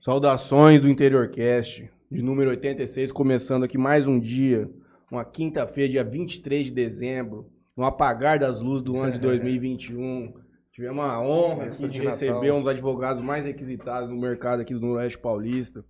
[0.00, 4.70] Saudações do Interiorcast, de número 86, começando aqui mais um dia,
[5.10, 10.34] uma quinta-feira, dia 23 de dezembro, no apagar das luzes do ano de 2021.
[10.72, 14.80] Tivemos a honra aqui de receber um dos advogados mais requisitados no mercado aqui do
[14.80, 15.84] Noroeste Paulista.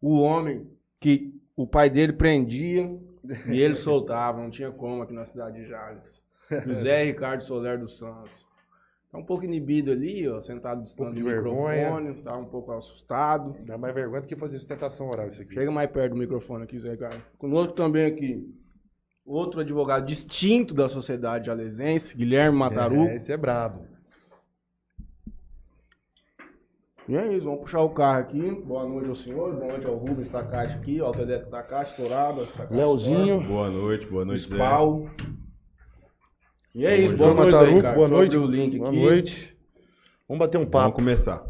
[0.00, 0.66] O homem
[0.98, 2.90] que o pai dele prendia
[3.46, 6.20] e ele soltava, não tinha como aqui na cidade de Jales.
[6.66, 8.44] José Ricardo Soler dos Santos.
[9.12, 13.54] Tá um pouco inibido ali, ó, sentado distante Um do microfone, tá um pouco assustado.
[13.60, 15.52] Dá mais vergonha do que fazer sustentação oral isso aqui.
[15.52, 17.22] Chega mais perto do microfone aqui, Zé Ricardo.
[17.36, 18.42] Conosco também aqui,
[19.22, 23.02] outro advogado distinto da sociedade jalesense, Guilherme Mataru.
[23.02, 23.84] É, esse é brabo.
[27.06, 28.50] E é isso, vamos puxar o carro aqui.
[28.64, 32.46] Boa noite ao senhor, boa noite ao Rubens Takashi aqui, ao Autoelétrico Takashi, Estourado.
[32.46, 33.46] Takashi Leozinho.
[33.46, 34.56] Boa noite, boa noite, Zé.
[36.74, 37.96] E é isso, João boa noite, Zé Mataru, Ricardo.
[37.96, 38.36] boa noite.
[38.38, 39.00] o link boa aqui.
[39.00, 39.56] noite.
[40.28, 41.44] Vamos bater um Vamos papo, começar.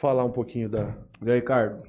[0.00, 0.96] falar um pouquinho da.
[1.24, 1.82] Zé Ricardo,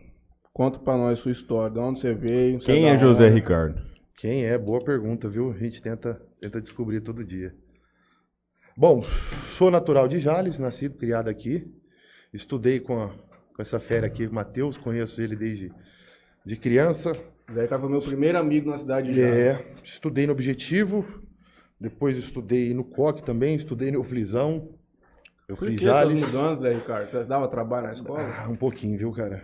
[0.53, 2.59] conta pra nós sua história, de onde você veio.
[2.59, 3.35] você Quem da é José onde?
[3.35, 3.81] Ricardo?
[4.17, 4.57] Quem é?
[4.57, 5.51] Boa pergunta, viu?
[5.51, 7.53] A gente tenta, tenta descobrir todo dia.
[8.75, 9.03] Bom,
[9.57, 11.65] sou natural de Jales, nascido, criado aqui.
[12.33, 13.09] Estudei com, a-
[13.55, 15.71] com essa fera aqui, Matheus, conheço ele desde
[16.45, 17.13] de criança.
[17.53, 19.35] Zé foi meu primeiro amigo na cidade de Jales.
[19.59, 21.05] É, estudei no Objetivo,
[21.83, 24.69] depois estudei no COC também, estudei no Euflisão.
[25.49, 27.11] Eu Por fui que essas mudanças, Zé Ricardo?
[27.11, 28.21] Você dava trabalho na escola?
[28.21, 29.43] Ah, um pouquinho, viu, cara?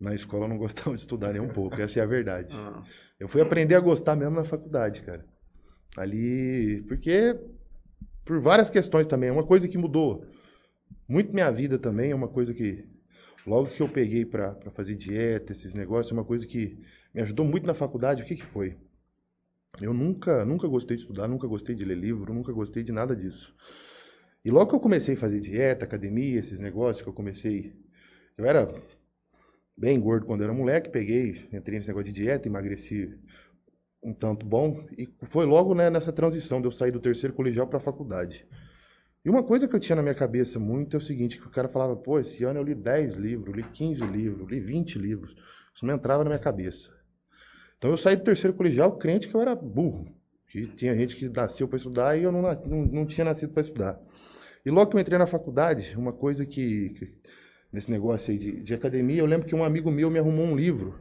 [0.00, 2.52] Na escola eu não gostava de estudar nem um pouco, essa é a verdade.
[2.52, 2.82] Ah.
[3.18, 5.24] Eu fui aprender a gostar mesmo na faculdade, cara.
[5.96, 7.38] Ali, porque
[8.24, 10.26] por várias questões também, é uma coisa que mudou
[11.06, 12.84] muito minha vida também, é uma coisa que
[13.46, 16.76] logo que eu peguei pra pra fazer dieta, esses negócios, é uma coisa que
[17.14, 18.24] me ajudou muito na faculdade.
[18.24, 18.76] O que que foi?
[19.80, 23.16] Eu nunca, nunca gostei de estudar, nunca gostei de ler livro, nunca gostei de nada
[23.16, 23.54] disso.
[24.44, 27.72] E logo que eu comecei a fazer dieta, academia, esses negócios que eu comecei,
[28.36, 28.72] eu era
[29.76, 33.18] bem gordo quando era moleque, peguei, entrei nesse negócio de dieta, emagreci
[34.02, 37.66] um tanto bom e foi logo né, nessa transição de eu sair do terceiro colegial
[37.66, 38.46] para a faculdade.
[39.24, 41.50] E uma coisa que eu tinha na minha cabeça muito é o seguinte, que o
[41.50, 45.34] cara falava, pô, esse ano eu li 10 livros, li 15 livros, li 20 livros.
[45.74, 46.90] Isso não entrava na minha cabeça.
[47.82, 50.06] Então eu saí do terceiro colegial crente que eu era burro.
[50.46, 53.60] Que tinha gente que nasceu para estudar e eu não, não, não tinha nascido para
[53.60, 53.98] estudar.
[54.64, 57.12] E logo que eu entrei na faculdade, uma coisa que, que-
[57.72, 60.54] nesse negócio aí de, de academia, eu lembro que um amigo meu me arrumou um
[60.54, 60.94] livro,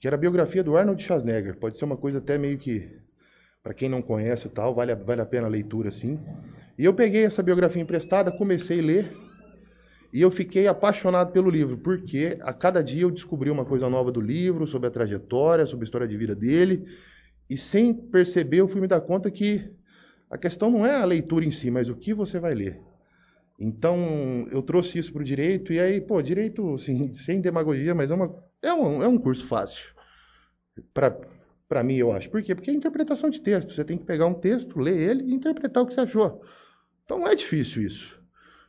[0.00, 1.56] que era a biografia do Arnold Schwarzenegger.
[1.56, 2.90] Pode ser uma coisa até meio que,
[3.62, 6.18] para quem não conhece e tal, vale, vale a pena a leitura, assim.
[6.76, 9.16] E eu peguei essa biografia emprestada, comecei a ler,
[10.16, 14.10] e eu fiquei apaixonado pelo livro, porque a cada dia eu descobri uma coisa nova
[14.10, 16.86] do livro, sobre a trajetória, sobre a história de vida dele,
[17.50, 19.70] e sem perceber eu fui me dar conta que
[20.30, 22.80] a questão não é a leitura em si, mas o que você vai ler.
[23.60, 28.10] Então, eu trouxe isso para o direito, e aí, pô, direito, assim, sem demagogia, mas
[28.10, 29.84] é, uma, é, um, é um curso fácil.
[30.94, 32.30] Para mim, eu acho.
[32.30, 32.54] Por quê?
[32.54, 33.74] Porque é interpretação de texto.
[33.74, 36.40] Você tem que pegar um texto, ler ele e interpretar o que você achou.
[37.04, 38.15] Então, não é difícil isso.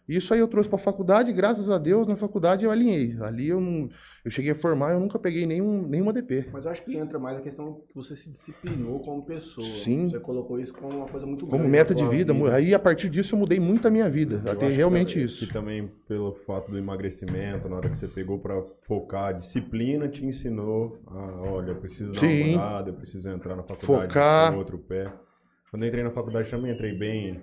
[0.07, 3.17] Isso aí eu trouxe para a faculdade, e graças a Deus, na faculdade eu alinhei.
[3.19, 3.89] Ali eu não.
[4.23, 6.47] Eu cheguei a formar, eu nunca peguei nenhum, nenhuma DP.
[6.51, 9.65] Mas eu acho que entra mais a questão que você se disciplinou como pessoa.
[9.65, 10.09] Sim.
[10.09, 12.33] Você colocou isso como uma coisa muito Como grande meta na de sua vida.
[12.53, 14.41] Aí, a partir disso, eu mudei muito a minha vida.
[14.45, 15.45] Eu Até realmente que, isso.
[15.45, 20.07] Que também pelo fato do emagrecimento, na hora que você pegou pra focar, a disciplina
[20.07, 22.43] te ensinou a, olha, eu preciso dar Sim.
[22.43, 24.51] uma mudada, eu preciso entrar na faculdade Focar.
[24.51, 25.11] com outro pé.
[25.69, 27.41] Quando eu entrei na faculdade também entrei bem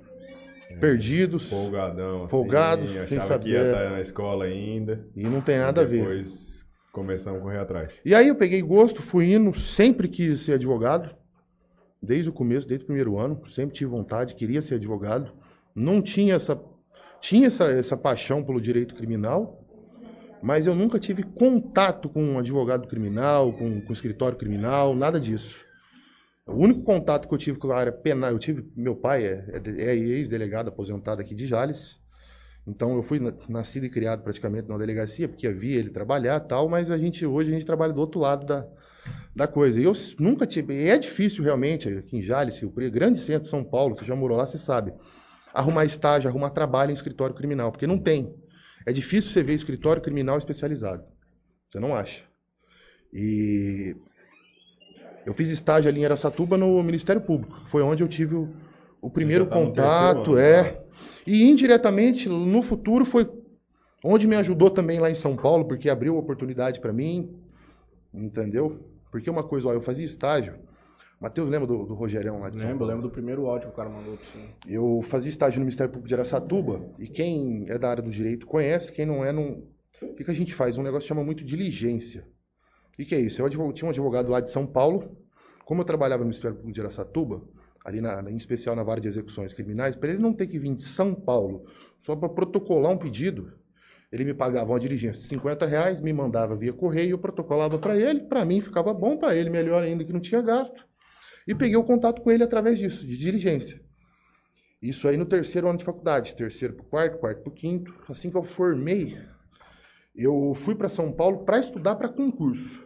[0.80, 1.48] Perdidos.
[1.48, 3.70] folgadão, assim, Folgado, sem achava que ia saber.
[3.70, 5.06] estar na escola ainda.
[5.14, 6.00] E não tem nada a ver.
[6.00, 6.54] Depois
[6.92, 7.92] começamos a correr atrás.
[8.04, 11.10] E aí eu peguei gosto, fui indo, sempre quis ser advogado,
[12.00, 15.32] desde o começo, desde o primeiro ano, sempre tive vontade, queria ser advogado.
[15.74, 16.58] Não tinha essa
[17.20, 19.64] tinha essa, essa paixão pelo direito criminal,
[20.42, 25.63] mas eu nunca tive contato com um advogado criminal, com, com escritório criminal, nada disso.
[26.46, 29.44] O único contato que eu tive com a área penal, eu tive, meu pai é,
[29.78, 31.96] é é ex-delegado aposentado aqui de Jales,
[32.66, 36.40] então eu fui na- nascido e criado praticamente na delegacia, porque eu via ele trabalhar
[36.40, 38.66] tal, mas a gente hoje a gente trabalha do outro lado da,
[39.36, 39.80] da coisa.
[39.80, 43.64] E eu nunca tive, é difícil realmente aqui em Jales, Preto, grande centro de São
[43.64, 44.92] Paulo, você já morou lá, você sabe,
[45.54, 48.34] arrumar estágio, arrumar trabalho em escritório criminal, porque não tem.
[48.86, 51.04] É difícil você ver escritório criminal especializado.
[51.70, 52.22] Você não acha.
[53.12, 53.96] E
[55.24, 57.60] eu fiz estágio ali em Aracatuba no Ministério Público.
[57.66, 58.48] Foi onde eu tive o,
[59.00, 60.64] o primeiro tá contato, é.
[60.64, 60.80] tá?
[61.26, 63.30] E indiretamente, no futuro, foi
[64.04, 67.34] onde me ajudou também lá em São Paulo, porque abriu oportunidade para mim,
[68.12, 68.80] entendeu?
[69.10, 70.54] Porque uma coisa, ó, eu fazia estágio
[71.24, 72.92] Matheus, lembra do, do Rogerão lá de São Lembro, Paulo?
[72.92, 74.46] lembro do primeiro áudio que o cara mandou pra você.
[74.68, 78.46] Eu fazia estágio no Ministério Público de Aracatuba e quem é da área do direito
[78.46, 79.62] conhece, quem não é, não.
[80.02, 80.76] O que, que a gente faz?
[80.76, 82.26] Um negócio que chama muito diligência.
[82.94, 83.42] O que, que é isso?
[83.42, 85.16] Eu tinha um advogado lá de São Paulo,
[85.64, 87.42] como eu trabalhava no Ministério Público de Aracatuba,
[87.84, 90.74] ali na, em especial na vara de execuções criminais, para ele não ter que vir
[90.76, 91.66] de São Paulo
[91.98, 93.52] só para protocolar um pedido,
[94.12, 97.96] ele me pagava uma diligência de 50 reais, me mandava via correio, eu protocolava para
[97.96, 100.86] ele, para mim ficava bom, para ele melhor ainda que não tinha gasto.
[101.48, 103.80] E peguei o contato com ele através disso, de diligência.
[104.80, 107.92] Isso aí no terceiro ano de faculdade, terceiro para o quarto, quarto para o quinto.
[108.08, 109.18] Assim que eu formei,
[110.14, 112.83] eu fui para São Paulo para estudar para concurso.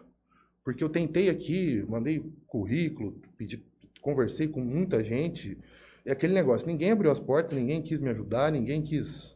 [0.69, 3.65] Porque eu tentei aqui, mandei currículo, pedi,
[4.03, 5.57] conversei com muita gente.
[6.05, 9.35] É aquele negócio, ninguém abriu as portas, ninguém quis me ajudar, ninguém quis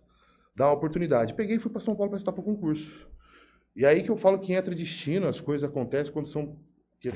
[0.55, 1.33] dar uma oportunidade.
[1.33, 3.09] Peguei e fui para São Paulo para estudar para concurso.
[3.75, 6.55] E aí que eu falo que entra destino, as coisas acontecem quando são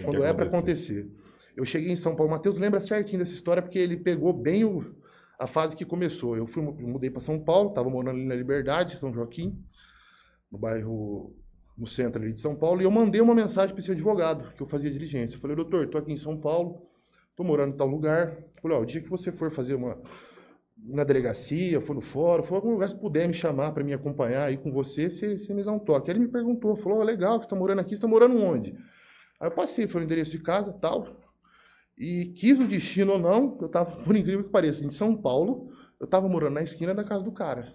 [0.02, 1.06] quando é para acontecer.
[1.54, 4.64] Eu cheguei em São Paulo, o Matheus lembra certinho dessa história porque ele pegou bem
[4.64, 4.94] o-
[5.38, 6.38] a fase que começou.
[6.38, 9.62] Eu fui mudei para São Paulo, estava morando ali na Liberdade, São Joaquim,
[10.50, 11.36] no bairro
[11.76, 14.62] no centro ali de São Paulo, e eu mandei uma mensagem para esse advogado que
[14.62, 15.36] eu fazia diligência.
[15.36, 16.82] Eu falei, doutor, estou aqui em São Paulo,
[17.30, 18.28] estou morando em tal lugar.
[18.28, 19.98] Eu falei, ó, o dia que você for fazer uma
[20.78, 24.44] na delegacia, for no fórum, for algum lugar, se puder me chamar para me acompanhar
[24.44, 26.10] aí com você, você, você me dá um toque.
[26.10, 28.72] Aí ele me perguntou, falou, ó, legal, você está morando aqui, você está morando onde?
[29.40, 31.16] Aí eu passei, foi o endereço de casa tal.
[31.96, 35.70] E quis o destino ou não, eu estava, por incrível que pareça, em São Paulo,
[35.98, 37.74] eu estava morando na esquina da casa do cara.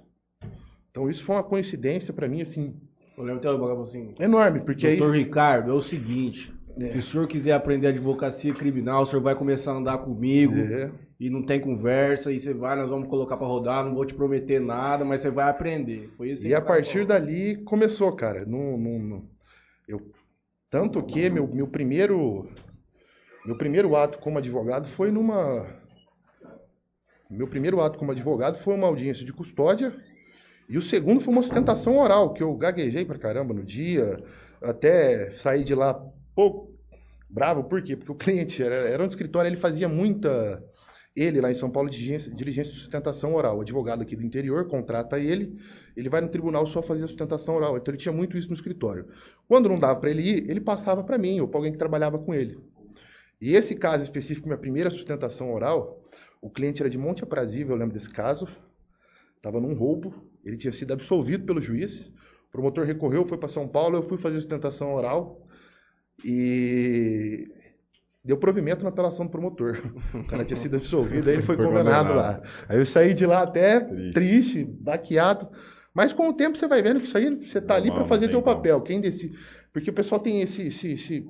[0.91, 2.79] Então isso foi uma coincidência para mim, assim,
[3.17, 4.15] Eu lembro até o bagulho assim.
[4.19, 4.97] enorme, porque aí.
[4.97, 6.53] Doutor Ricardo, é o seguinte.
[6.79, 6.91] É.
[6.93, 10.89] Se o senhor quiser aprender advocacia criminal, o senhor vai começar a andar comigo É,
[11.19, 14.13] e não tem conversa, e você vai, nós vamos colocar pra rodar, não vou te
[14.13, 16.09] prometer nada, mas você vai aprender.
[16.17, 18.45] Foi isso E a partir dali começou, cara.
[18.45, 19.25] Não, não, não-
[19.87, 20.01] eu,
[20.69, 22.47] tanto que meu, meu primeiro
[23.45, 25.67] meu primeiro ato como advogado foi numa
[27.29, 29.93] meu primeiro ato como advogado foi uma audiência de custódia
[30.71, 34.23] e o segundo foi uma sustentação oral que eu gaguejei pra caramba no dia,
[34.61, 35.93] até saí de lá
[36.33, 36.71] pouco
[37.29, 37.97] bravo, por quê?
[37.97, 40.63] Porque o cliente era, era um escritório, ele fazia muita
[41.13, 44.65] ele lá em São Paulo diligência, diligência de sustentação oral, o advogado aqui do interior
[44.69, 45.59] contrata ele
[45.95, 47.77] ele vai no tribunal só fazer a sustentação oral.
[47.77, 49.07] Então ele tinha muito isso no escritório.
[49.45, 52.17] Quando não dava para ele ir, ele passava para mim ou para alguém que trabalhava
[52.17, 52.57] com ele.
[53.41, 56.01] E esse caso específico, minha primeira sustentação oral,
[56.41, 58.47] o cliente era de Monte Aprazível, eu lembro desse caso.
[59.35, 62.01] Estava num roubo, ele tinha sido absolvido pelo juiz.
[62.49, 65.47] O promotor recorreu, foi para São Paulo, eu fui fazer sustentação oral
[66.23, 67.47] e
[68.23, 69.79] deu provimento na apelação do promotor.
[70.13, 72.15] O cara tinha sido absolvido, aí ele foi, Foi condenado, condenado.
[72.15, 72.41] lá.
[72.69, 74.13] Aí eu saí de lá até Triste.
[74.13, 75.47] triste, baqueado.
[75.93, 78.15] Mas com o tempo você vai vendo que isso aí você tá ali Normal, para
[78.15, 78.55] fazer não teu como.
[78.55, 78.81] papel.
[78.81, 79.37] Quem decide.
[79.73, 81.27] Porque o pessoal tem esse, esse- esse-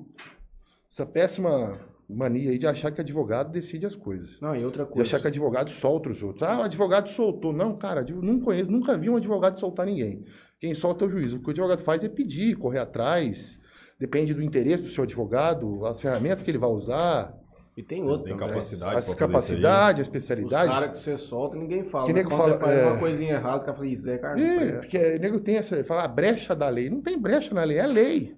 [0.90, 1.80] essa péssima
[2.14, 4.40] mania aí de achar que advogado decide as coisas.
[4.40, 5.02] Não, e outra De coisa.
[5.02, 6.42] achar que advogado solta os outros.
[6.42, 7.52] Ah, o advogado soltou.
[7.52, 10.24] Não, cara, não conheço, nunca vi um advogado soltar ninguém.
[10.60, 11.32] Quem solta é o juiz.
[11.32, 13.58] O que o advogado faz é pedir, correr atrás.
[13.98, 17.34] Depende do interesse do seu advogado, as ferramentas que ele vai usar,
[17.76, 18.24] E tem outra.
[18.24, 18.48] Tem também.
[18.48, 20.68] capacidade as capacidade, a Os especialidade.
[20.70, 22.06] caras que você solta, ninguém fala.
[22.06, 22.86] Que nego quando fala, você faz é.
[22.86, 24.42] uma coisinha errada, os caras falam, isso é carne.
[24.42, 26.90] É, porque o nego tem essa, fala a brecha da lei.
[26.90, 28.36] Não tem brecha na lei, é lei.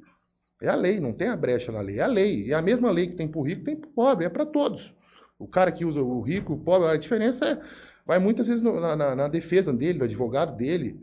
[0.63, 2.47] É a lei, não tem a brecha na lei, é a lei.
[2.47, 4.93] E a mesma lei que tem pro rico, tem pro pobre, é para todos.
[5.39, 7.61] O cara que usa o rico, o pobre, a diferença é,
[8.07, 10.99] vai muitas vezes na, na- na defesa dele, do advogado dele.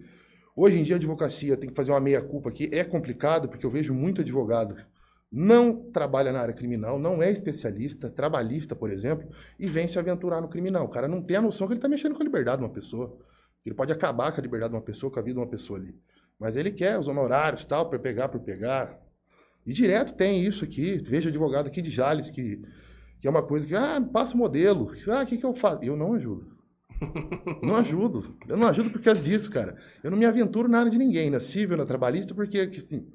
[0.56, 3.72] Hoje em dia a advocacia tem que fazer uma meia-culpa aqui, é complicado, porque eu
[3.72, 4.76] vejo muito advogado
[5.32, 10.42] não trabalha na área criminal, não é especialista, trabalhista, por exemplo, e vem se aventurar
[10.42, 10.86] no criminal.
[10.86, 12.74] O cara não tem a noção que ele está mexendo com a liberdade de uma
[12.74, 13.18] pessoa.
[13.66, 15.80] Ele pode acabar com a liberdade de uma pessoa, com a vida de uma pessoa
[15.80, 15.96] ali.
[16.40, 19.00] Mas ele quer os honorários, tal, para pegar, por pegar.
[19.66, 20.98] E direto tem isso aqui.
[20.98, 22.62] Vejo advogado aqui de Jales que,
[23.20, 24.92] que é uma coisa que, ah, passa o modelo.
[25.08, 25.84] Ah, o que, que eu faço?
[25.84, 26.52] Eu não ajudo.
[27.64, 28.38] Não ajudo.
[28.48, 29.76] Eu não ajudo por causa disso, cara.
[30.04, 33.08] Eu não me aventuro na área de ninguém, na civil, na trabalhista, porque, assim,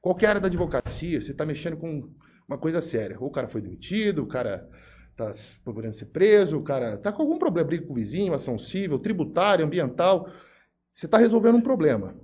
[0.00, 2.08] qualquer área da advocacia, você está mexendo com
[2.46, 3.16] uma coisa séria.
[3.18, 4.68] Ou o cara foi demitido, o cara
[5.10, 5.32] está
[5.64, 8.98] podendo ser preso, o cara está com algum problema, briga com o vizinho, ação civil,
[9.00, 10.30] tributária, ambiental.
[10.94, 12.14] Você está resolvendo um problema.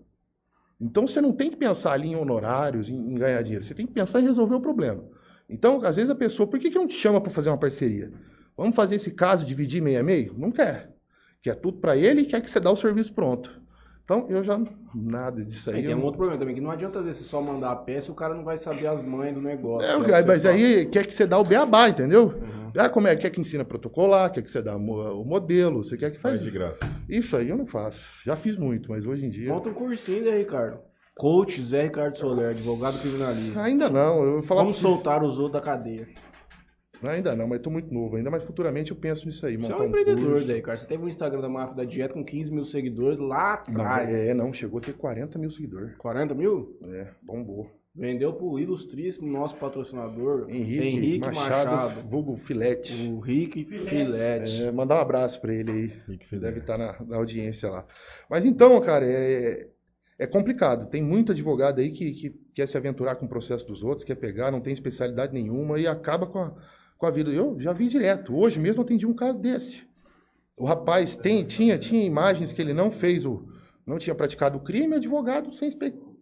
[0.80, 3.64] Então você não tem que pensar ali em honorários, em, ganhar dinheiro.
[3.64, 5.02] Você tem que pensar em resolver o problema.
[5.48, 8.12] Então, às vezes a pessoa, por que, que não te chama para fazer uma parceria?
[8.56, 10.34] Vamos fazer esse caso, dividir meio a meio?
[10.38, 10.90] Não quer.
[11.42, 13.60] Quer tudo para ele e quer que você dá o serviço pronto.
[14.08, 14.58] Então, eu já,
[14.94, 15.76] nada disso aí.
[15.76, 17.76] Aí tem um outro problema também, que não adianta às vezes você só mandar a
[17.76, 19.86] peça e o cara não vai saber as mães do negócio.
[19.86, 20.54] É, é que mas você fala.
[20.54, 22.28] aí quer que você dá o beabá, entendeu?
[22.28, 22.72] Uhum.
[22.74, 23.14] Ah, como é?
[23.16, 26.36] Quer que ensina a protocolar, quer que você dá o modelo, você quer que faz.
[26.36, 26.78] Faz de graça.
[27.06, 28.00] Isso aí eu não faço.
[28.24, 29.52] Já fiz muito, mas hoje em dia.
[29.52, 30.78] Monta um cursinho, Zé Ricardo.
[31.14, 33.60] Coach Zé Ricardo Soler, advogado criminalista.
[33.60, 34.24] Ainda não.
[34.24, 36.08] Eu vou falar Vamos soltar os outros da cadeia.
[37.02, 39.56] Ainda não, mas tô muito novo ainda, mas futuramente eu penso nisso aí.
[39.56, 40.48] Você é um empreendedor curso.
[40.48, 40.78] daí, cara.
[40.78, 44.08] Você teve um Instagram da Máfia da Dieta com 15 mil seguidores lá Não, atrás.
[44.08, 45.94] é, não, chegou a ter 40 mil seguidores.
[45.96, 46.76] 40 mil?
[46.84, 47.70] É, bombou.
[47.94, 51.70] Vendeu pro ilustríssimo nosso patrocinador, Henrique, Machado.
[51.70, 52.92] Machado, vulgo Filete.
[53.08, 54.62] O Rick Filete.
[54.62, 55.86] É, mandar um abraço pra ele aí.
[56.06, 56.46] Rick Filete.
[56.46, 57.84] Deve estar na, na audiência lá.
[58.30, 59.66] Mas então, cara, é,
[60.16, 60.88] é complicado.
[60.90, 64.14] Tem muito advogado aí que, que quer se aventurar com o processo dos outros, quer
[64.14, 66.54] pegar, não tem especialidade nenhuma e acaba com a,
[66.98, 67.30] com a vida.
[67.30, 68.36] Eu já vi direto.
[68.36, 69.82] Hoje mesmo atendi um caso desse.
[70.58, 73.48] O rapaz tem, tinha, tinha imagens que ele não fez o.
[73.86, 75.68] não tinha praticado o crime, advogado sem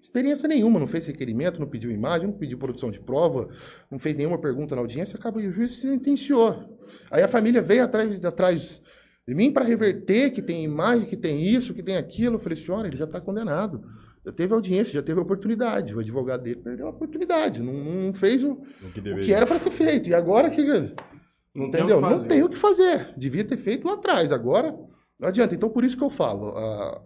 [0.03, 3.49] experiência nenhuma, não fez requerimento, não pediu imagem, não pediu produção de prova,
[3.91, 6.79] não fez nenhuma pergunta na audiência, acaba e o juiz se sentenciou.
[7.11, 8.83] Aí a família veio atrás, atrás
[9.27, 12.37] de mim para reverter que tem imagem, que tem isso, que tem aquilo.
[12.37, 13.83] Eu falei, senhora, ele já está condenado.
[14.27, 15.95] Já teve audiência, já teve oportunidade.
[15.95, 18.53] O advogado dele perdeu a oportunidade, não, não fez o,
[18.83, 20.09] O que o que era para ser feito.
[20.09, 20.63] E agora que.
[20.65, 21.97] Não tem o Entendeu?
[21.99, 22.29] que Não fazer.
[22.29, 23.15] tem o que fazer.
[23.17, 24.33] Devia ter feito lá atrás.
[24.33, 24.77] Agora,
[25.19, 25.55] não adianta.
[25.55, 26.49] Então, por isso que eu falo.
[26.59, 27.01] a-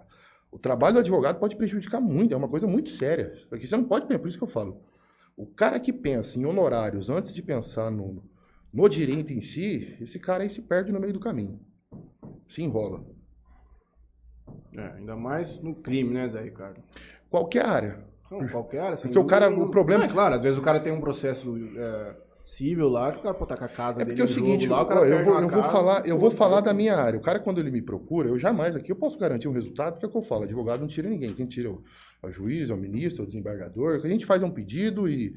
[0.50, 2.32] o trabalho do advogado pode prejudicar muito.
[2.34, 3.32] É uma coisa muito séria.
[3.50, 4.18] Porque você não pode pensar.
[4.18, 4.82] Por isso que eu falo.
[5.36, 8.24] O cara que pensa em honorários antes de pensar no,
[8.72, 11.60] no direito em si, esse cara aí se perde no meio do caminho.
[12.48, 13.04] Se enrola.
[14.76, 16.80] É, ainda mais no crime, né, Zé Ricardo?
[17.28, 17.98] Qualquer área.
[18.30, 18.96] Não, qualquer área.
[18.96, 21.00] sem Porque o cara- o problema- Não, é claro, às vezes o cara tem um
[21.00, 22.14] processo é,
[22.44, 24.28] civil lá, que o cara pode estar com a casa É dele porque é o
[24.28, 27.18] seguinte, lá, o eu vou, eu vou casa, falar, eu vou falar da minha área.
[27.18, 30.06] O cara, quando ele me procura, eu jamais aqui eu posso garantir um resultado, porque
[30.06, 31.34] é o que eu falo, advogado não tira ninguém.
[31.34, 31.82] Quem tira é o,
[32.22, 33.96] é o juiz, é o ministro, é o desembargador.
[33.98, 35.34] O que a gente faz é um pedido e,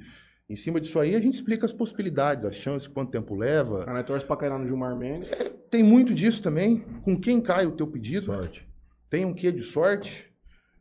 [0.49, 3.85] em cima disso aí, a gente explica as possibilidades, as chances, quanto tempo leva.
[3.87, 5.29] A nós torce pra cair lá no Gilmar Mendes.
[5.71, 6.79] Tem muito disso também.
[7.03, 8.27] Com quem cai o teu pedido?
[8.27, 8.67] Sorte.
[9.13, 10.27] Tem um quê de sorte?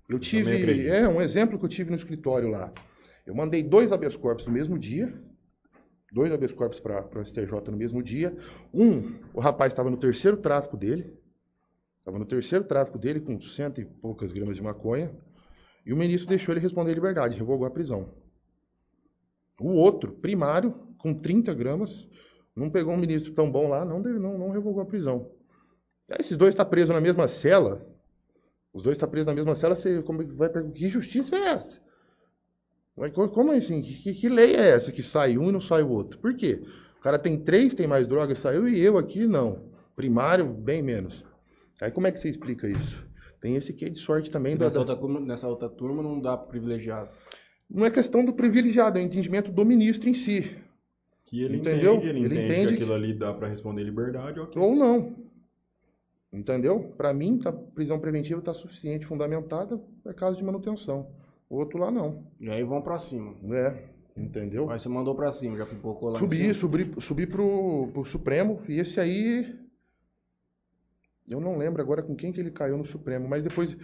[0.08, 0.88] Eu tive.
[0.88, 2.72] É, um exemplo que eu tive no escritório lá.
[3.26, 5.12] Eu mandei dois habeas corpus no mesmo dia.
[6.10, 8.34] Dois habeas corpus para o STJ no mesmo dia.
[8.72, 11.14] Um, o rapaz estava no terceiro tráfico dele.
[11.98, 15.10] Estava no terceiro tráfico dele, com cento e poucas gramas de maconha.
[15.84, 18.14] E o ministro deixou ele responder liberdade, revogou a prisão.
[19.60, 22.08] O outro, primário, com 30 gramas,
[22.56, 25.30] não pegou um ministro tão bom lá, não, não, não revogou a prisão.
[26.10, 27.91] Aí esses dois estão presos na mesma cela.
[28.72, 31.36] Os dois estão presos na mesma cela, você como é que vai perguntar, que justiça
[31.36, 31.80] é essa?
[33.32, 33.80] Como assim?
[33.82, 36.18] Que, que- que lei é essa que sai um e não sai o outro?
[36.18, 36.62] Por quê?
[36.98, 39.70] O cara tem três, tem mais droga, saiu, e eu aqui não.
[39.96, 41.24] Primário, bem menos.
[41.80, 43.02] Aí como é que você explica isso?
[43.40, 44.56] Tem esse quê de sorte também.
[44.56, 47.10] da- Nessa da- outra, turma- nessa outra turma não dá privilegiado.
[47.68, 50.54] Não é questão do privilegiado, é entendimento do ministro em si.
[51.26, 51.94] Que ele Entendeu?
[51.94, 54.60] entende, ele, Ele entende, entende que que- aquilo ali dá pra responder em liberdade, ok.
[54.62, 55.16] Ou não.
[56.32, 56.94] Entendeu?
[56.96, 61.10] Para mim, a prisão preventiva está suficiente, fundamentada, é caso de manutenção.
[61.48, 62.26] O outro lá não.
[62.40, 63.34] E aí vão pra cima.
[63.54, 63.84] É,
[64.16, 64.70] entendeu?
[64.70, 68.80] Aí você mandou pra cima, já pipocou lá Subi, subi, subi pro, pro Supremo, e
[68.80, 69.60] esse aí.
[71.28, 73.76] Eu não lembro agora com quem que ele caiu no Supremo, mas depois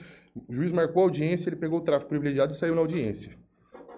[0.48, 3.36] o juiz marcou a audiência, ele pegou o tráfico privilegiado e saiu na audiência.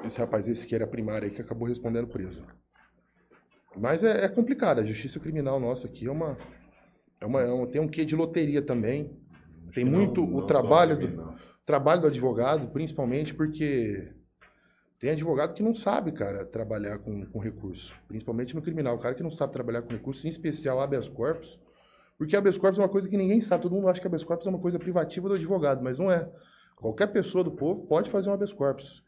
[0.04, 2.42] Esse rapaz, esse que era primário aí, que acabou respondendo preso.
[3.76, 6.37] Mas é, é complicado, a justiça criminal nossa aqui é uma.
[7.21, 9.11] É uma, é uma- tem um quê de loteria também.
[9.75, 11.35] Tem Não- muito não o trabalho do,
[11.67, 14.11] trabalho do advogado, principalmente porque
[14.99, 17.95] tem advogado que não sabe, cara, trabalhar com, com recurso.
[18.09, 18.97] Principalmente no criminal.
[18.97, 21.59] O cara que não sabe trabalhar com recurso, em especial habeas corpus.
[22.19, 23.62] Porque habeas corpus é uma coisa que ninguém sabe.
[23.62, 26.29] Todo mundo acha que habeas corpus é uma coisa privativa do advogado, mas não é.
[26.77, 29.03] Qualquer pessoa do povo pode fazer um habeas corpus.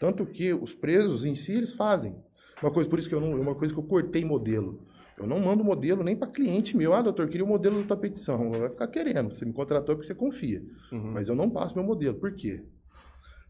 [0.00, 2.16] Tanto que os presos em si, eles fazem.
[2.60, 4.80] Uma coisa, por isso que eu não, é uma coisa que eu cortei modelo.
[5.18, 6.94] Eu não mando modelo nem para cliente meu.
[6.94, 8.50] Ah, doutor, queria o modelo da tua petição.
[8.50, 9.34] Vai ficar querendo.
[9.34, 10.62] Você me contratou porque você confia.
[10.90, 11.12] Uhum.
[11.12, 12.14] Mas eu não passo meu modelo.
[12.18, 12.62] Por quê?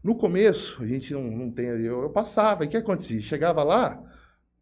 [0.03, 1.67] No começo, a gente não, não tem.
[1.67, 2.63] Eu, eu passava.
[2.63, 3.21] E o que acontecia?
[3.21, 4.03] Chegava lá,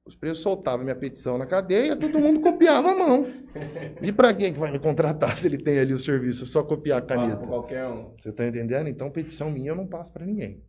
[0.06, 3.28] os presos soltavam minha petição na cadeia, todo mundo copiava a mão.
[4.02, 6.46] E para quem que vai me contratar se ele tem ali o serviço?
[6.46, 7.38] Só copiar a Passa caneta.
[7.38, 8.14] pra qualquer um.
[8.18, 8.88] Você tá entendendo?
[8.88, 10.64] Então, petição minha eu não passo para ninguém.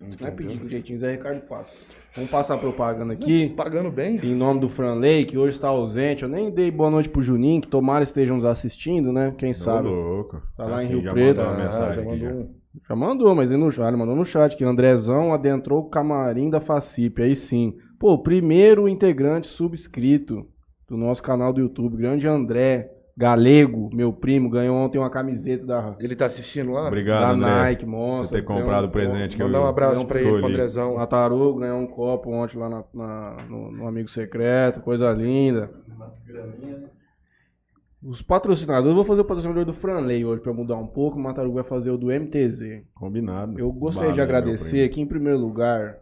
[0.00, 0.36] Não Entendeu?
[0.36, 1.72] pedir com jeitinho, Zé Ricardo passa.
[2.14, 3.48] Vamos passar a propaganda aqui.
[3.50, 4.16] Pagando bem.
[4.22, 6.22] Em nome do Franley, que hoje está ausente.
[6.22, 9.34] Eu nem dei boa noite pro Juninho, que tomara estejam nos assistindo, né?
[9.38, 9.88] Quem Ô, sabe.
[9.88, 10.42] louco.
[10.56, 11.40] Tá lá em Assim, Rio já Preto.
[11.40, 12.46] mandou Ah, já mandou já.
[12.88, 16.50] Já mandou, mas ele no chat, ele mandou no chat que Andrezão adentrou o camarim
[16.50, 17.22] da Facip.
[17.22, 17.74] Aí sim.
[17.98, 20.46] Pô, primeiro integrante subscrito
[20.88, 25.96] do nosso canal do YouTube, grande André Galego, meu primo, ganhou ontem uma camiseta da,
[25.98, 26.86] Ele tá assistindo lá?
[26.88, 27.62] Obrigado, da André.
[27.62, 28.28] Nike, monstro.
[28.28, 30.46] Você ter comprado o presente que eu Mandar um abraço Não para ele, pro.
[30.48, 30.90] Andrezão.
[30.92, 35.70] O Matarugo ganhou um copo ontem lá na- na- no, no Amigo Secreto, coisa linda.
[38.02, 41.20] Os patrocinadores, eu vou fazer o patrocinador do Franley hoje pra mudar um pouco, o
[41.22, 42.84] Matarugo vai fazer o do MTZ.
[42.94, 43.58] Combinado.
[43.58, 45.96] Eu gostaria de Valeu, agradecer aqui em primeiro lugar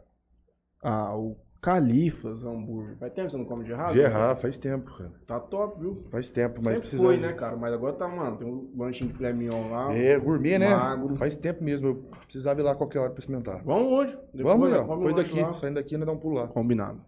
[0.82, 2.94] ao Califas, hambúrguer.
[2.98, 3.94] Faz tempo que você não come de errado?
[3.94, 5.10] Gerrar, faz tempo, cara.
[5.26, 6.04] Tá top, viu?
[6.10, 7.02] Faz tempo, mas Sempre precisa.
[7.02, 7.56] foi, né, cara?
[7.56, 9.90] Mas agora tá, mano, tem um lanchinho de filé mignon lá.
[9.94, 10.68] É, gourmet, né?
[10.74, 11.16] Magro.
[11.16, 11.86] Faz tempo mesmo.
[11.88, 11.94] Eu
[12.24, 13.62] precisava ir lá qualquer hora pra experimentar.
[13.64, 14.12] Vamos hoje.
[14.34, 14.76] Depois, Vamos, né?
[14.76, 15.14] Léo.
[15.14, 15.40] Daqui.
[15.40, 15.54] lá.
[15.54, 16.48] Saindo daqui, ainda dá um pulo lá.
[16.48, 17.00] Combinado.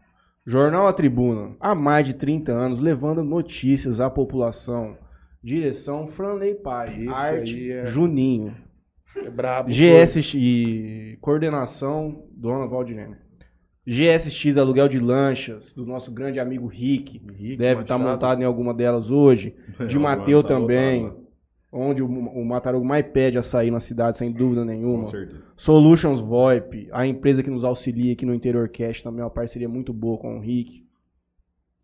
[0.46, 4.96] Jornal A Tribuna, há mais de 30 anos, levando notícias à população.
[5.44, 6.94] Direção Franley Pai.
[7.02, 8.56] Esse Arte é- Juninho.
[9.16, 9.70] É brabo.
[9.70, 13.16] GSX e coordenação Dona Valdirene.
[13.86, 17.22] GSX Aluguel de Lanchas, do nosso grande amigo Rick.
[17.38, 18.12] Rick, Deve estar Machado.
[18.14, 19.54] montado em alguma delas hoje.
[19.88, 21.04] De Mateu tá também.
[21.04, 21.26] lotado,
[21.72, 25.04] Onde o, o Matarugo mais pede a sair na cidade, sem dúvida Com nenhuma.
[25.04, 25.42] certeza.
[25.56, 29.68] Solutions VoIP, a empresa que nos auxilia aqui no Interior Cash, também é uma parceria
[29.68, 30.84] muito boa com o Rick,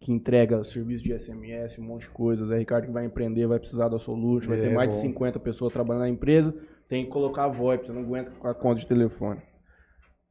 [0.00, 2.50] que entrega serviço de SMS, um monte de coisas.
[2.50, 4.97] É Ricardo que vai empreender, vai precisar da Solution, vai É, ter mais bom.
[4.97, 6.54] de 50 pessoas trabalhando na empresa,
[6.88, 9.40] tem que colocar VoIP, você não aguenta com a conta de telefone.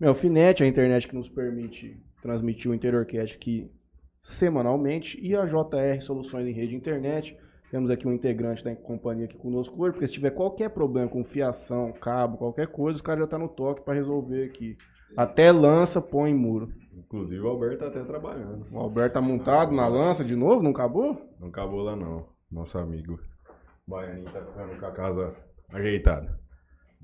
[0.01, 3.69] Meu, Finet é a internet que nos permite transmitir o Interior Cash aqui
[4.23, 7.37] semanalmente e a JR Soluções em Rede de Internet.
[7.69, 11.23] Temos aqui um integrante da companhia aqui conosco hoje, porque se tiver qualquer problema com
[11.23, 14.75] fiação, cabo, qualquer coisa, os caras já estão no toque para resolver aqui.
[15.15, 16.73] Até lança, põe muro.
[16.97, 18.65] Inclusive o Alberto tá até trabalhando.
[18.71, 21.29] O Alberto tá montado na lança de novo, não acabou?
[21.39, 22.25] Não acabou lá não.
[22.51, 23.19] Nosso amigo
[23.87, 25.35] Baianinho tá ficando com a casa
[25.71, 26.39] ajeitada.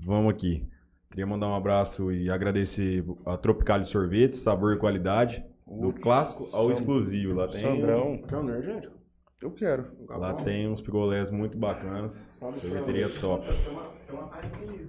[0.03, 0.67] Vamos aqui.
[1.09, 5.43] Queria mandar um abraço e agradecer a Tropical Sorvetes, sabor e qualidade.
[5.65, 7.33] Do clássico ao Sam- exclusivo.
[7.33, 8.93] Lá tem, Sandrão, Quer um energético?
[9.41, 9.85] eu quero.
[10.09, 12.29] lá tem uns pigolés muito bacanas.
[12.39, 13.45] Sorveteria top.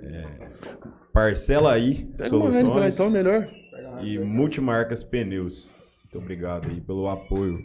[0.02, 0.48] É,
[1.12, 3.48] parcela aí, Pega uma soluções então, melhor.
[4.02, 5.68] e multimarcas pneus.
[6.04, 7.58] Muito obrigado aí pelo apoio.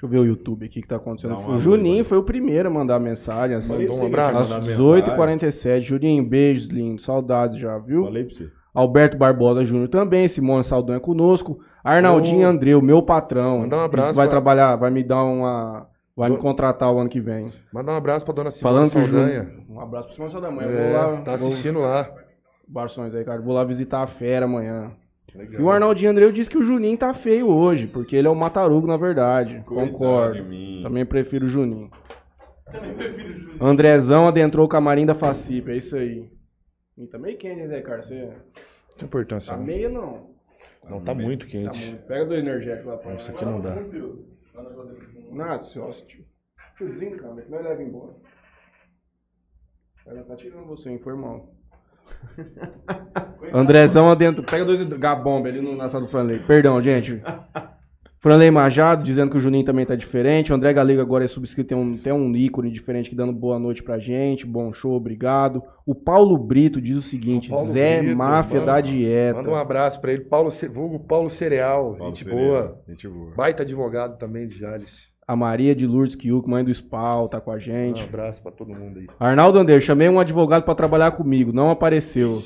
[0.00, 1.34] Deixa eu ver o YouTube aqui que tá acontecendo.
[1.36, 3.56] Uma O Juninho foi o primeiro a mandar mensagem.
[3.56, 4.30] Assim, Mandou um abraço.
[4.32, 5.40] pra às você que ia mandar mensagem.
[5.42, 5.80] 18h47.
[5.82, 7.02] Juninho, beijos, lindo.
[7.02, 8.04] Saudades já, viu?
[8.04, 8.48] Falei pra você.
[8.72, 12.50] Alberto Barbosa Júnior também, Simone Saldanha conosco, Arnaldinho Ô.
[12.50, 13.58] Andreu, meu patrão.
[13.60, 15.88] Mandar um abraço Vai pra- trabalhar, vai me dar uma.
[16.16, 17.52] Vai me contratar o ano que vem.
[17.72, 19.44] Manda um abraço pra dona Simone Falando Saldanha.
[19.44, 19.64] Júnior.
[19.68, 20.62] Um abraço pro Simone Saldanha.
[20.62, 21.20] É, vou lá.
[21.22, 22.08] tá vou- assistindo lá.
[22.68, 23.40] Barções aí, cara.
[23.40, 24.92] Vou lá visitar a fera amanhã.
[25.38, 25.60] Legal.
[25.60, 28.34] E o Arnaldinho Andreu disse que o Juninho tá feio hoje, porque ele é o
[28.34, 29.62] matarugo, na verdade.
[29.64, 30.34] Coitado Concordo.
[30.34, 30.80] de mim.
[30.82, 31.90] Também prefiro o Juninho.
[33.60, 36.28] Andrezão adentrou o camarim da Facip, é isso aí.
[36.96, 38.06] E tá meio quente, Zé Carlos?
[38.08, 38.32] Você Não
[38.98, 39.52] tem importância.
[39.52, 39.64] tá não.
[39.64, 40.30] meio não?
[40.88, 41.86] Não, tá muito Tá quente.
[41.86, 42.06] muito.
[42.06, 43.76] Pega do energético lá pra Isso aqui não dá.
[45.30, 46.24] Nada, se ó, tio.
[46.76, 48.14] Tiozinho, cara, que nós leva embora.
[50.06, 51.54] Ela tá tirando você, informal.
[53.52, 54.42] Andrezão adentro.
[54.42, 56.40] Pega dois gabombe ali no, na sala do Franley.
[56.40, 57.22] Perdão, gente.
[58.20, 60.50] Franley Majado dizendo que o Juninho também tá diferente.
[60.52, 63.60] O André Galego agora é subscrito, tem um, tem um ícone diferente que dando boa
[63.60, 64.44] noite pra gente.
[64.44, 65.62] Bom show, obrigado.
[65.86, 69.38] O Paulo Brito diz o seguinte: O Zé Brito, Máfia manda- da Dieta.
[69.38, 70.24] Manda um abraço pra ele.
[70.24, 71.94] Paulo, vulgo Paulo Cereal.
[71.96, 72.82] Paulo gente Cereira, boa.
[72.88, 73.32] Gente boa.
[73.36, 74.98] Baita advogado também de Jales.
[75.28, 78.00] A Maria de Lourdes Kiuk, mãe do Spal, tá com a gente.
[78.00, 79.06] Um abraço pra todo mundo aí.
[79.20, 82.38] Arnaldo Anderson, chamei um advogado pra trabalhar comigo, não apareceu.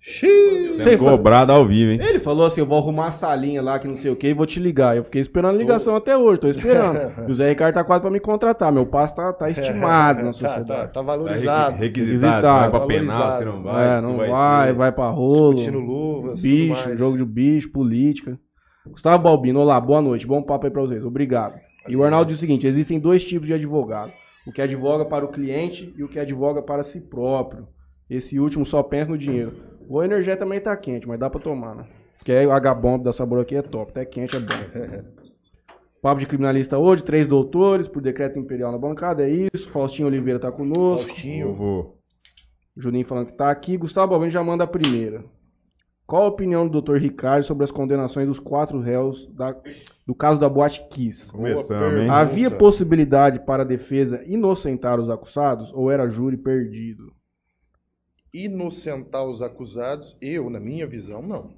[0.00, 0.68] Xiii.
[0.76, 1.98] Sendo Sei, cobrado ao vivo, hein?
[2.00, 4.32] Ele falou assim: eu vou arrumar a salinha lá que não sei o que e
[4.34, 4.96] vou te ligar.
[4.96, 6.96] Eu fiquei esperando a ligação até hoje, tô esperando.
[7.28, 8.72] E o Zé Ricardo tá quase pra me contratar.
[8.72, 10.80] Meu passo tá, tá estimado na Tá, tá, sociedade.
[10.82, 11.76] tá Tá valorizado.
[11.76, 13.06] requisitado, você vai pra Valorizado.
[13.18, 13.88] penal, você não vai.
[13.98, 14.94] é, não vai, vai, ser.
[14.94, 15.54] pra rolo.
[15.56, 18.38] Discutindo luvas, Bicho, jogo de bicho, política.
[18.86, 20.24] Gustavo Balbino, olá, boa noite.
[20.26, 21.04] Bom papo aí pra vocês.
[21.04, 21.54] Obrigado.
[21.88, 24.12] E o Arnaldo diz o seguinte: existem dois tipos de advogado.
[24.46, 27.66] O que advoga para o cliente e o que advoga para si próprio.
[28.08, 29.52] Esse último só pensa no dinheiro.
[29.88, 31.84] O energia também tá quente, mas dá pra tomar, né?
[32.16, 33.90] Porque aí o H-Bomb da Sabor aqui é top.
[33.90, 34.54] Até quente é bom.
[36.00, 39.70] Papo de criminalista hoje, três doutores, por decreto imperial na bancada, é isso.
[39.70, 41.08] Faustinho Oliveira tá conosco.
[41.08, 41.54] Eu Faustinho.
[41.54, 41.98] vou.
[42.76, 43.76] Juninho falando que tá aqui.
[43.76, 45.24] Gustavo Balbino já manda a primeira.
[46.06, 46.98] Qual a opinião do Dr.
[46.98, 49.56] Ricardo sobre as condenações dos quatro réus da-
[50.06, 51.30] do caso da Boate Kiss?
[51.30, 52.08] Começamos, hein?
[52.10, 57.12] Havia possibilidade para a defesa inocentar os acusados ou era júri perdido?
[58.32, 61.52] inocentar os acusados, eu, na minha visão, não.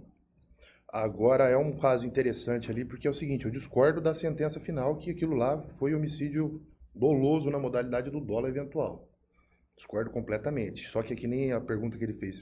[0.89, 4.97] Agora é um caso interessante ali, porque é o seguinte, eu discordo da sentença final
[4.97, 6.63] que aquilo lá foi homicídio
[6.95, 9.09] doloso na modalidade do dolo eventual.
[9.77, 10.89] Discordo completamente.
[10.91, 12.41] Só que é que nem a pergunta que ele fez.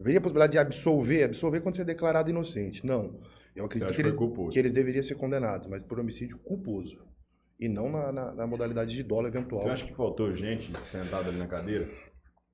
[0.00, 1.24] Haveria a possibilidade de absolver?
[1.24, 2.84] Absolver quando você é declarado inocente.
[2.86, 3.20] Não.
[3.54, 4.14] Eu acredito que eles,
[4.52, 6.96] que eles deveriam ser condenados, mas por homicídio culposo.
[7.58, 9.60] E não na, na- na modalidade de dolo eventual.
[9.62, 11.86] Você acha que faltou gente sentada ali na cadeira?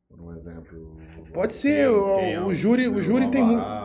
[0.09, 0.97] Por um exemplo.
[1.33, 3.43] Pode ser, o, quem é o júri, o, júri tem,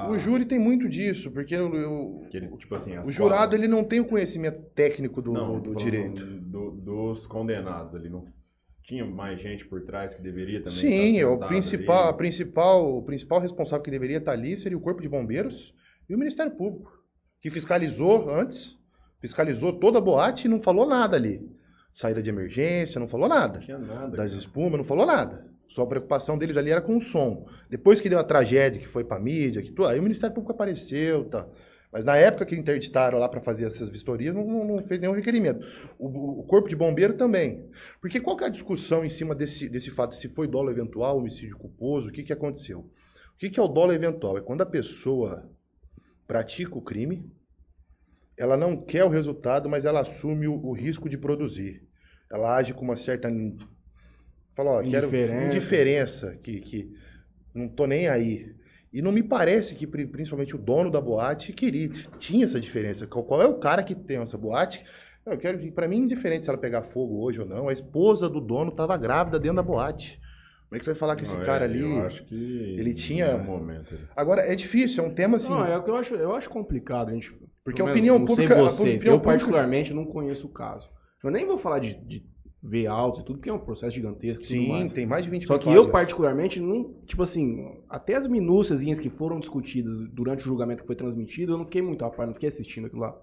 [0.09, 3.55] o júri tem muito disso, porque o, o- Que ele, tipo assim, as o jurado
[3.55, 6.25] ele não tem o conhecimento técnico do, não, do falando direito.
[6.25, 8.09] do- dos condenados ali.
[8.09, 8.25] Não
[8.91, 12.17] tinha mais gente por trás que deveria também Sim, estar o principal, a ali?
[12.17, 15.73] principal, o principal responsável que deveria estar ali seria o Corpo de Bombeiros
[16.09, 16.91] e o Ministério Público.
[17.39, 18.77] que fiscalizou antes,
[19.21, 21.41] fiscalizou toda a boate e não falou nada ali.
[21.93, 23.59] Saída de emergência, não falou nada.
[23.59, 24.17] Não tinha nada.
[24.17, 25.47] Das espumas, não falou nada.
[25.69, 27.47] Só a preocupação deles ali era com o som.
[27.69, 30.51] Depois que deu a tragédia, que foi pra mídia, que tudo, aí o Ministério Público
[30.51, 31.47] apareceu, tá.
[31.91, 35.13] Mas na época que interditaram lá para fazer essas vistorias, não, não- não fez nenhum
[35.13, 35.65] requerimento.
[35.99, 37.69] O, o Corpo de Bombeiro também.
[37.99, 40.15] Porque qual que é a discussão em cima desse, desse fato?
[40.15, 42.79] Se foi dolo eventual, homicídio culposo, o que, que aconteceu?
[43.33, 44.37] O que, que é o dolo eventual?
[44.37, 45.49] É quando a pessoa
[46.27, 47.29] pratica o crime,
[48.37, 51.83] ela não quer o resultado, mas ela assume o, o risco de produzir.
[52.31, 53.29] Ela age com uma certa.
[54.55, 55.45] Fala, ó, quero Indiferença.
[55.45, 56.93] indiferença, que, que
[57.53, 58.55] não tô nem aí.
[58.93, 63.07] E não me parece que pri- principalmente o dono da boate queria, tinha essa diferença.
[63.07, 64.83] Qual, qual é o cara que tem essa boate?
[65.25, 67.69] Eu quero, para mim, indiferente se ela pegar fogo hoje ou não.
[67.69, 70.19] A esposa do dono estava grávida dentro da boate.
[70.67, 71.81] Como é que você vai falar que esse Não, cara é, ali.
[71.81, 73.93] Eu acho que ele tinha- no momento.
[73.93, 74.03] ali.
[74.15, 75.49] Agora, é difícil, é um tema assim.
[75.51, 77.33] Não, é o que eu acho, eu acho complicado, a gente.
[77.63, 80.89] Porque a opinião pública- a vocês, opinião eu pública- particularmente não conheço o caso.
[81.23, 82.25] Eu nem vou falar de, de
[82.63, 84.43] ver autos e tudo, porque é um processo gigantesco.
[84.43, 84.93] e tudo Sim, mais.
[84.93, 85.85] tem mais de 20 Só que páginas.
[85.87, 86.93] eu, particularmente, não.
[87.05, 91.57] Tipo assim, até as minúcias que foram discutidas durante o julgamento que foi transmitido, eu
[91.57, 93.15] não fiquei muito a par, não fiquei assistindo aquilo lá.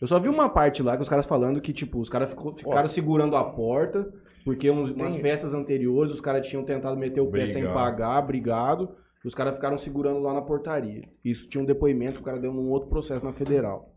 [0.00, 2.88] Eu só vi uma parte lá que os caras falando que, tipo, os caras ficaram
[2.88, 4.10] segurando a porta,
[4.44, 7.74] porque uns- umas festas anteriores os caras tinham tentado meter o pé sem Brigado.
[7.74, 8.90] pagar, brigado,
[9.22, 11.06] e os caras ficaram segurando lá na portaria.
[11.22, 13.94] Isso tinha um depoimento que o cara deu num outro processo na federal.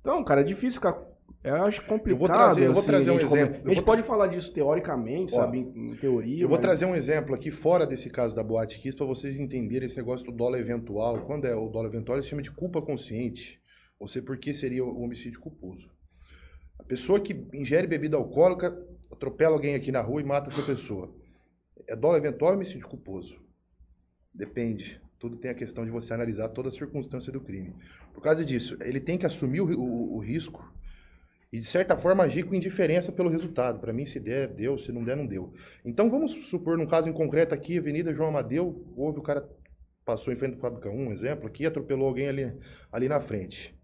[0.00, 0.96] Então, cara, é difícil ficar.
[1.44, 2.10] Eu acho complicado.
[2.10, 3.54] Eu vou trazer- eu vou assim, trazer um exemplo.
[3.54, 6.42] A gente vou pode falar disso teoricamente, Ó, sabe, em, em teoria.
[6.42, 9.38] Eu vou mas- trazer um exemplo aqui fora desse caso da Boate Kiss para vocês
[9.38, 11.20] entenderem esse negócio do dolo eventual.
[11.26, 13.60] Quando é o dolo eventual, ele chama de culpa consciente.
[14.00, 15.88] Ou seja, por que seria o homicídio culposo?
[16.78, 18.76] A pessoa que ingere bebida alcoólica
[19.10, 21.12] atropela alguém aqui na rua e mata essa pessoa.
[21.86, 23.36] É dolo eventual ou homicídio culposo?
[24.34, 25.00] Depende.
[25.18, 27.74] Tudo tem a questão de você analisar toda a circunstância do crime.
[28.14, 30.72] Por causa disso, ele tem que assumir o, o- o risco
[31.52, 33.80] e, de certa forma, agir com indiferença pelo resultado.
[33.80, 34.78] Para mim, se der, deu.
[34.78, 35.52] Se não der, não deu.
[35.84, 39.48] Então, vamos supor, num caso em concreto aqui, Avenida João Amadeu, houve o cara
[40.08, 42.58] passou em frente do Fábrica 1, um exemplo, aqui atropelou alguém ali,
[42.90, 43.78] ali na frente.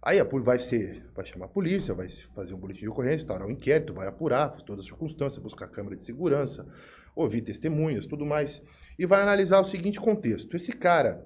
[0.00, 3.46] Aí a vai ser, vai chamar a polícia, vai fazer um boletim de ocorrência, instaurar
[3.46, 6.66] um inquérito, vai apurar todas as circunstâncias, buscar câmera de segurança,
[7.14, 8.62] ouvir testemunhas, tudo mais,
[8.98, 10.56] e vai analisar o seguinte contexto.
[10.56, 11.22] Esse cara,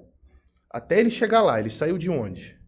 [0.69, 2.59] até ele chegar lá, ele saiu de onde?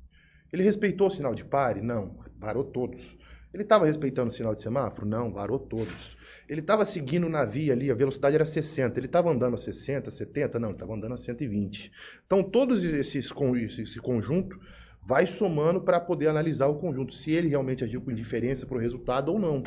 [0.53, 1.83] Ele respeitou o sinal de pare?
[1.83, 3.17] Não, parou todos.
[3.53, 5.07] Ele estava respeitando o sinal de semáforo?
[5.07, 6.17] Não, parou todos.
[6.49, 8.99] Ele estava seguindo na via ali, a velocidade era 60.
[8.99, 10.59] Ele estava andando a 60, 70?
[10.59, 11.91] Não, estava andando a 120.
[12.27, 14.59] Então, todos esses con- esse conjunto
[15.07, 18.81] vai somando para poder analisar o conjunto, se ele realmente agiu com indiferença para o
[18.81, 19.63] resultado ou não.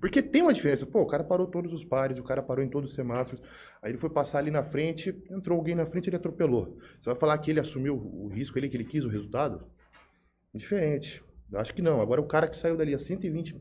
[0.00, 0.84] Porque tem uma diferença.
[0.86, 3.40] Pô, o cara parou todos os pares, o cara parou em todos os semáforos,
[3.82, 6.76] aí ele foi passar ali na frente, entrou alguém na frente ele atropelou.
[7.00, 9.64] Você vai falar que ele assumiu o risco, ele que ele quis o resultado?
[10.54, 11.22] Diferente.
[11.52, 12.00] Eu acho que não.
[12.00, 13.56] Agora o cara que saiu dali a 120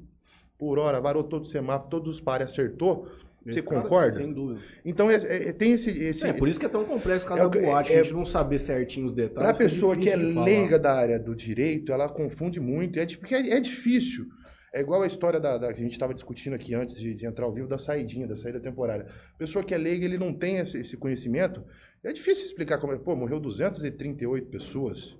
[0.58, 3.08] por hora, varou todo o semáforo, todos os pares, acertou,
[3.44, 4.12] você Esse cara, concorda?
[4.12, 4.60] Sem dúvida.
[4.84, 5.90] Então é- é- tem esse...
[5.90, 8.14] esse É, por isso que é tão complexo o caso É boate, é- a gente
[8.14, 9.36] não saber certinho os detalhes.
[9.36, 13.00] Para a pessoa que é leiga da área do direito, ela confunde muito.
[13.00, 14.26] É, porque é, é difícil.
[14.74, 17.26] É igual a história da, da- que a gente estava discutindo aqui antes de, de
[17.26, 19.08] entrar ao vivo, da saidinha, da saída temporária.
[19.34, 21.64] A pessoa que é leiga, ele não tem esse, esse conhecimento.
[22.04, 22.98] É difícil explicar como é.
[22.98, 25.16] Pô, morreu 238 pessoas.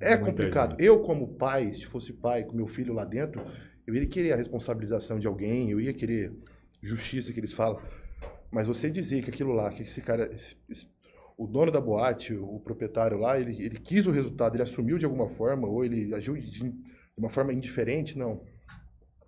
[0.00, 0.70] É complicado.
[0.72, 0.82] gente.
[0.84, 3.42] Eu, como pai, se fosse pai com meu filho lá dentro,
[3.86, 6.32] eu ia querer a responsabilização de alguém, eu ia querer
[6.82, 7.80] justiça que eles falam.
[8.50, 10.86] Mas você dizer que aquilo lá, que esse cara, esse- esse-
[11.36, 15.04] o dono da boate, o proprietário lá, ele, ele quis o resultado, ele assumiu de
[15.04, 16.74] alguma forma, ou ele agiu de, de
[17.16, 18.40] uma forma indiferente, não.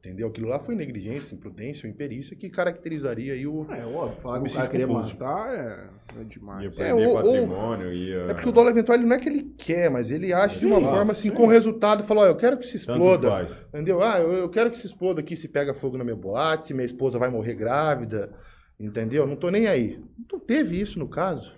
[0.02, 0.28] Entendeu?
[0.28, 3.66] Aquilo lá foi negligência, imprudência ou imperícia que caracterizaria aí o.
[3.70, 5.12] É óbvio, falar que o Homicídio cara queria culposo.
[5.12, 6.62] matar é, é demais.
[6.64, 8.16] Ia perder ou- ou- patrimônio, ia...
[8.22, 10.64] É porque o dolo eventual ele não é que ele quer, mas ele age de
[10.66, 11.34] uma Sim, forma assim, sim.
[11.34, 13.46] com resultado, falou, ó, eu quero que se exploda.
[13.68, 14.02] Entendeu?
[14.02, 16.72] Ah, eu, eu quero que se exploda aqui se pega fogo na minha boate, se
[16.72, 18.32] minha esposa vai morrer grávida.
[18.80, 19.26] Entendeu?
[19.26, 20.02] Não tô nem aí.
[20.32, 21.52] Não teve isso no caso.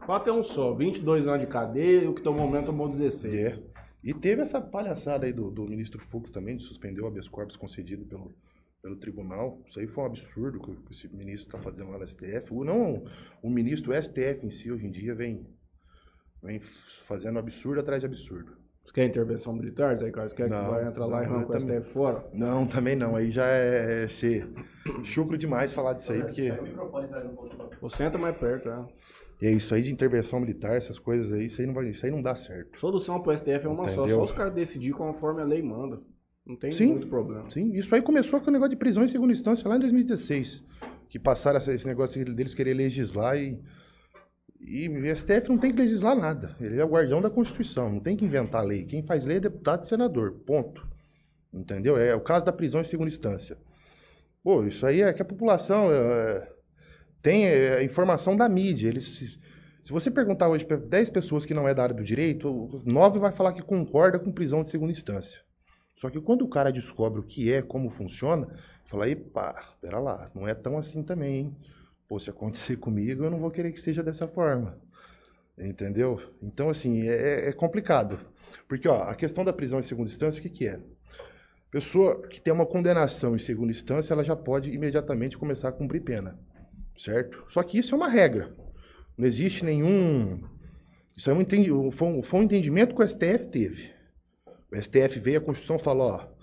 [0.00, 3.34] O fato é um só, 22 anos de cadeia o que tomou momento tomou 16.
[3.34, 3.58] É.
[4.06, 7.56] E teve essa palhaçada aí do, do ministro Fux também, de suspender o habeas corpus
[7.56, 8.32] concedido pelo,
[8.80, 9.60] pelo tribunal.
[9.68, 12.54] Isso aí foi um absurdo que esse ministro está fazendo lá no STF.
[12.54, 13.04] O, não,
[13.42, 15.44] o ministro, o STF em si, hoje em dia, vem,
[16.40, 16.60] vem
[17.08, 18.56] fazendo absurdo atrás de absurdo.
[18.84, 20.32] Você quer intervenção militar, Zé Carlos?
[20.34, 22.24] Quer Não, que vai entrar lá e arranca o STF fora?
[22.32, 23.16] Não, também não.
[23.16, 24.48] Aí já é, é ser
[25.02, 26.52] chucro demais falar disso aí, porque
[27.80, 28.86] Ou senta mais perto, é.
[29.40, 32.10] É isso aí de intervenção militar, essas coisas aí, isso aí não, vai, isso aí
[32.10, 32.78] não dá certo.
[32.78, 34.16] Solução pro STF é uma só, Entendeu?
[34.16, 36.00] só os caras decidir conforme a lei manda.
[36.46, 36.92] Não tem Sim.
[36.92, 37.50] muito problema.
[37.50, 40.64] Sim, isso aí começou com o negócio de prisão em segunda instância lá em 2016.
[41.08, 43.58] Que passaram esse negócio deles querer legislar e,
[44.60, 46.56] E o STF não tem que legislar nada.
[46.60, 48.84] Ele é o guardião da Constituição, não tem que inventar lei.
[48.84, 50.32] Quem faz lei é deputado e senador.
[50.46, 50.86] Ponto.
[51.52, 51.96] Entendeu?
[51.96, 53.56] É o caso da prisão em segunda instância.
[54.42, 56.48] Pô, isso aí é que a população é,
[57.26, 58.86] tem é, informação da mídia.
[58.86, 59.26] Eles, se,
[59.82, 63.18] se você perguntar hoje para 10 pessoas que não é da área do direito, 9
[63.18, 65.40] vai falar que concorda com prisão de segunda instância.
[65.96, 68.46] Só que quando o cara descobre o que é, como funciona,
[68.84, 71.56] fala, epa, pera lá, não é tão assim também, hein?
[72.06, 74.78] Pô, se acontecer comigo, eu não vou querer que seja dessa forma.
[75.58, 76.22] Entendeu?
[76.40, 78.20] Então, assim, é, é complicado.
[78.68, 80.78] Porque, ó, a questão da prisão em segunda instância, o que, que é?
[81.72, 86.04] Pessoa que tem uma condenação em segunda instância, ela já pode imediatamente começar a cumprir
[86.04, 86.38] pena.
[86.98, 87.44] Certo?
[87.50, 88.54] Só que isso é uma regra.
[89.16, 90.40] Não existe nenhum.
[91.16, 91.70] Isso é um, entendi...
[91.92, 93.90] foi um entendimento que o STF teve.
[94.70, 96.36] O STF veio, a Constituição falou, ó,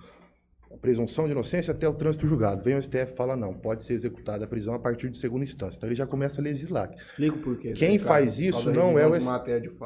[0.73, 2.63] a presunção de inocência até o trânsito julgado.
[2.63, 5.43] Vem o STF e fala, não, pode ser executada a prisão a partir de segunda
[5.43, 5.77] instância.
[5.77, 6.91] Então ele já começa a legislar.
[7.11, 7.73] Explica por quê.
[7.73, 9.77] Quem faz isso não é o STF.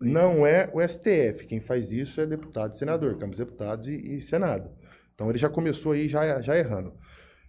[0.00, 1.46] Não é o STF.
[1.46, 4.70] Quem faz isso é deputado e senador, Câmara dos Deputados e, e, Senado.
[5.14, 6.94] Então ele já começou aí já, já errando.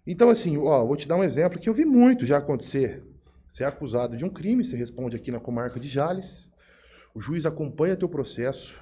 [0.06, 3.04] Então, assim, ó, vou te dar um exemplo que eu vi muito já acontecer.
[3.52, 6.48] Você é acusado de um crime, você responde aqui na comarca de Jales,
[7.14, 8.74] o juiz acompanha teu processo,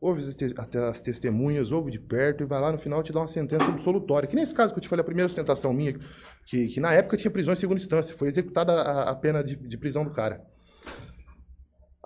[0.00, 0.22] ouve
[0.56, 3.64] até as testemunhas, ouve de perto e vai lá no final te dá uma sentença
[3.66, 4.28] absolutória.
[4.28, 5.98] Que nesse caso que eu te falei, a primeira sustentação minha,
[6.46, 9.56] que, que na época tinha prisão em segunda instância, foi executada a, a pena de,
[9.56, 10.44] de, prisão do cara.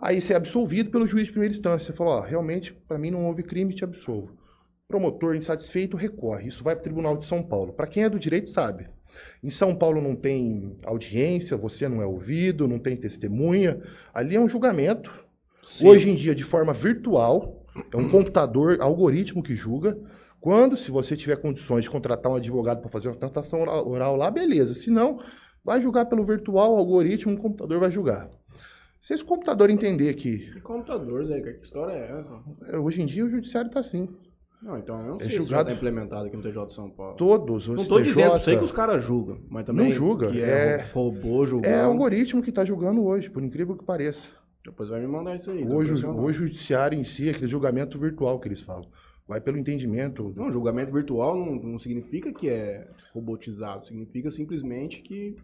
[0.01, 1.87] Aí você é absolvido pelo juiz de primeira instância.
[1.87, 4.39] Você falou, ó, realmente, para mim não houve crime, te absolvo.
[4.91, 6.49] Promotor insatisfeito recorre.
[6.49, 7.73] Isso vai para o Tribunal de São Paulo.
[7.73, 8.89] Para quem é do direito sabe.
[9.43, 13.81] Em São Paulo não tem audiência, você não é ouvido, não tem testemunha.
[14.13, 15.13] Ali é um julgamento.
[15.63, 15.87] Sim.
[15.87, 19.97] Hoje em dia, de forma virtual, é um computador, algoritmo que julga.
[20.41, 24.29] Quando, se você tiver condições de contratar um advogado para fazer uma tentação oral lá,
[24.29, 24.75] beleza.
[24.75, 25.21] Se não,
[25.65, 28.29] vai julgar pelo virtual, algoritmo, um computador vai julgar.
[29.01, 30.51] Se esse computador entender que.
[30.53, 31.41] Que computador, Zé?
[31.41, 32.43] Que história é essa?
[32.67, 34.09] É, hoje em dia o judiciário está assim.
[34.63, 35.45] Não, então eu não é sei julgado...
[35.47, 37.17] se já tá implementado aqui no TJ de São Paulo.
[37.17, 37.67] Todos.
[37.67, 39.87] Não estou dizendo, sei que os caras julgam, mas também.
[39.87, 40.31] Não julga.
[40.31, 41.75] Que é, é robô julgando.
[41.75, 44.27] É algoritmo que está julgando hoje, por incrível que pareça.
[44.65, 45.67] Depois vai me mandar isso aí.
[45.67, 48.87] Hoje, hoje o judiciário em si, aquele julgamento virtual que eles falam.
[49.27, 50.35] Vai pelo entendimento.
[50.37, 53.87] Não, julgamento virtual não, não significa que é robotizado.
[53.87, 55.37] Significa simplesmente que.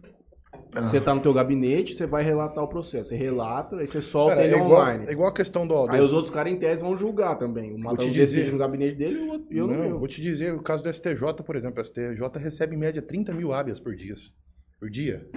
[0.73, 3.09] Você está no teu gabinete, você vai relatar o processo.
[3.09, 5.05] Você relata, aí você solta Cara, ele é igual, online.
[5.07, 5.89] É igual a questão do...
[5.89, 7.73] Aí os outros caras em tese vão julgar também.
[7.73, 8.51] O matador dizer...
[8.51, 9.99] no gabinete dele e eu no meu.
[9.99, 11.81] Vou te dizer, o caso do STJ, por exemplo.
[11.81, 14.15] O STJ recebe em média 30 mil hábias por dia.
[14.79, 15.27] Por dia.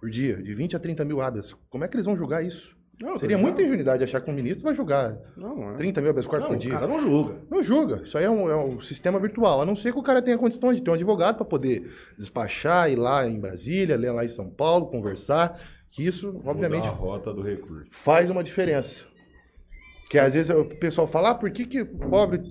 [0.00, 0.36] Por dia.
[0.36, 1.54] De 20 a 30 mil hábias.
[1.70, 2.77] Como é que eles vão julgar isso?
[3.00, 5.74] Não, Seria muita ingenuidade achar que um ministro vai julgar não, é.
[5.76, 6.72] 30 mil habeas corpus por dia.
[6.72, 7.36] O cara não julga.
[7.48, 8.02] Não julga.
[8.02, 9.60] Isso aí é um, é um, sistema virtual.
[9.60, 12.90] A não ser que o cara tenha condições de ter um advogado para poder despachar,
[12.90, 15.60] ir lá em Brasília, ler lá em São Paulo, conversar.
[15.92, 16.88] Que isso, obviamente.
[16.88, 17.86] a rota do recurso.
[17.90, 19.00] Faz uma diferença.
[20.10, 22.42] Que às vezes o pessoal fala, ah, por que, que o pobre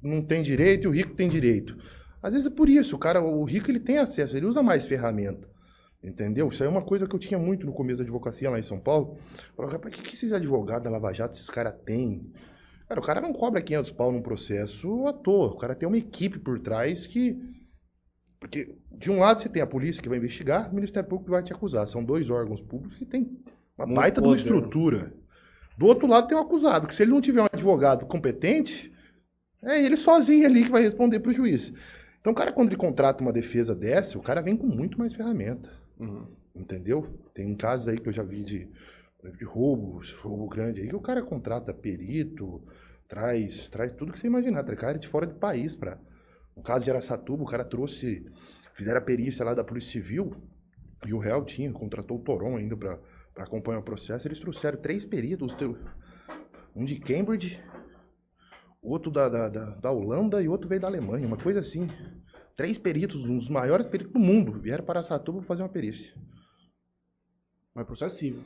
[0.00, 1.76] não tem direito e o rico tem direito?
[2.22, 2.94] Às vezes é por isso.
[2.94, 5.48] O cara, o rico ele tem acesso, ele usa mais ferramenta.
[6.02, 6.48] Entendeu?
[6.48, 8.62] Isso aí é uma coisa que eu tinha muito no começo da advocacia lá em
[8.62, 9.18] São Paulo.
[9.56, 12.32] Falava, rapaz, o que, que esses advogados da Lava Jato, esses caras têm?
[12.88, 15.48] Cara, o cara não cobra 500 pau num processo à toa.
[15.48, 17.36] O cara tem uma equipe por trás que.
[18.38, 21.42] Porque, de um lado, você tem a polícia que vai investigar, o Ministério Público vai
[21.42, 21.88] te acusar.
[21.88, 23.36] São dois órgãos públicos que tem
[23.76, 25.12] uma muito baita de uma estrutura.
[25.76, 28.92] Do outro lado, tem o um acusado, que se ele não tiver um advogado competente,
[29.62, 31.72] é ele sozinho ali que vai responder para o juiz.
[32.20, 35.14] Então, o cara, quando ele contrata uma defesa dessa, o cara vem com muito mais
[35.14, 35.68] ferramenta.
[35.98, 36.26] Uhum.
[36.54, 37.06] Entendeu?
[37.34, 38.68] Tem casos aí que eu já vi de,
[39.36, 42.62] de roubos, roubo grande aí, que o cara contrata perito,
[43.08, 45.98] traz, traz tudo que você imaginar, traz cara de fora do país para.
[46.56, 48.26] No caso de Aracatuba, o cara trouxe,
[48.74, 50.34] fizeram a perícia lá da Polícia Civil,
[51.06, 52.98] e o réu tinha, contratou o Toron ainda para
[53.36, 55.54] acompanhar o processo, eles trouxeram três peritos,
[56.74, 57.62] um de Cambridge,
[58.82, 61.88] outro da, da, da, da Holanda e outro veio da Alemanha, uma coisa assim.
[62.58, 66.12] Três peritos, um dos maiores peritos do mundo, vieram para Satuba fazer uma perícia.
[67.72, 68.42] Mas processo civil.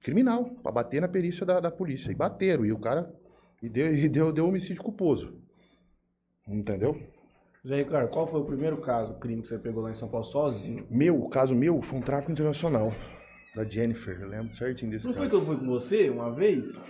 [0.00, 2.12] Criminal, para bater na perícia da, da polícia.
[2.12, 3.12] E bateram, e o cara.
[3.60, 5.42] E deu, e deu, deu homicídio culposo.
[6.46, 7.02] Entendeu?
[7.66, 10.24] Zé Ricardo, qual foi o primeiro caso, crime que você pegou lá em São Paulo
[10.24, 10.86] sozinho?
[10.88, 12.94] Meu, o caso meu foi um tráfico internacional.
[13.56, 15.24] Da Jennifer, eu lembro certinho desse Não caso.
[15.24, 16.80] Não foi que eu fui com você uma vez?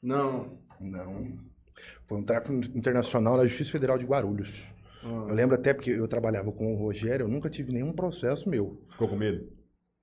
[0.00, 0.56] Não.
[0.78, 1.36] Não.
[2.06, 4.70] Foi um tráfico internacional da Justiça Federal de Guarulhos.
[5.04, 5.26] Ah.
[5.28, 8.80] Eu lembro até porque eu trabalhava com o Rogério, eu nunca tive nenhum processo meu.
[8.90, 9.46] Ficou com medo?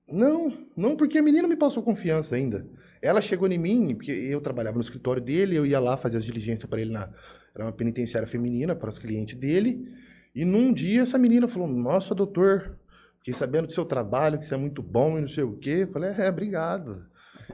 [0.08, 2.66] Não, não, porque a menina me passou confiança ainda.
[3.00, 6.24] Ela chegou em mim, porque eu trabalhava no escritório dele, eu ia lá fazer as
[6.24, 7.08] diligências para ele na.
[7.54, 9.88] Era uma penitenciária feminina para os clientes dele.
[10.34, 12.76] E num dia essa menina falou: Nossa, doutor,
[13.18, 15.80] fiquei sabendo do seu trabalho, que você é muito bom e não sei o quê.
[15.82, 17.04] Eu falei: É, obrigado.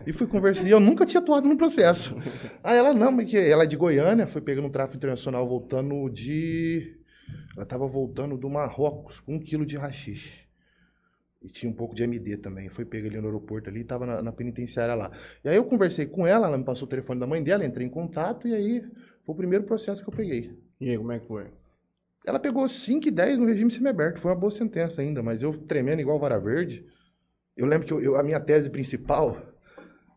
[0.07, 0.67] E fui conversar.
[0.67, 2.15] E eu nunca tinha atuado no processo.
[2.63, 6.09] Aí ela, não, mas que ela é de Goiânia, foi pegando um tráfico internacional voltando
[6.11, 6.97] de.
[7.57, 10.47] Ela tava voltando do Marrocos com um quilo de rachixe.
[11.43, 12.69] E tinha um pouco de MD também.
[12.69, 15.11] Foi pega ali no aeroporto ali, tava na, na penitenciária lá.
[15.45, 17.87] E aí eu conversei com ela, ela me passou o telefone da mãe dela, entrei
[17.87, 18.81] em contato e aí
[19.25, 20.59] foi o primeiro processo que eu peguei.
[20.81, 21.47] E aí, como é que foi?
[22.27, 24.21] Ela pegou 5 e 10 no regime semiaberto.
[24.21, 26.85] Foi uma boa sentença ainda, mas eu tremendo igual vara verde.
[27.57, 29.41] Eu lembro que eu- eu- a minha tese principal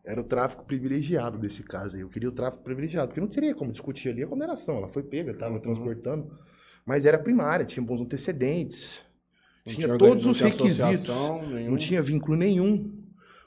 [0.04, 2.02] era o tráfico privilegiado desse caso aí.
[2.02, 4.76] Eu queria o tráfico privilegiado, porque não teria como discutir ali a condenação.
[4.78, 6.36] Ela foi pega, estava transportando.
[6.86, 8.98] Mas era primária, tinha bons antecedentes.
[9.66, 11.06] Não tinha tinha todos não os requisitos.
[11.68, 12.98] Não tinha vínculo nenhum.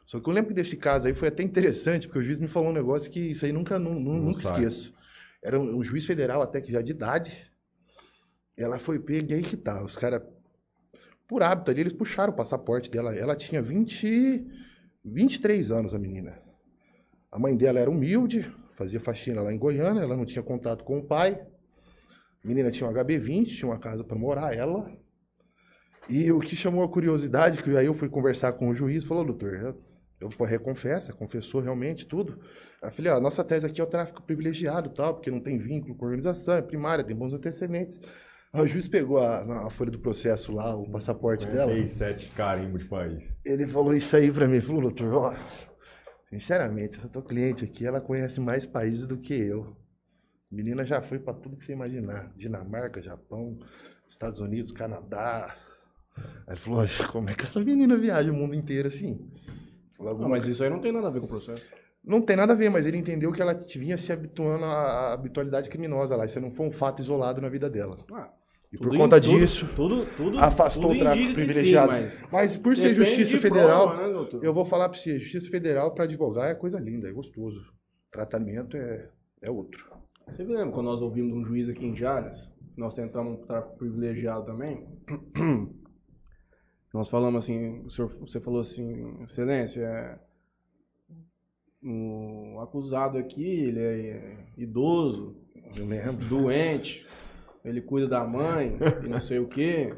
[0.06, 2.48] Só que eu lembro que desse caso aí foi até interessante, porque o juiz me
[2.48, 4.65] falou um negócio que isso aí nunca, nu- nu- Não nunca sabe.
[4.65, 4.93] esqueço.
[5.41, 7.52] Era um, um juiz federal até que já de idade.
[8.58, 9.84] Ela foi pega e aí que tá.
[9.84, 10.22] Os caras,
[11.28, 13.15] por hábito ali, eles puxaram o passaporte dela.
[13.15, 14.46] Ela tinha 20,
[15.04, 16.38] 23 anos, a menina.
[17.32, 21.00] A mãe dela era humilde, fazia faxina lá em Goiânia, ela não tinha contato com
[21.00, 21.41] o pai.
[22.43, 24.91] A menina tinha um HB20, tinha uma casa para morar, ela.
[26.10, 29.23] E o que chamou a curiosidade, que aí eu fui conversar com o juiz, falou,
[29.23, 29.53] doutor,
[30.19, 32.39] eu, eu reconfessa, confessou realmente tudo.
[32.82, 35.39] Aí eu falei, ó, a nossa tese aqui é o tráfico privilegiado, tal, porque não
[35.39, 37.99] tem vínculo com a organização, é primária, tem bons antecedentes.
[38.51, 41.71] Aí o juiz pegou a, na folha do processo lá, o passaporte dela.
[41.71, 43.27] 47 carimbo de país.
[43.45, 45.36] Ele falou isso aí pra mim, falou, doutor, ó,
[46.29, 49.75] sinceramente, essa tua cliente aqui, ela conhece mais países do que eu.
[50.54, 53.58] Menina já foi pra tudo que você imaginar, Dinamarca, Japão,
[54.08, 55.56] Estados Unidos, Canadá.
[56.46, 59.28] Aí ele falou, "Oxe, como é que essa menina viaja o mundo inteiro assim?
[59.98, 61.63] Falou, Não, mas isso aí não tem nada a ver com o processo.
[62.04, 65.70] não tem nada a ver, mas ele entendeu que ela vinha se habituando à habitualidade
[65.70, 66.26] criminosa lá.
[66.26, 67.98] Isso não foi um fato isolado na vida dela.
[68.13, 68.30] Ah,
[68.72, 71.94] E por conta in- disso, tudo, tudo, afastou tudo o tráfico privilegiado.
[71.94, 75.20] Sim, mas mas por ser justiça de federal, prova, né, eu vou falar pra você,
[75.20, 77.60] justiça federal para advogar é coisa linda, é gostoso.
[78.12, 79.10] Tratamento é,
[79.42, 80.03] é outro.
[80.27, 82.51] Você lembra quando nós ouvimos um juiz aqui em Jales?
[82.75, 84.88] Nós tentamos um tráfico privilegiado também.
[86.93, 90.19] Nós falamos assim, senhor, você falou assim, excelência, é,
[91.83, 95.36] o acusado aqui, ele é idoso,
[95.75, 96.25] Eu lembro.
[96.27, 97.03] doente,
[97.65, 99.93] ele cuida da mãe e não sei o quê.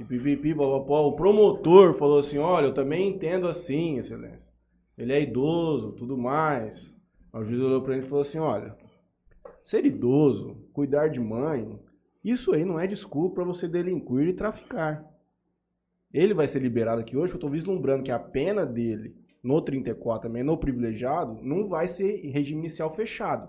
[0.00, 1.06] E pipipi, papapó.
[1.06, 4.50] O promotor falou assim, olha, eu também entendo assim, excelência.
[4.98, 6.92] Ele é idoso, tudo mais.
[7.32, 8.74] O juiz olhou pra ele e falou assim, olha,
[9.64, 11.78] ser idoso, cuidar de mãe,
[12.24, 15.04] isso aí não é desculpa para você delinquir e traficar.
[16.12, 20.28] Ele vai ser liberado aqui hoje, eu estou vislumbrando que a pena dele no 34
[20.28, 23.48] também, no privilegiado, não vai ser regime inicial fechado.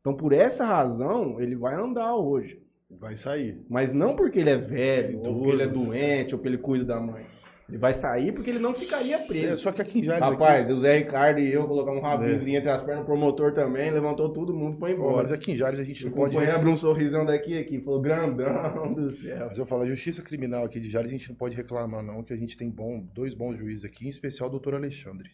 [0.00, 2.60] Então, por essa razão, ele vai andar hoje.
[2.90, 3.60] Vai sair.
[3.68, 5.38] Mas não porque ele é velho, ou Idoso.
[5.38, 7.24] porque ele é doente, ou porque ele cuida da mãe.
[7.70, 9.58] Ele vai sair porque ele não ficaria É, preso.
[9.58, 10.20] só que aqui Jales.
[10.20, 12.10] Rapaz, aqui, o Zé Ricardo e eu colocamos um É.
[12.10, 15.18] rabinho entre as pernas, o promotor também, levantou todo mundo foi embora.
[15.18, 16.32] mas aqui em Jales a gente O não pode.
[16.32, 19.46] companheiro abriu um sorrisão daqui aqui, falou, grandão do céu.
[19.48, 22.24] Mas eu falo, a justiça criminal aqui de Jales a gente não pode reclamar, não,
[22.24, 25.30] que a gente tem bom, dois bons juízes aqui, em especial o doutor Alexandre.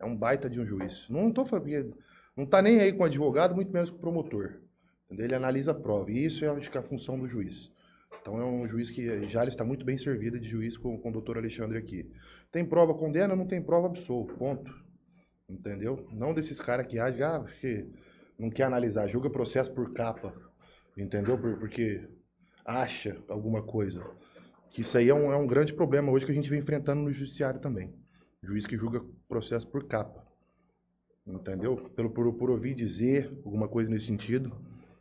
[0.00, 1.06] É um baita de um juiz.
[1.08, 1.94] Não tô falando
[2.36, 4.54] não tá nem aí com o advogado, muito menos com o promotor.
[5.06, 5.24] Entendeu?
[5.26, 6.10] Ele analisa a prova.
[6.10, 7.70] E isso eu acho que é a função do juiz.
[8.26, 11.12] Então é um juiz que Jales está muito bem servido de juiz com, com o
[11.12, 12.10] doutor Alexandre aqui.
[12.50, 14.34] Tem prova, condena, não tem prova, absolvo.
[14.34, 14.68] Ponto.
[15.48, 16.08] Entendeu?
[16.10, 17.86] Não desses caras que agem, ah, porque
[18.36, 20.34] não quer analisar, julga processo por capa.
[20.98, 21.38] Entendeu?
[21.38, 22.04] Por- porque
[22.64, 24.04] acha alguma coisa.
[24.72, 27.02] Que isso aí é um, é um grande problema hoje que a gente vem enfrentando
[27.02, 27.94] no judiciário também.
[28.42, 30.26] Juiz que julga processo por capa.
[31.24, 31.76] Entendeu?
[31.90, 34.50] Pelo, por, por ouvir dizer alguma coisa nesse sentido.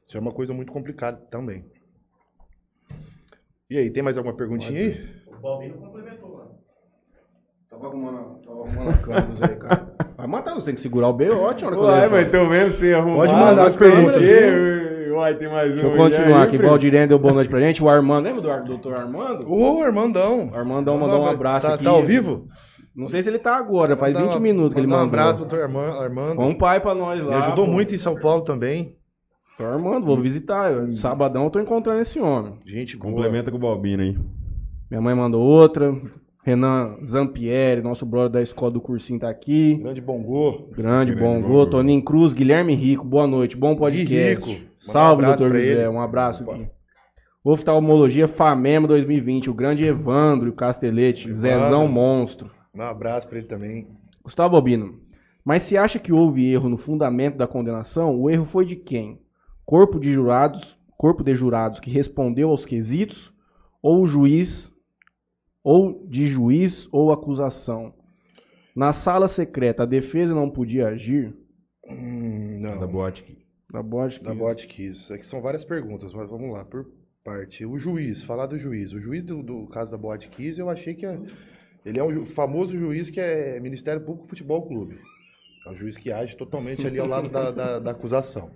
[0.05, 1.65] Isso é uma coisa muito complicada também.
[3.69, 4.97] E aí, tem mais alguma perguntinha aí?
[5.27, 6.49] O Balbino complementou, mano.
[7.69, 9.91] Tava arrumando, tava arrumando a câmera Zé Ricardo.
[10.17, 11.53] Vai matar, você tem que segurar o B.O.
[11.53, 12.15] tinha hora que eu Uai, levo.
[12.15, 13.15] mas tô vendo sem arrumar.
[13.17, 14.21] Pode mandar as perguntas.
[15.11, 15.75] Uai, tem mais um.
[15.75, 16.57] Deixa eu continuar aí, aqui.
[16.57, 16.69] primo?
[16.69, 17.83] Valdirene deu boa noite pra gente.
[17.83, 19.51] O Armando, lembra do Ar- doutor Armando?
[19.51, 20.49] Ô, Armandão.
[20.49, 21.83] O Armandão mandou um abraço tá, aqui.
[21.83, 22.47] Tá ao vivo?
[22.95, 25.03] Não sei se ele tá agora, faz Mandar 20 uma- minutos que ele mandou.
[25.05, 26.35] um abraço pro doutor Arman- Armando.
[26.35, 27.29] Foi um pai pra nós lá.
[27.39, 27.71] Me ajudou pô.
[27.71, 28.95] muito em São Paulo também.
[29.57, 30.71] Doutor Armando, vou visitar.
[30.71, 32.53] Eu- Sabadão eu tô encontrando esse homem.
[32.65, 33.13] Gente boa.
[33.13, 34.17] Complementa com o Balbino aí.
[34.89, 35.93] Minha mãe mandou outra.
[36.43, 39.75] Renan Zampieri, nosso brother da escola do cursinho tá aqui.
[39.81, 40.69] Grande Bongô.
[40.75, 41.49] Grande, Grande gol.
[41.49, 41.69] gol.
[41.69, 43.57] Toninho Cruz, Guilherme Rico, boa noite.
[43.57, 44.47] Bom podcast.
[44.47, 44.61] Rico.
[44.87, 45.89] Um Salve, abraço doutor José.
[45.89, 46.53] Um abraço Opa.
[46.53, 46.67] aqui.
[47.43, 49.49] Oftalmologia FAMEMA 2020.
[49.49, 51.29] O grande Evandro Castelete.
[51.29, 51.41] Evandro.
[51.41, 52.51] Zezão Monstro.
[52.75, 53.87] Um abraço pra ele também.
[54.23, 54.99] Gustavo Albino.
[55.43, 59.19] Mas se acha que houve erro no fundamento da condenação, o erro foi de quem?
[59.65, 63.33] Corpo de jurados, corpo de jurados que respondeu aos quesitos,
[63.81, 64.71] ou o juiz,
[65.63, 67.93] ou de juiz ou acusação?
[68.75, 71.35] Na sala secreta, a defesa não podia agir?
[71.87, 72.79] Hum, não.
[72.79, 73.37] Da boate.
[73.71, 75.11] Da boate Da boate Kiss.
[75.11, 76.85] Aqui são várias perguntas, mas vamos lá, por
[77.23, 77.65] parte.
[77.65, 78.91] O juiz, falar do juiz.
[78.93, 81.19] O juiz do, do caso da boate Kiss, eu achei que é,
[81.85, 84.99] ele é um ju- famoso juiz que é Ministério Público Futebol Clube.
[85.65, 88.51] É um juiz que age totalmente ali ao lado da, da, da acusação.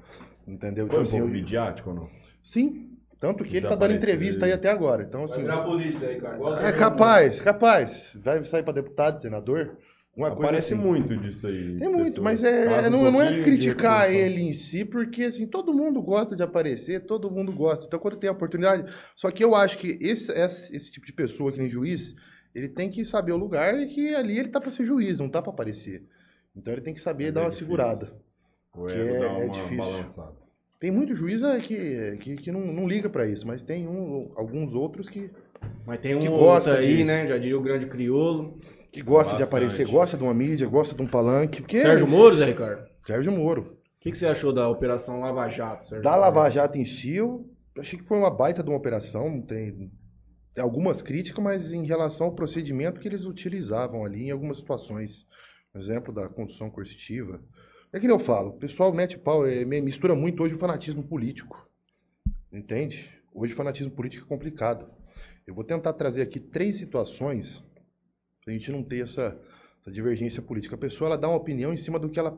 [0.54, 0.88] Entendeu?
[0.88, 2.10] Foi Então, um assim, pouco eu- midiático ou não?
[2.44, 2.86] sim.
[3.20, 5.04] Tanto que ele tá dando entrevista aí até agora.
[5.04, 5.44] Então, assim.
[5.66, 6.38] política aí, cara.
[6.66, 8.14] É capaz, capaz.
[8.16, 9.78] Vai sair para deputado, senador.
[10.16, 10.82] Uma coisa Aparece assim.
[10.82, 11.78] muito disso aí.
[11.80, 12.42] Tem muito, pessoas.
[12.42, 16.34] mas é, um não, não é criticar ele em si, porque assim, todo mundo gosta
[16.34, 17.86] de aparecer, todo mundo gosta.
[17.86, 18.90] Então, quando tem a oportunidade.
[19.18, 22.16] Só que eu acho que esse, esse, esse tipo de pessoa que nem juiz,
[22.56, 25.28] ele tem que saber o lugar e que ali ele tá para ser juiz, não
[25.30, 26.04] tá para aparecer.
[26.56, 27.68] Então ele tem que saber Mas dar é uma difícil.
[27.68, 28.14] segurada.
[28.76, 29.78] O ego é- dá é uma difícil.
[29.78, 30.34] balançada.
[30.80, 34.32] Tem muito juiz é, que, que, que não, não liga para isso, mas tem um,
[34.36, 35.30] alguns outros que,
[35.86, 37.28] Mas tem um Que gosta aí, de- né?
[37.28, 38.58] Já diria o grande crioulo.
[38.92, 39.44] que gosta de Bastante.
[39.44, 41.62] aparecer, gosta de uma mídia, gosta de um palanque.
[41.62, 42.88] Porque Sérgio Moro, Zé Ricardo?
[43.04, 43.78] O Sérgio Moro.
[44.00, 46.04] que, que você achou da Operação Lava Jato, Sérgio?
[46.04, 47.46] Da Lava Jato em si, eu
[47.78, 49.42] achei que foi uma baita de uma operação.
[49.42, 49.92] tem
[50.58, 55.28] algumas críticas, mas em relação ao procedimento que eles utilizavam ali em algumas situações.
[55.74, 57.40] Por exemplo, da condução coercitiva.
[57.92, 61.68] É que eu falo, o pessoal mete pau, é, mistura muito hoje o fanatismo político.
[62.54, 63.10] Entende?
[63.34, 64.88] Hoje o fanatismo político é complicado.
[65.48, 67.64] Eu vou tentar trazer aqui três situações
[68.46, 69.36] pra gente não ter essa,
[69.82, 70.76] essa divergência política.
[70.76, 72.38] A pessoa ela dá uma opinião em cima do que ela.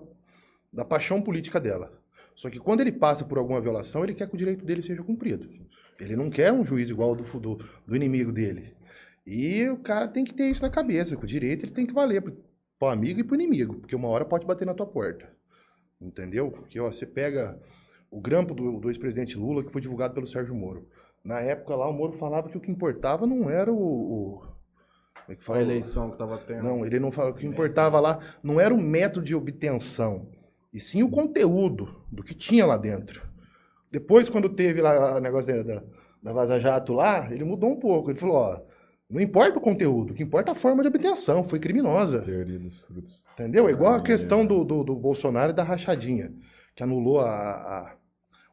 [0.72, 1.92] da paixão política dela.
[2.34, 5.04] Só que quando ele passa por alguma violação, ele quer que o direito dele seja
[5.04, 5.50] cumprido.
[6.00, 8.74] Ele não quer um juiz igual do, do, do inimigo dele.
[9.28, 11.94] E o cara tem que ter isso na cabeça, que o direito ele tem que
[11.94, 12.38] valer pro,
[12.80, 15.41] pro amigo e pro inimigo, porque uma hora pode bater na tua porta.
[16.02, 16.50] Entendeu?
[16.52, 17.60] Porque ó, você pega
[18.10, 20.88] o grampo do, do ex-presidente Lula, que foi divulgado pelo Sérgio Moro.
[21.24, 23.78] Na época lá, o Moro falava que o que importava não era o.
[23.78, 24.52] o
[25.26, 25.60] como é que fala?
[25.60, 26.64] A eleição que tava tendo.
[26.64, 27.32] Não, ele não falou.
[27.32, 30.28] O que importava lá não era o método de obtenção,
[30.74, 33.22] e sim o conteúdo do que tinha lá dentro.
[33.92, 35.84] Depois, quando teve lá o negócio da, da,
[36.24, 38.10] da Vaza Jato lá, ele mudou um pouco.
[38.10, 38.62] Ele falou: ó,
[39.12, 42.22] não importa o conteúdo, o que importa é a forma de obtenção, foi criminosa.
[42.22, 43.24] Teoria dos frutos.
[43.34, 43.68] Entendeu?
[43.68, 46.32] É igual a questão do, do, do Bolsonaro e da rachadinha,
[46.76, 47.94] que anulou a, a-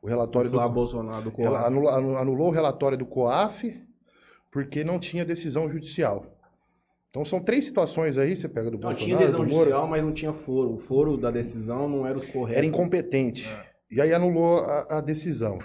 [0.02, 0.68] o relatório do.
[0.70, 1.66] Bolsonaro, do Ela Coab.
[1.66, 3.80] anulou, anu- anulou o relatório do COAF
[4.50, 6.24] porque não tinha decisão judicial.
[7.10, 10.04] Então são três situações aí, você pega do Não, Bolsonaro, tinha decisão Moro, judicial, mas
[10.04, 10.74] não tinha foro.
[10.74, 12.56] O foro da decisão não era os corretos.
[12.58, 13.48] era incompetente.
[13.48, 13.66] É.
[13.90, 15.58] E aí anulou a, a decisão.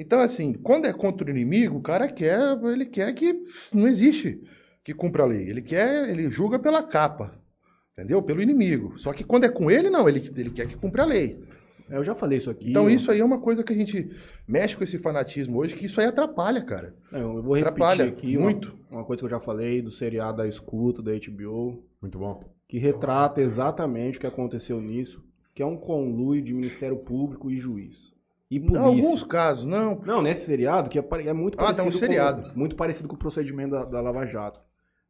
[0.00, 3.34] Então, assim, quando é contra o inimigo, o cara quer, ele quer que
[3.74, 4.40] não existe
[4.84, 5.48] que cumpra a lei.
[5.50, 7.34] Ele quer, ele julga pela capa.
[7.92, 8.22] Entendeu?
[8.22, 8.96] Pelo inimigo.
[8.98, 11.42] Só que quando é com ele, não, ele, ele quer que cumpra a lei.
[11.90, 12.70] É, Eu já falei isso aqui.
[12.70, 14.08] Então eu- isso aí é uma coisa que a gente
[14.46, 16.94] mexe com esse fanatismo hoje, que isso aí atrapalha, cara.
[17.10, 18.78] Não, eu vou repetir Atrapalha aqui uma- muito.
[18.90, 22.44] Uma, coisa que eu já falei do seriado da escuta da HBO, Muito bom.
[22.68, 25.22] que retrata exatamente o que aconteceu nisso,
[25.54, 28.12] que é um conluio de Ministério Público e juiz.
[28.50, 28.80] E Em polícia.
[28.80, 30.00] alguns casos, não.
[30.00, 32.50] Não, nesse seriado, que é, é muito Ah, tem um parecido seriado.
[32.50, 34.58] com muito parecido com o procedimento da, da Lava Jato.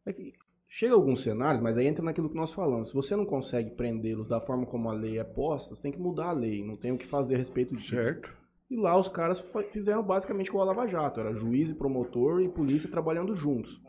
[0.04, 0.32] É que
[0.68, 2.88] chega alguns cenários, mas aí entra naquilo que nós falamos.
[2.88, 6.00] Se você não consegue prendê-los da forma como a lei é posta, você tem que
[6.00, 7.90] mudar a lei, não tem o que fazer a respeito disso.
[7.94, 8.32] Certo.
[8.70, 9.40] E lá os caras
[9.72, 13.80] fizeram basicamente com a Lava Jato, era juiz e promotor e polícia trabalhando juntos.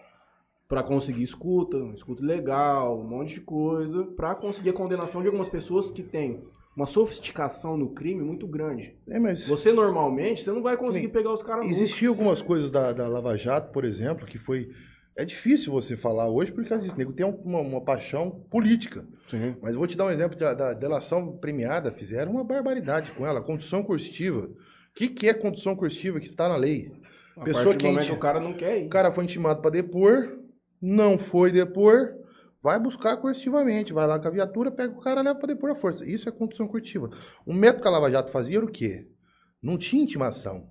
[0.69, 5.49] Pra conseguir escuta, escuta legal, um monte de coisa, pra conseguir a condenação de algumas
[5.49, 6.43] pessoas que têm
[6.79, 8.95] uma sofisticação no crime muito grande.
[9.09, 11.11] É, mas Você normalmente, você não vai conseguir Sim.
[11.11, 14.71] pegar os caras existiam algumas coisas da, da Lava Jato, por exemplo, que foi.
[15.13, 19.05] É difícil você falar hoje porque o nego tem uma, uma paixão política.
[19.29, 19.57] Sim.
[19.61, 21.91] Mas vou te dar um exemplo da, da delação premiada.
[21.91, 23.41] Fizeram uma barbaridade com ela.
[23.41, 24.45] Condução coercitiva.
[24.45, 24.53] O
[24.95, 26.93] que, que é condução coercitiva que está na lei?
[27.35, 28.85] A Pessoa que o cara não quer ir.
[28.85, 30.39] O cara foi intimado para depor,
[30.81, 32.13] não foi depor,
[32.61, 35.75] vai buscar coercitivamente, vai lá com a viatura, pega o cara, leva para depor à
[35.75, 36.05] força.
[36.05, 37.09] Isso é condução coercitiva.
[37.45, 39.07] O método que a Lava Jato fazia era o quê?
[39.61, 40.69] Não tinha intimação.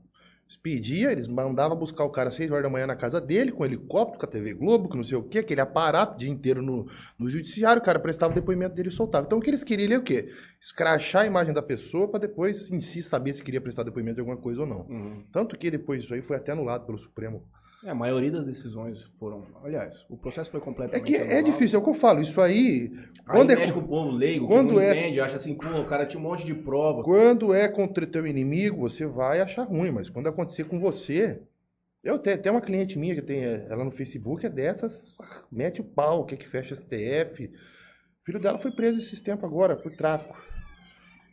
[0.49, 3.53] Eles pediam, eles mandavam buscar o cara às 6 horas da manhã na casa dele,
[3.53, 6.31] com helicóptero, com a TV Globo, com não sei o quê, aquele aparato o dia
[6.31, 9.27] inteiro no, no judiciário, o cara prestava o depoimento dele e soltava.
[9.27, 10.33] Então o que eles queriam é o quê?
[10.59, 14.21] Escrachar a imagem da pessoa para depois em si saber se queria prestar depoimento de
[14.21, 14.87] alguma coisa ou não.
[14.89, 15.23] Uhum.
[15.31, 17.45] Tanto que depois isso aí foi até anulado pelo Supremo
[17.85, 19.47] É, a maioria das decisões foram.
[19.63, 21.07] Aliás, o processo foi É completamente.
[21.07, 21.45] que é anulado.
[21.45, 22.21] difícil, é o que eu falo.
[22.21, 25.37] Isso aí, Aí quando é, mexe com o povo leigo, quando não é- entende, acha
[25.37, 27.05] assim, pô, o cara tinha um monte de prova.
[27.05, 31.41] quando é contra teu inimigo, você vai achar ruim, mas quando acontecer com você.
[32.03, 35.15] Eu tenho até uma cliente minha que tem ela no Facebook, é dessas,
[35.51, 37.47] mete o pau, quer que fecha STF.
[37.47, 40.37] O filho dela foi preso esses tempos agora por tráfico.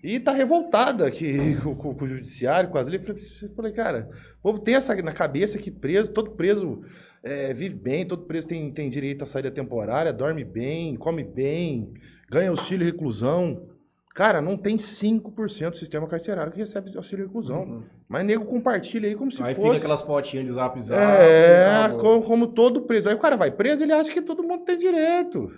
[0.06, 3.02] E tá revoltada que, com, com- com o judiciário, com as leis.
[3.42, 6.84] Eu falei, cara, o povo tem essa na cabeça que preso, todo preso
[7.24, 11.94] é, vive bem, todo preso tem, tem direito à saída temporária, dorme bem, come bem,
[12.30, 13.68] ganha auxílio reclusão.
[14.14, 17.84] Cara, não tem 5% do sistema carcerário que recebe auxílio reclusão.
[18.08, 19.68] Mas nego compartilha aí como se Aí fosse.
[19.68, 20.98] fica aquelas fotinhas de zap zap.
[20.98, 23.10] É, como, como todo preso.
[23.10, 25.52] Aí o cara vai preso, ele acha que todo mundo tem direito.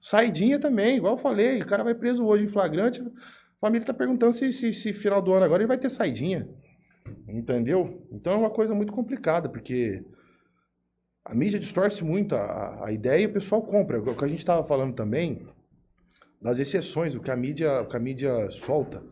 [0.00, 1.60] Saidinha também, igual eu falei.
[1.62, 3.02] O cara vai preso hoje em flagrante.
[3.64, 6.46] A família tá perguntando se, se, se final do ano agora ele vai ter saidinha.
[7.26, 8.06] Entendeu?
[8.12, 10.04] Então é uma coisa muito complicada, porque
[11.24, 13.98] a mídia distorce muito a, a ideia e o pessoal compra.
[13.98, 15.48] O que a gente estava falando também
[16.42, 19.02] das exceções, o que a mídia, o que a mídia solta.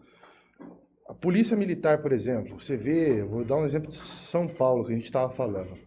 [1.08, 4.92] A polícia militar, por exemplo, você vê, vou dar um exemplo de São Paulo que
[4.92, 5.78] a gente estava falando.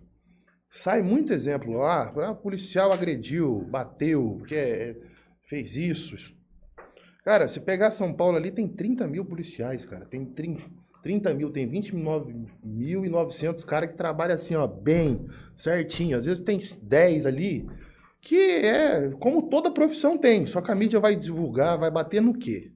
[0.71, 4.95] Sai muito exemplo lá, ah, o policial agrediu, bateu, porque é,
[5.47, 6.34] fez isso.
[7.25, 10.05] Cara, se pegar São Paulo ali, tem 30 mil policiais, cara.
[10.05, 10.61] Tem 30,
[11.01, 16.15] 30 mil, tem 29.900 caras que trabalham assim, ó, bem, certinho.
[16.17, 17.67] Às vezes tem 10 ali,
[18.21, 20.45] que é como toda profissão tem.
[20.45, 22.71] Só que a mídia vai divulgar, vai bater no quê?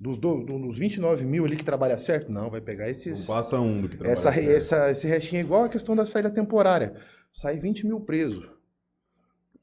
[0.00, 2.32] Dos, do, do- dos 29 mil ali que trabalha certo?
[2.32, 3.20] Não, vai pegar esses.
[3.20, 4.50] Não passa um do que trabalha Essa, certo.
[4.50, 6.96] essa, esse restinho é igual a questão da saída temporária.
[7.32, 8.48] Sai 20 mil presos.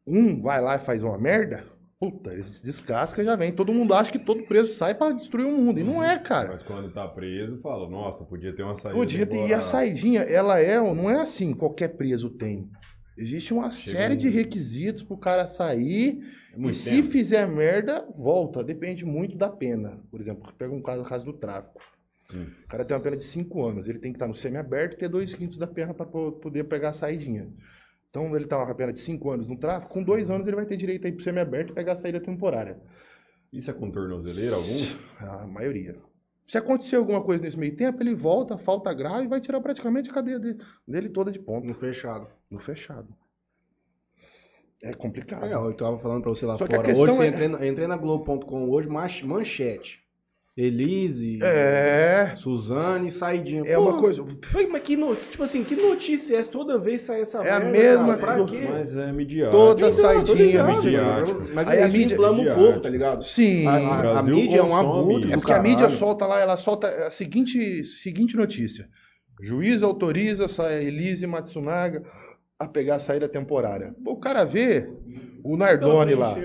[0.05, 1.66] Um vai lá e faz uma merda,
[2.00, 3.52] puta, ele se descasca e já vem.
[3.52, 5.80] Todo mundo acha que todo preso sai pra destruir o mundo.
[5.80, 6.50] E não é, cara.
[6.54, 8.98] Mas quando tá preso, fala, nossa, podia ter uma saída.
[8.98, 12.70] Podia ter, e a saidinha, ela é, não é assim, qualquer preso tem.
[13.18, 16.20] Existe uma Chega série um- de requisitos pro cara sair.
[16.54, 17.08] É E muito se tempo.
[17.10, 18.64] fizer merda, volta.
[18.64, 20.00] Depende muito da pena.
[20.12, 21.82] Por exemplo, pega um caso, o caso do tráfico.
[22.34, 22.45] Hum.
[22.66, 23.88] O cara tem uma pena de 5 anos.
[23.88, 26.89] Ele tem que estar no semiaberto e ter dois quintos da pena para poder pegar
[26.89, 27.48] a saidinha.
[28.18, 30.55] Então ele tá com a pena de 5 anos no tráfico, com dois anos ele
[30.55, 32.80] vai ter direito aí pro semiaberto e pegar a saída temporária.
[33.53, 34.82] Isso é com tornozeleira algum?
[35.20, 35.95] A maioria.
[36.47, 40.09] Se acontecer alguma coisa nesse meio tempo, ele volta, falta grave e vai tirar praticamente
[40.09, 40.57] a cadeia de-
[40.88, 41.68] dele toda de ponta.
[41.68, 42.28] No fechado.
[42.49, 43.07] No fechado.
[44.82, 45.45] É complicado.
[45.45, 46.97] É, eu tava falando pra você lá Só que a fora.
[46.97, 50.03] Hoje você é- entrei, na- entrei na Globo.com hoje, manchete.
[50.58, 52.34] Elise, É.
[52.36, 53.62] Suzane, saidinha.
[53.64, 54.26] É Pô, uma coisa.
[54.72, 55.16] Mas que no...
[55.16, 56.49] tipo assim, que notícia é essa?
[56.49, 58.51] Toda vez sai essa É a merda, mesma cara, Pra coisa.
[58.55, 58.68] quê?
[58.68, 59.55] Mas é midiático.
[59.55, 61.47] Toda Então, saidinha, ligado, midiático.
[61.53, 63.24] Mas Aí a mídia- inflama o povo, tá ligado?
[63.24, 63.68] Sim.
[63.68, 65.95] A, a- a mídia é um abuso É porque a mídia caralho.
[65.99, 68.88] solta lá, ela solta a seguinte, seguinte notícia.
[69.39, 72.01] Juiz autoriza a Elise Matsunaga
[72.60, 73.95] a pegar a saída temporária.
[74.05, 74.89] O cara vê
[75.43, 76.36] o Nardoni lá.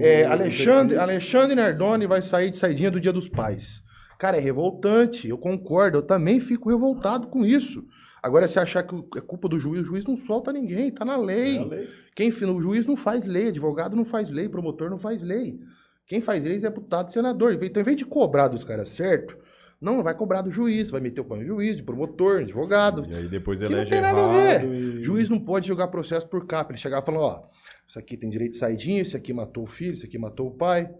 [0.00, 3.82] É, Alexandre, Alexandre Nardoni vai sair de saidinha do Dia dos Pais.
[4.18, 5.28] Cara, é revoltante.
[5.28, 5.98] Eu concordo.
[5.98, 7.84] Eu também fico revoltado com isso.
[8.22, 10.90] Agora, se achar que é culpa do juiz, o juiz não solta ninguém.
[10.90, 11.58] Tá na lei.
[11.58, 11.88] É lei.
[12.16, 15.60] Quem, o juiz não faz lei, advogado não faz lei, promotor não faz lei.
[16.06, 17.52] Quem faz lei é deputado e senador.
[17.62, 19.36] Então, em vez de cobrar dos caras certo,
[19.80, 20.90] não, vai cobrar do juiz.
[20.90, 23.06] Vai meter o pano de juiz, de promotor, de advogado.
[23.08, 24.74] E aí depois não elege tem nada a errado ver.
[24.74, 25.02] e...
[25.02, 26.72] Juiz não pode jogar processo por capa.
[26.72, 27.48] Ele chegar e falar, ó,
[27.86, 30.54] isso aqui tem direito de saidinha, isso aqui matou o filho, isso aqui matou o
[30.54, 30.92] pai.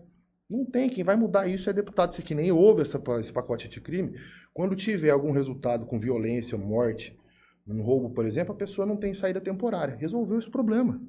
[0.49, 0.89] Não tem.
[0.89, 2.13] Quem vai mudar isso é deputado.
[2.13, 4.15] Isso aqui nem houve essa, esse pacote de crime.
[4.55, 7.19] Quando tiver algum resultado com violência, morte,
[7.67, 9.97] um roubo, por exemplo, a pessoa não tem saída temporária.
[9.97, 11.01] Resolveu esse problema.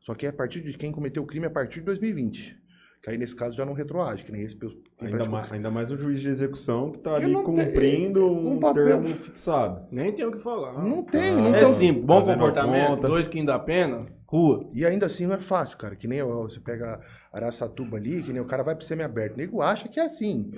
[0.00, 2.58] Só que é a partir de quem cometeu o crime é a partir de 2020.
[3.02, 4.58] Que aí, nesse caso, já não retroage, que nem esse...
[5.00, 8.26] Ainda mais, ainda mais o juiz de execução que tá Ele ali não tem- cumprindo
[8.26, 9.86] um um, papel- termo fixado.
[9.90, 10.74] Nem tem o que falar.
[10.84, 13.08] Não tem, Ah, não É simples, bom comportamento, conta.
[13.08, 14.68] dois quintos da pena, rua.
[14.74, 15.96] E ainda assim não é fácil, cara.
[15.96, 17.00] Que nem você pega
[17.32, 19.34] Araçatuba ali, que nem o cara vai pro semiaberto.
[19.34, 20.50] O nego acha que é assim.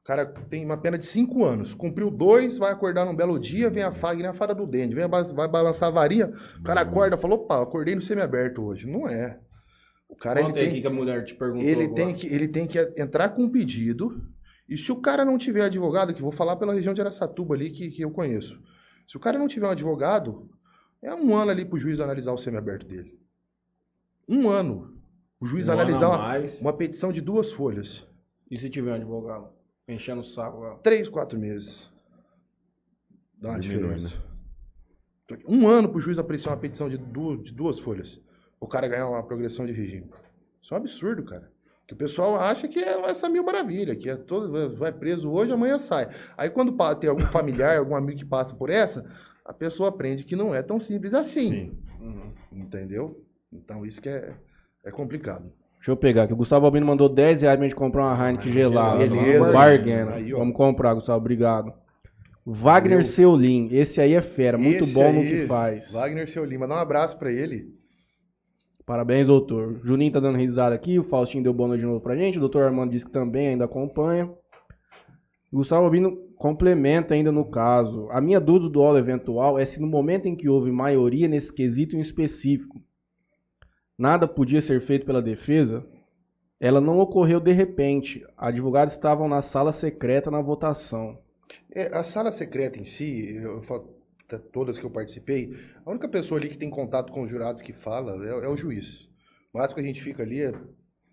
[0.00, 1.74] O cara tem uma pena de 5 anos.
[1.74, 4.94] Cumpriu dois, vai acordar num belo dia, vem a faga, nem a fada do dente.
[4.94, 8.62] Vem a vai balançar a varinha, o cara acorda e falou, opa, acordei no semiaberto
[8.62, 8.86] hoje.
[8.90, 9.38] Não é.
[10.10, 11.94] O cara, ele Conta aí tem, aqui que a mulher te perguntou ele, agora.
[11.94, 14.22] tem que, ele tem que entrar com um pedido.
[14.68, 17.70] E se o cara não tiver advogado, que vou falar pela região de Araçatuba ali,
[17.70, 18.60] que, que eu conheço.
[19.08, 20.50] Se o cara não tiver um advogado,
[21.00, 23.18] é um ano ali pro juiz analisar o semiaberto dele.
[24.28, 25.00] Um ano.
[25.40, 28.06] O juiz Um analisar uma, uma petição de duas folhas.
[28.50, 29.48] E se tiver um advogado?
[29.88, 30.74] Enchendo o saco lá.
[30.76, 31.90] Três, quatro meses.
[33.40, 34.16] Dá uma Diminui, diferença.
[34.16, 35.38] né?
[35.48, 38.20] Um ano pro juiz apreciar uma petição de duas, de duas folhas.
[38.60, 40.10] O cara ganhar uma progressão de regime.
[40.62, 41.50] Isso é um absurdo, cara.
[41.88, 45.50] Que o pessoal acha que é essa mil maravilha, que é todo, vai preso hoje,
[45.50, 46.08] amanhã sai.
[46.36, 49.04] Aí quando tem algum familiar, algum amigo que passa por essa,
[49.44, 51.50] a pessoa aprende que não é tão simples assim.
[51.50, 51.78] Sim.
[52.00, 52.32] Uhum.
[52.52, 53.24] Entendeu?
[53.52, 54.34] Então isso que é,
[54.84, 55.50] é complicado.
[55.78, 56.32] Deixa eu pegar aqui.
[56.32, 58.98] O Gustavo Albino mandou 10 reais pra gente comprar uma Heineken gelada.
[58.98, 59.50] Beleza.
[59.50, 60.08] Bargain.
[60.12, 60.32] Aí.
[60.32, 61.18] Vamos comprar, Gustavo.
[61.18, 61.72] Obrigado.
[62.44, 63.04] Wagner Valeu.
[63.04, 63.68] Seulin.
[63.72, 64.58] Esse aí é fera.
[64.58, 65.90] Muito Esse bom no aí, que faz.
[65.90, 67.79] Wagner Seu Lima, dá um abraço pra ele.
[68.90, 69.78] Parabéns, doutor.
[69.84, 70.98] Juninho tá dando risada aqui.
[70.98, 72.38] O Faustinho deu noite de novo pra gente.
[72.38, 74.28] O doutor Armando disse que também ainda acompanha.
[75.52, 78.08] Gustavo Albino complementa ainda no caso.
[78.10, 81.54] A minha dúvida do olo eventual é se no momento em que houve maioria nesse
[81.54, 82.82] quesito em específico,
[83.96, 85.86] nada podia ser feito pela defesa,
[86.58, 88.26] ela não ocorreu de repente.
[88.36, 91.16] Advogados estavam na sala secreta na votação.
[91.72, 93.99] É, a sala secreta em si, eu falo,
[94.38, 97.72] todas que eu participei, a única pessoa ali que tem contato com os jurados que
[97.72, 99.08] fala é, é o juiz.
[99.52, 100.52] O máximo que a gente fica ali é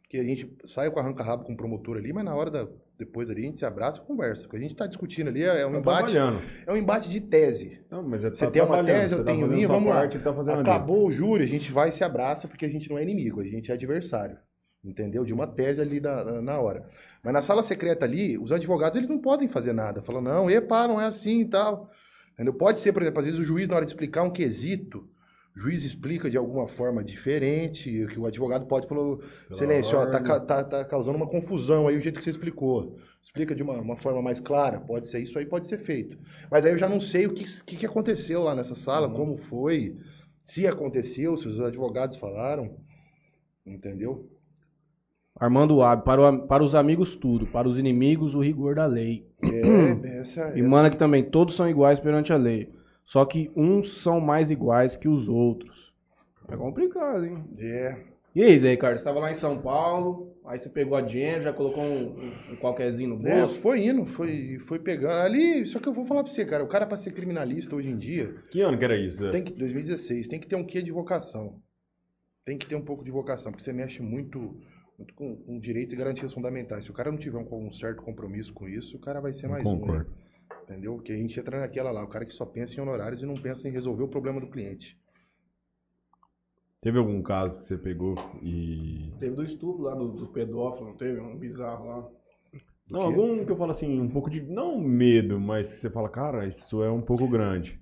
[0.09, 3.29] que a gente sai com arranca-rabo com o promotor ali, mas na hora da, depois
[3.29, 4.45] ali a gente se abraça e conversa.
[4.45, 7.09] O que a gente está discutindo ali é, é um Tá embate, é um embate
[7.09, 7.79] de tese.
[7.91, 9.95] Não, mas é, Você tá tem uma tese, eu tá tenho minha, vamos lá.
[9.95, 10.59] parte, ele tá.
[10.59, 13.41] Acabou o júri, a gente vai e se abraça porque a gente não é inimigo,
[13.41, 14.37] a gente é adversário.
[14.83, 15.25] Entendeu?
[15.25, 16.87] De uma tese ali na, na hora.
[17.21, 20.01] Mas na sala secreta ali, os advogados eles não podem fazer nada.
[20.01, 21.91] Falam, não, epa, não é assim e tal.
[22.37, 22.53] Entendeu?
[22.53, 25.09] Pode ser, por exemplo, às vezes o juiz, na hora de explicar um quesito,
[25.55, 29.17] o juiz explica de alguma forma diferente, que o advogado pode falar,
[29.51, 32.97] silêncio, ó, tá, tá- tá causando uma confusão aí o jeito que você explicou.
[33.23, 36.17] Explica de uma, uma forma mais clara, pode ser isso aí, pode ser feito.
[36.51, 39.37] Mas aí eu já não sei o que, que, que aconteceu lá nessa sala, como
[39.37, 39.97] foi,
[40.43, 42.77] se aconteceu, se os advogados falaram,
[43.65, 44.29] entendeu?
[45.39, 49.26] Armando Ab, para, o- para os amigos tudo, para os inimigos o rigor da lei.
[49.43, 52.69] É, essa, E essa- manda que também todos são iguais perante a lei.
[53.05, 55.93] Só que uns são mais iguais que os outros.
[56.49, 57.43] É complicado, hein?
[57.59, 57.97] é,
[58.35, 61.43] E aí, Zé Ricardo, você estava lá em São Paulo, aí você pegou a dinheiro,
[61.43, 63.59] já colocou um, um, um qualquerzinho no é, bolso.
[63.61, 65.13] foi indo, foi, foi pegando.
[65.21, 67.89] Ali, só que eu vou falar pra você, cara, o cara pra ser criminalista hoje
[67.89, 69.29] em dia, Que ano que era isso?
[69.31, 71.59] Tem que, 2016, tem que ter um quê de vocação.
[72.45, 74.55] Tem que ter um pouco de vocação, porque você mexe muito
[75.15, 76.85] com, com direitos e garantias fundamentais.
[76.85, 79.47] Se o cara não tiver um, um certo compromisso com isso, o cara vai ser
[79.47, 79.79] mais um.
[79.79, 80.09] Concordo.
[80.09, 80.17] né?
[80.63, 80.95] Entendeu?
[80.95, 83.35] Porque a gente entra naquela lá, o cara que só pensa em honorários e não
[83.35, 84.99] pensa em resolver o problema do cliente.
[86.81, 89.13] Teve algum caso que você pegou e.
[89.19, 91.19] Teve do estupro lá do, do pedófilo, não teve?
[91.19, 92.09] Um bizarro lá.
[92.89, 93.05] Não, quê?
[93.05, 94.41] algum que eu falo assim, um pouco de.
[94.41, 97.81] Não medo, mas que você fala, cara, isso é um pouco grande.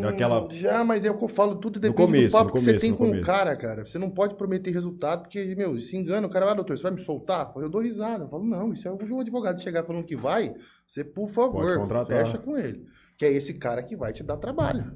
[0.00, 2.52] Daquela- Hum, Já, mas é o que eu falo, tudo depende começo, do papo no
[2.54, 3.24] que você começo, tem com o começo.
[3.26, 3.86] cara, cara.
[3.86, 6.92] Você não pode prometer resultado, porque, meu, se engana, o cara, ah, doutor, você vai
[6.92, 7.52] me soltar?
[7.56, 8.24] Eu dou risada.
[8.24, 10.52] Eu falo, não, isso é o advogado chegar falando que vai,
[10.86, 12.84] você, por favor, fecha com ele.
[13.16, 14.92] Que é esse cara que vai te dar trabalho.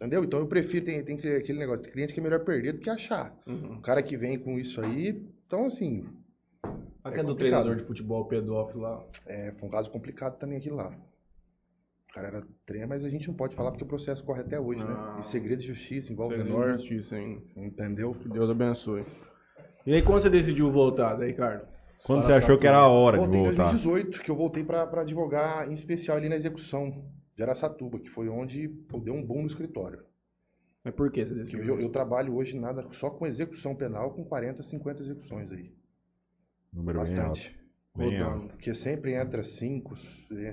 [0.00, 0.24] Entendeu?
[0.24, 2.90] Então eu prefiro, tem, tem aquele negócio, tem cliente que é melhor perder do que
[2.90, 3.34] achar.
[3.46, 3.76] Uhum.
[3.78, 6.06] O cara que vem com isso aí, então assim,
[7.02, 7.36] Aquele É do complicado.
[7.38, 9.04] treinador de futebol pedófilo lá.
[9.26, 10.90] é, foi um caso complicado também aquilo lá.
[12.14, 14.60] O cara era treino, mas a gente não pode falar porque o processo corre até
[14.60, 15.14] hoje, Ah.
[15.16, 15.20] né?
[15.20, 17.42] E segredo de justiça, envolve Segredo menor, de justiça, hein?
[17.56, 18.14] entendeu?
[18.14, 19.04] Que Deus abençoe.
[19.84, 21.66] E aí, quando você decidiu voltar, Zé Ricardo?
[22.06, 23.70] Quando Fala você achou que era a hora de Voltei em voltar?
[23.72, 27.04] 2018, que eu voltei pra pra advogar em especial ali na execução
[27.36, 30.04] de Araçatuba, que foi onde eu dei um boom no escritório.
[30.84, 31.64] Mas por que você decidiu?
[31.64, 35.72] eu, eu trabalho hoje nada só com execução penal, com 40, 50 execuções aí.
[36.72, 37.28] Número bem alto.
[37.30, 37.60] Bastante.
[37.96, 38.46] Bem alto.
[38.48, 39.96] Porque sempre entra 5,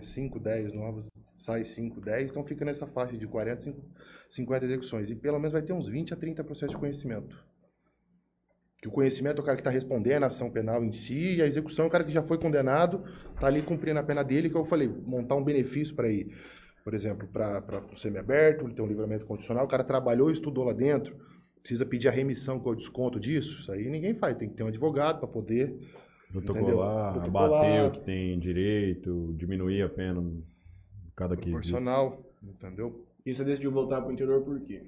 [0.02, 1.06] 5, 10 novos,
[1.42, 3.82] sai 5, 10, então fica nessa faixa de 40, 5,
[4.30, 5.10] 50 execuções.
[5.10, 7.36] E pelo menos vai ter uns 20 a 30 processos de conhecimento.
[8.82, 11.42] Que o conhecimento é o cara que está respondendo a ação penal em si, e
[11.42, 14.50] a execução é o cara que já foi condenado, está ali cumprindo a pena dele,
[14.50, 16.32] que eu falei, montar um benefício para ir,
[16.84, 20.64] por exemplo, para o semiaberto, ele tem um livramento condicional, o cara trabalhou e estudou
[20.64, 21.16] lá dentro,
[21.60, 24.64] precisa pedir a remissão com o desconto disso, isso aí ninguém faz, tem que ter
[24.64, 25.78] um advogado para poder
[26.32, 27.88] Protocolar, Protocolar.
[27.88, 30.24] o que tem direito, diminuir a pena
[31.16, 31.52] cada quesito.
[31.52, 33.06] proporcional, entendeu?
[33.26, 34.84] E você decidiu voltar pro interior por quê?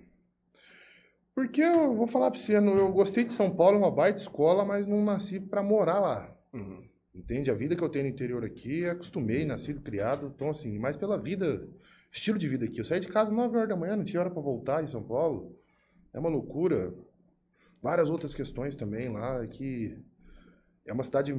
[1.35, 4.19] Porque eu vou falar pra você, não- eu gostei de São Paulo, é uma baita
[4.19, 6.35] escola, mas não nasci pra morar lá.
[6.53, 6.83] Uhum.
[7.15, 7.49] Entende?
[7.51, 11.17] A vida que eu tenho no interior aqui, acostumei, nascido, criado, então assim, mais pela
[11.17, 11.67] vida,
[12.11, 12.79] estilo de vida aqui.
[12.79, 15.03] Eu saí de casa 9 horas da manhã, não tinha hora pra voltar em São
[15.03, 15.55] Paulo.
[16.13, 16.93] É uma loucura.
[17.81, 19.97] Várias outras questões também lá, que
[20.85, 21.35] é uma cidade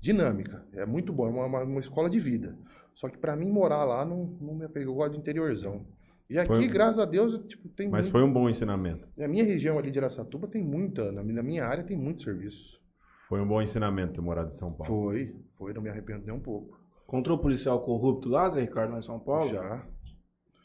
[0.00, 2.56] dinâmica, é muito bom, é uma, uma escola de vida.
[2.96, 5.86] Só que pra mim morar lá não, não me apegou, eu gosto do interiorzão.
[6.28, 9.06] E aqui, Foi- graças a Deus, tipo, tem Mas muito- foi um bom ensinamento.
[9.16, 12.22] na minha região ali de Araçatuba tem muita, na minha na minha área tem muito
[12.22, 12.80] serviço.
[13.28, 14.86] Foi um bom ensinamento ter morado em São Paulo.
[14.92, 16.80] Foi, foi, não me arrependo nem um pouco.
[17.04, 19.50] Encontrou policial corrupto lá, Zé Ricardo, lá em São Paulo?
[19.50, 19.86] Já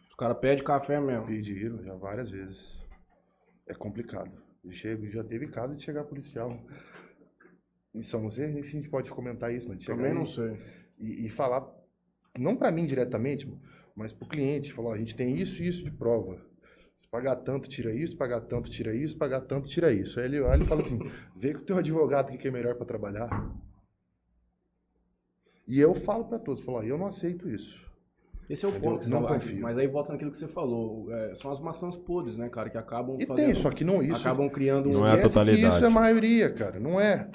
[0.09, 1.25] Os caras pedem café mesmo.
[1.27, 2.79] pediram, já várias vezes.
[3.67, 4.31] É complicado.
[4.71, 6.55] Chego, já teve caso de chegar policial.
[7.93, 10.17] Em São José, nem se a gente pode comentar isso, mas de chegar Também aí
[10.17, 10.57] não sei.
[10.99, 11.67] e, e falar,
[12.37, 13.51] não para mim diretamente,
[13.95, 16.37] mas pro cliente, falar, ó, a gente tem isso e isso de prova.
[16.97, 20.19] Se pagar tanto, tira isso, pagar tanto, tira isso, pagar tanto, tira isso.
[20.19, 20.99] Aí ele olha e fala assim,
[21.35, 23.29] vê com o teu advogado o que é melhor para trabalhar.
[25.67, 27.79] E eu falo para todos, falo, ó, eu não aceito isso.
[28.49, 28.89] Esse é o Entendeu?
[28.91, 29.61] ponto que você Não confio.
[29.61, 31.11] Mas aí volta naquilo que você falou.
[31.13, 32.69] é, são as maçãs podres, né, cara?
[32.69, 33.45] Que acabam E fazendo.
[33.45, 34.15] tem, só que não isso.
[34.27, 34.91] Acabam criando um.
[34.93, 35.75] Não é a totalidade.
[35.75, 36.79] isso é maioria, cara.
[36.79, 37.29] Não é.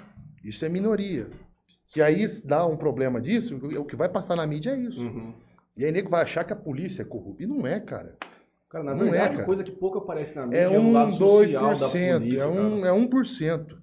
[0.44, 1.30] Isso é minoria.
[1.88, 5.02] Que aí dá um problema disso, o que vai passar na mídia é isso.
[5.02, 5.32] Uhum.
[5.76, 7.42] E aí nego vai achar que a polícia é corrupta.
[7.42, 8.16] E não é, cara.
[8.68, 9.44] Cara, na Não é, verdade, cara.
[9.44, 12.18] coisa que pouco aparece na mídia É é, o um, lado social da 2%.
[12.18, 12.88] polícia, É um, cara.
[12.88, 13.76] é 1%.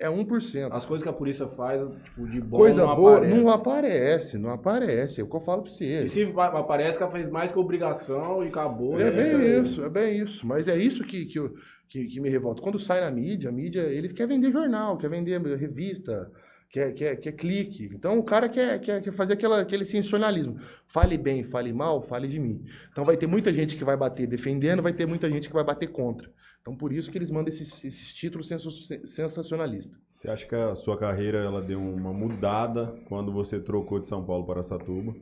[0.00, 0.68] É 1%.
[0.70, 3.34] As coisas que a polícia faz, tipo, de bom Coisa não boa aparece.
[3.42, 5.20] não aparece, não aparece.
[5.20, 6.04] É o que eu falo pra você.
[6.04, 9.00] E se aparece que ela fez mais que obrigação e acabou.
[9.00, 9.62] É e bem isso aí.
[9.64, 10.46] isso, é bem isso.
[10.46, 11.52] Mas é isso que, que, eu-
[11.88, 12.62] que, que me revolta.
[12.62, 16.30] Quando sai na mídia, a mídia, ele quer vender jornal, quer vender revista,
[16.70, 17.84] quer, quer, quer clique.
[17.94, 20.58] Então o cara quer, quer, quer fazer aquela, aquele sensacionalismo.
[20.88, 22.64] Fale bem, fale mal, fale de mim.
[22.90, 25.64] Então vai ter muita gente que vai bater defendendo, vai ter muita gente que vai
[25.64, 26.30] bater contra.
[26.60, 28.70] Então por isso que eles mandam esses, esses títulos sensa-
[29.06, 29.96] sensacionalistas.
[30.14, 34.24] Você acha que a sua carreira ela deu uma mudada quando você trocou de São
[34.24, 35.14] Paulo para Satuba?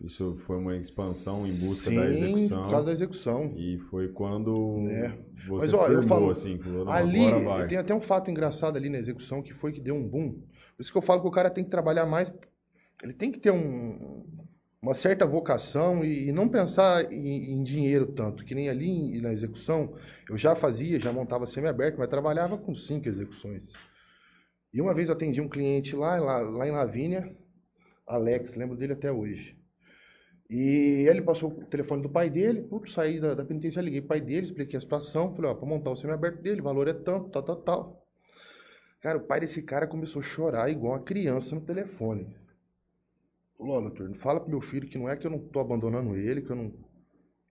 [0.00, 2.62] Isso foi uma expansão em busca da Sim, execução.
[2.64, 3.54] por causa da execução.
[3.56, 5.08] E foi quando É.
[5.46, 7.68] você Mas, ó, eu firmou, falo, assim, falou, Ali, agora vai.
[7.68, 10.42] tem até um fato engraçado ali na execução que foi que deu um boom.
[10.76, 12.32] Por isso que eu falo que o cara tem que trabalhar mais.
[13.02, 14.24] Ele tem que ter um-
[14.82, 18.44] uma certa vocação e, e não pensar em, em dinheiro tanto.
[18.44, 19.94] Que nem ali em- na execução,
[20.28, 23.64] eu já fazia, já montava semi-aberto, mas trabalhava com cinco execuções.
[24.74, 27.34] E uma vez atendi um cliente lá, lá, lá em Lavínia,
[28.06, 29.56] Alex, lembro dele até hoje.
[30.50, 34.08] E ele passou o telefone do pai dele, putz, saí da, da penitenciária, liguei pro
[34.10, 36.94] pai dele, expliquei a situação, falei, ó, pra montar o semi-aberto dele, o valor é
[36.94, 38.03] tanto, tal, tal, tal.
[39.04, 42.26] Cara, o pai desse cara começou a chorar igual uma criança no telefone.
[43.58, 46.16] Falou, doutor, não fala pro meu filho que não é que eu não tô abandonando
[46.16, 46.72] ele, que eu não,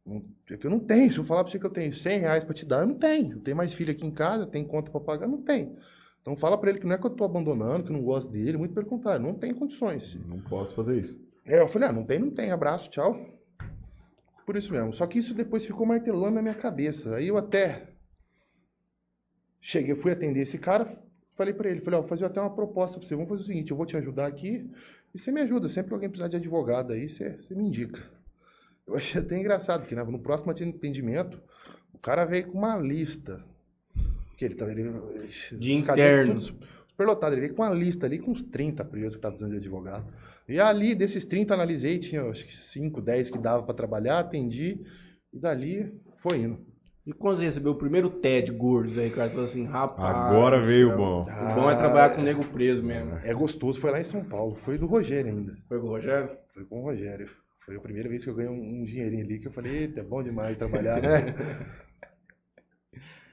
[0.03, 1.11] não- é que eu não tenho.
[1.11, 2.95] Se eu falar pra você que eu tenho 100 reais pra te dar, eu não
[2.95, 3.33] tenho.
[3.33, 5.77] Eu tenho mais filho aqui em casa, tenho conta pra pagar, não tenho.
[6.23, 8.31] Então fala pra ele que não é que eu tô abandonando, que eu não gosto
[8.31, 10.15] dele, muito pelo contrário, não tem condições.
[10.25, 11.21] Não posso fazer isso.
[11.45, 13.15] É, eu falei, ah, não tem, não tem, abraço, tchau.
[14.43, 14.91] Por isso mesmo.
[14.91, 17.15] Só que isso depois ficou martelando na minha cabeça.
[17.15, 17.89] Aí eu até
[19.61, 20.97] cheguei, fui atender esse cara,
[21.35, 23.15] falei pra ele, falei, ó, vou fazer até uma proposta pra você.
[23.15, 24.69] Vamos fazer o seguinte, eu vou te ajudar aqui
[25.13, 25.69] e você me ajuda.
[25.69, 28.01] Sempre que alguém precisar de advogado aí, você, você me indica.
[28.87, 31.39] Eu achei até engraçado, porque né, no próximo atendimento,
[31.93, 33.43] o cara veio com uma lista.
[34.37, 34.83] Que ele, tá- ele,
[35.57, 36.53] De internos.
[36.89, 39.65] Superlotado, ele veio com uma lista ali com uns 30 presos que estavam precisando de
[39.65, 40.05] advogado.
[40.47, 44.79] E ali, desses 30, analisei, tinha acho que 5, 10 que dava pra trabalhar, atendi,
[45.31, 46.59] e dali foi indo.
[47.05, 50.15] E quando você recebeu o primeiro TED gordos aí, cara, falou assim, rapaz.
[50.15, 51.21] Agora veio o céu, bom.
[51.23, 53.19] O bom é trabalhar com nego preso mesmo.
[53.23, 55.57] É gostoso, foi lá em São Paulo, foi do Rogério ainda.
[55.67, 56.29] Foi com o Rogério?
[56.53, 57.29] Foi com o Rogério.
[57.65, 59.99] Foi a primeira vez que eu ganhei um, um dinheirinho ali, que eu falei, eita,
[59.99, 61.35] é bom demais trabalhar, né?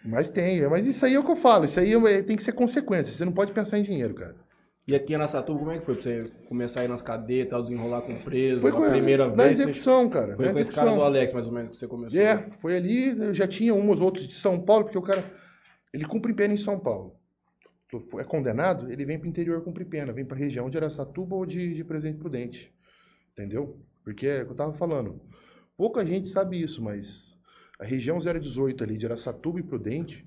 [0.03, 2.43] Mas tem, mas isso aí é o que eu falo, isso aí é- tem que
[2.43, 4.35] ser consequência, você não pode pensar em dinheiro, cara.
[4.91, 7.49] E aqui na Satuba, como é que foi pra você começar a ir nas cadeias,
[7.49, 8.61] tal, desenrolar com preso?
[8.61, 9.57] Foi a com primeira na vez.
[9.59, 10.35] você- execução, cara.
[10.35, 10.97] Foi na com esse cara execução.
[10.97, 12.21] do Alex, mais ou menos, que você começou.
[12.21, 15.25] É, foi ali, eu já tinha uns outros de São Paulo, porque o cara,
[15.95, 17.15] ele cumpre pena em São Paulo.
[18.19, 21.37] É condenado, ele vem para o interior cumprir pena, vem para a região de Araçatuba
[21.37, 22.75] ou de, de Presidente Prudente.
[23.33, 23.79] Entendeu?
[24.03, 25.21] Porque é o que eu tava falando.
[25.77, 27.33] Pouca gente sabe isso, mas
[27.79, 30.27] a região 018 ali de Araçatuba e Prudente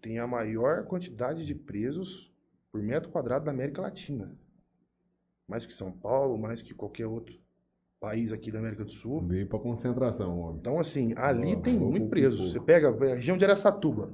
[0.00, 2.31] tem a maior quantidade de presos
[2.72, 4.34] por metro quadrado da América Latina.
[5.46, 7.34] Mais que São Paulo, mais que qualquer outro
[8.00, 9.20] país aqui da América do Sul.
[9.28, 10.56] Veio pra concentração, homem.
[10.60, 12.36] Então, assim, ali Ah, tem muito preso.
[12.38, 12.50] pouco.
[12.52, 14.10] Você pega a região de Araçatuba,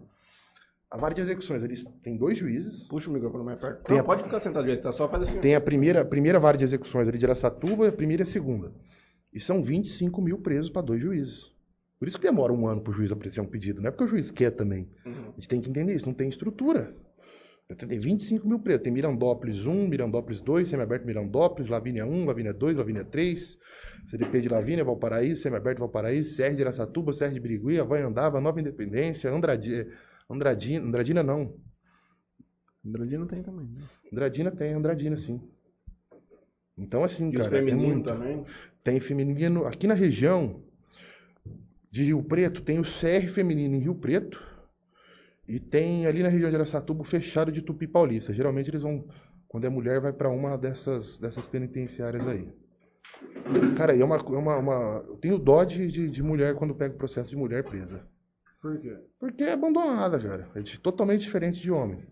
[0.91, 2.83] a vara de execuções, eles têm dois juízes.
[2.85, 3.85] Puxa o microfone mais perto.
[3.85, 4.93] Tem Não, a- pode ficar sentado direito, tá?
[4.93, 5.39] Só faz assim.
[5.39, 8.27] Tem a primeira, a primeira vara de execuções ali de Araçatuba, a primeira e a
[8.27, 8.73] segunda.
[9.33, 11.53] E são 25 mil presos para dois juízes.
[11.99, 13.81] Por isso que demora um ano para o juiz apreciar um pedido.
[13.81, 14.89] Não é porque o juiz quer também.
[15.05, 15.29] Uhum.
[15.31, 16.95] A gente tem que entender isso, não tem estrutura.
[17.77, 18.83] Tem 25 mil presos.
[18.83, 23.59] Tem Mirandópolis 1, Mirandópolis 2, Semiaberto Mirandópolis, Lavínia 1, Lavínia 2, Lavínia 3,
[24.07, 29.31] CDP de Lavínia, Valparaíso, Semiaberto Valparaíso, Serra de Araçatuba, Serra de Birigui, Havaiandava, Nova Independência,
[29.31, 29.87] Andradi,
[30.31, 31.55] Andradina, Andradina não.
[32.85, 33.67] Andradina tem também.
[33.67, 33.83] Né?
[34.11, 35.39] Andradina tem, Andradina sim.
[36.77, 38.05] Então assim, E cara, é femininos muito.
[38.07, 38.45] também?
[38.83, 40.63] Tem feminino aqui na região
[41.91, 44.48] de Rio Preto, tem o CR feminino em Rio Preto
[45.49, 48.33] e tem ali na região de Araçatuba o fechado de Tupi Paulista.
[48.35, 49.05] Geralmente eles vão,
[49.49, 52.49] quando é mulher, vai para uma dessas, dessas penitenciárias aí.
[53.77, 56.95] Cara, é uma, é uma, uma- eu tenho dó de, de, de mulher quando pega
[56.95, 58.03] o processo de mulher presa.
[58.61, 58.97] Por quê?
[59.19, 60.49] Porque é abandonada, cara.
[60.55, 62.05] É de- totalmente diferente de homem.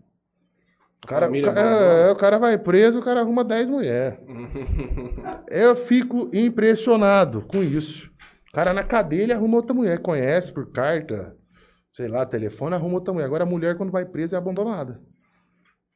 [1.03, 1.93] O cara, o, família ca- abandona.
[1.93, 4.17] é, o cara vai preso, o cara arruma 10 mulheres.
[5.49, 8.09] Eu fico impressionado com isso.
[8.49, 11.36] O cara na cadeia ele arruma outra mulher, conhece por carta,
[11.97, 13.25] sei lá, telefone, arruma outra mulher.
[13.25, 15.01] Agora a mulher, quando vai presa, é abandonada.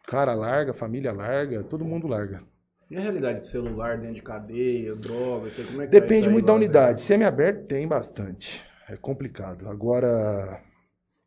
[0.07, 2.43] Cara larga, família larga, todo mundo larga.
[2.89, 6.47] E a realidade de celular dentro de cadeia, droga, sei como é que Depende muito
[6.47, 7.01] da lá, unidade.
[7.01, 8.65] Semi-aberto tem bastante.
[8.89, 9.69] É complicado.
[9.69, 10.59] Agora,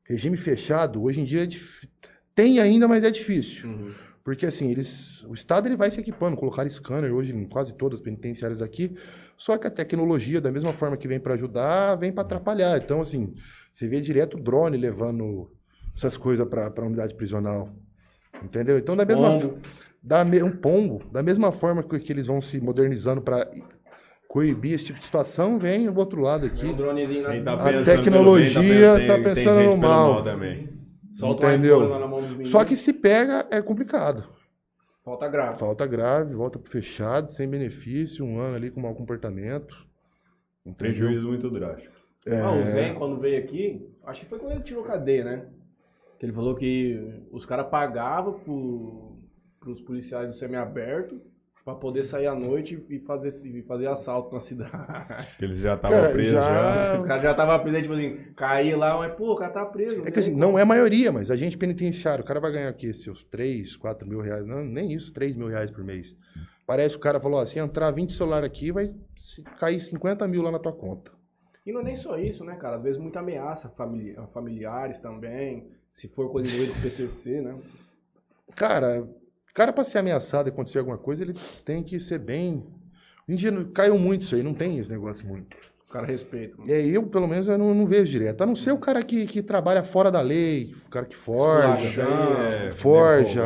[0.05, 1.89] regime fechado, hoje em dia é dif-
[2.35, 3.69] tem ainda, mas é difícil.
[3.69, 3.95] Uhum.
[4.25, 8.01] Porque assim, eles, o Estado ele vai se equipando, colocar scanner hoje em quase todas
[8.01, 8.97] as penitenciárias aqui,
[9.37, 12.77] só que a tecnologia, da mesma forma que vem para ajudar, vem para atrapalhar.
[12.79, 13.35] Então, assim,
[13.75, 15.51] você vê direto drone levando
[15.97, 17.69] essas coisas para a unidade prisional.
[18.43, 18.79] Entendeu?
[18.79, 19.59] Então, da mesma Pombo.
[20.03, 23.51] da me- um pombo, da mesma forma que, que eles vão se modernizando para
[24.29, 26.67] coibir esse tipo de situação, vem o outro lado aqui.
[26.67, 30.23] Um dronezinho tá A tecnologia bem, tá, tá tem- tem pensando no mal.
[30.23, 30.69] também.
[31.13, 31.89] Solta um Entendeu?
[31.89, 32.51] lá na mão dos meninos.
[32.51, 34.25] Só que se pega é complicado.
[35.05, 35.59] Falta grave.
[35.59, 39.77] Falta grave, volta pro fechado, sem benefício, um ano ali com mau comportamento.
[40.67, 40.95] Entendeu?
[41.07, 41.94] Prejuízo muito drástico.
[42.27, 45.47] É, Ah, o Zen, quando veio aqui, acho que foi quando ele tirou cadeia, né?
[46.19, 49.19] Que ele falou que os caras pagavam pro,
[49.61, 51.21] pros policiais do semiaberto
[51.65, 54.71] pra poder sair à noite e fazer, e fazer assalto na cidade.
[55.39, 56.41] Que eles já estavam presos já.
[56.93, 59.65] já- Os caras já estavam presos, tipo assim, caía lá, mas pô, o cara tá
[59.67, 60.07] preso.
[60.07, 62.93] É que assim, não é a maioria, mas agente penitenciário, o cara vai ganhar aqui
[62.93, 66.15] seus 3, 4 mil reais, não, nem isso, 3 mil reais por mês.
[66.67, 68.93] Parece que o cara falou, ó, se entrar 20 celular aqui, vai
[69.59, 71.11] cair 50 mil lá na tua conta.
[71.67, 72.77] E não é nem só isso, né, cara?
[72.77, 77.57] Às vezes muita ameaça famili- familiares também, se for coisa envolvida com o PCC, né?
[78.55, 81.35] Cara, o cara pra ser ameaçado e acontecer alguma coisa, ele
[81.65, 82.65] tem que ser bem...
[83.27, 85.57] Hoje em dia caiu muito isso aí, não tem esse negócio muito.
[85.89, 86.57] O cara respeita.
[86.69, 88.43] É, eu, pelo menos, eu não, não vejo direto.
[88.43, 91.89] A não ser o cara que, que trabalha fora da lei, o cara que forja.
[91.89, 92.43] Esculachando.
[92.43, 93.45] É, forja,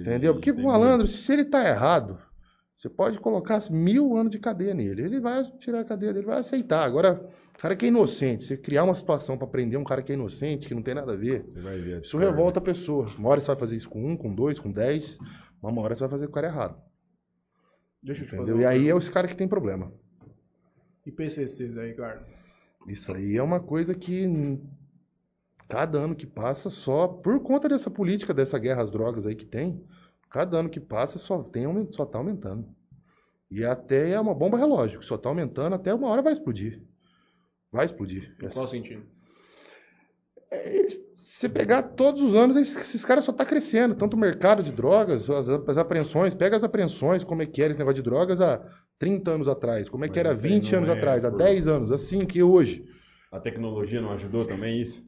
[0.00, 0.34] Entendeu?
[0.34, 2.18] Porque o malandro, se ele tá errado,
[2.82, 5.02] você pode colocar mil anos de cadeia nele.
[5.04, 6.84] Ele vai tirar a cadeia dele, vai aceitar.
[6.84, 7.24] Agora,
[7.54, 10.16] o cara que é inocente, você criar uma situação pra prender um cara que é
[10.16, 11.90] inocente, que não tem nada a ver, muito- Você vai ver.
[11.92, 12.30] isso discórdia.
[12.30, 13.06] revolta a pessoa.
[13.16, 15.16] Uma hora você vai fazer isso com um, com dois, com dez,
[15.62, 16.82] uma hora você vai fazer com o cara errado.
[18.02, 18.62] Deixa eu te fazer Entendeu?
[18.62, 19.92] E aí é esse cara que tem problema.
[21.06, 22.26] E PCC daí, cara?
[22.88, 24.58] Isso aí é uma coisa que
[25.68, 29.46] cada ano que passa, só por conta dessa política, dessa guerra às drogas aí que
[29.46, 29.80] tem,
[30.32, 32.66] cada ano que passa só tem só tá aumentando.
[33.50, 36.80] E até é uma bomba relógio, que só tá aumentando, até uma hora vai explodir.
[37.70, 38.34] Vai explodir.
[38.42, 39.02] Em qual sentido?
[41.18, 44.72] Se pegar todos os anos, esses, esses caras só tá crescendo, tanto o mercado de
[44.72, 48.40] drogas, as, as apreensões, pega as apreensões, como é que era esse negócio de drogas
[48.40, 48.60] há
[48.98, 51.24] 30 anos atrás, como é que Mas era isso aí 20 não anos é atrás,
[51.24, 52.86] há por- 10 anos, assim que hoje.
[53.30, 55.02] A tecnologia não ajudou também isso?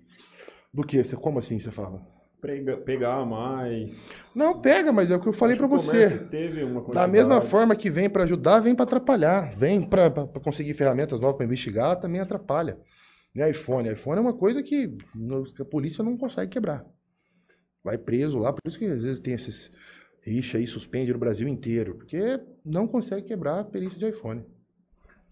[0.72, 1.02] Do que?
[1.16, 2.02] Como assim você fala?
[2.46, 4.10] Pega- pegar mais.
[4.36, 6.08] Não, pega, mas é o que eu falei o você.
[6.92, 9.56] Da mesma forma que vem pra ajudar, vem pra atrapalhar.
[9.56, 10.10] Vem pra
[10.42, 12.78] conseguir ferramentas novas pra investigar, também atrapalha.
[13.34, 13.90] E iPhone?
[13.90, 14.94] iPhone é uma coisa que
[15.60, 16.84] a polícia não consegue quebrar.
[17.82, 19.70] Vai preso lá, por isso que às vezes tem esses
[20.22, 24.42] rixa aí, suspende no Brasil inteiro, porque não consegue quebrar a perícia de iPhone.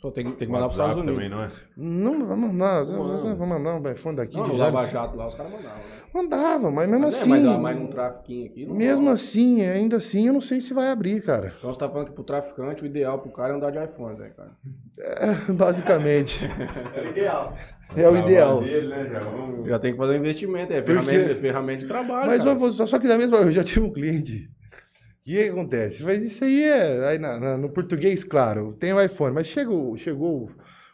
[0.03, 1.15] Só tem, tem que O mandar pros WhatsApp Estados Unidos.
[1.15, 2.19] também, não é?
[2.19, 4.57] Não, vamos mandar, vamos mandar um iPhone daqui Não, de.
[4.57, 5.85] Lava Jato lá os caras mandavam, né?
[6.13, 7.29] Mandava, mas mesmo Mas, é, assim.
[7.31, 8.67] mas, ah, mas num trafiquinho aqui.
[8.67, 11.55] Não Mesmo assim, ainda assim, eu não sei se vai abrir, cara.
[11.57, 14.19] Então você tá falando que pro traficante o ideal pro cara é andar de iPhone,
[14.19, 14.51] né, cara?
[15.55, 16.41] Basicamente.
[16.97, 17.57] É o ideal.
[17.97, 18.61] É o ideal.
[18.61, 19.09] Dele, né?
[19.11, 19.69] Já vamos...
[19.69, 22.27] Já tem que fazer um investimento, é ferramenta, é ferramenta de trabalho.
[22.27, 22.51] Mas cara.
[22.51, 24.51] eu vou- só, só que da mesma eu já tive um cliente.
[25.23, 26.03] O que, acontece?
[26.03, 29.97] Mas isso aí é aí na- na- no português, claro, tem o iPhone, mas chegou,
[29.97, 30.51] chegou o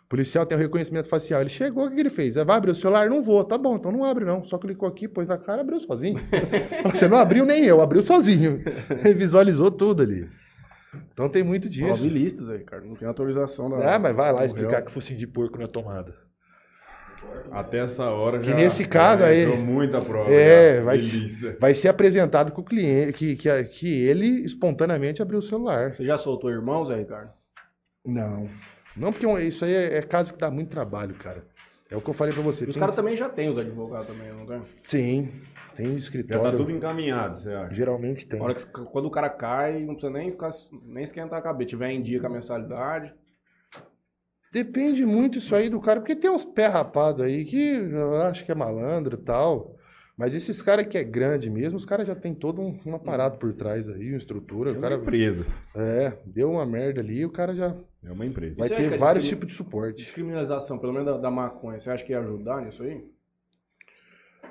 [0.07, 1.41] policial, tem o reconhecimento facial.
[1.41, 2.37] Ele chegou, o que, que ele fez?
[2.37, 3.09] Ah, Vai abrir o celular?
[3.09, 4.45] Não vou, tá bom, então não abre não.
[4.45, 6.21] Só clicou aqui, pôs na cara, abriu sozinho.
[6.93, 8.63] Você não abriu nem eu, abriu sozinho.
[9.03, 10.29] Ele visualizou tudo ali.
[11.13, 11.87] Então tem muito disso.
[11.89, 12.83] Mobilistas aí, cara.
[12.85, 13.95] Não tem autorização da.
[13.95, 14.85] Ah, mas vai lá do explicar réu.
[14.87, 16.15] que focinho de porco na tomada.
[17.51, 18.55] Até essa hora Que já.
[18.57, 20.31] nesse caso já aí- muita prova.
[20.31, 20.99] É, já, vai,
[21.61, 25.95] vai ser apresentado com o cliente que, que, que ele espontaneamente abriu o celular.
[25.95, 27.31] Você já soltou irmãos, aí, Ricardo?
[28.07, 28.49] Não.
[28.97, 31.43] Não, porque isso aí é, é caso que dá muito trabalho, cara.
[31.91, 32.65] É o que eu falei pra você.
[32.65, 34.63] E os Tem- caras também já têm os advogados também, não tem?
[34.85, 35.33] Sim,
[35.75, 36.43] tem Já escritório.
[36.43, 37.75] tá tudo encaminhado, você acha?
[37.75, 38.39] Geralmente tem.
[38.55, 40.51] Que, quando o cara cai, não precisa nem ficar
[40.85, 41.71] nem esquentar a cabeça.
[41.71, 43.13] Tiver em dia com a mensalidade.
[44.53, 48.45] Depende muito isso aí do cara, porque tem uns pé rapados aí que eu acho
[48.45, 49.77] que é malandro e tal.
[50.17, 53.39] Mas esses caras que é grande mesmo, os caras já tem todo um, um aparato
[53.39, 54.71] por trás aí, uma estrutura.
[54.71, 55.47] É O uma cara, empresa.
[55.77, 58.57] é, deu uma merda ali, o cara já É uma empresa.
[58.57, 60.03] vai ter vários discrim- tipos de suporte.
[60.03, 63.05] Descriminalização, pelo menos da, da maconha, você acha que ia ajudar nisso aí?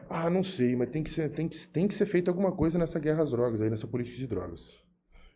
[0.09, 2.77] Ah, não sei, mas tem que ser, tem que, tem que ser feito alguma coisa
[2.77, 4.73] nessa guerra às drogas aí, nessa política de drogas.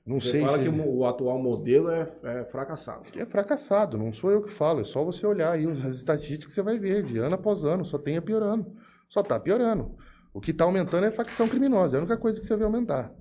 [0.05, 3.03] Não Você sei fala se que o, atual modelo é, é fracassado.
[3.15, 6.53] é fracassado, não sou eu que falo, é só você olhar aí as estatísticas que
[6.53, 8.75] você vai ver, de ano após ano, só tem piorando.
[9.07, 9.95] Só tá piorando.
[10.33, 12.63] O que está aumentando é a facção criminosa, é a única coisa que você vê
[12.63, 13.13] aumentar.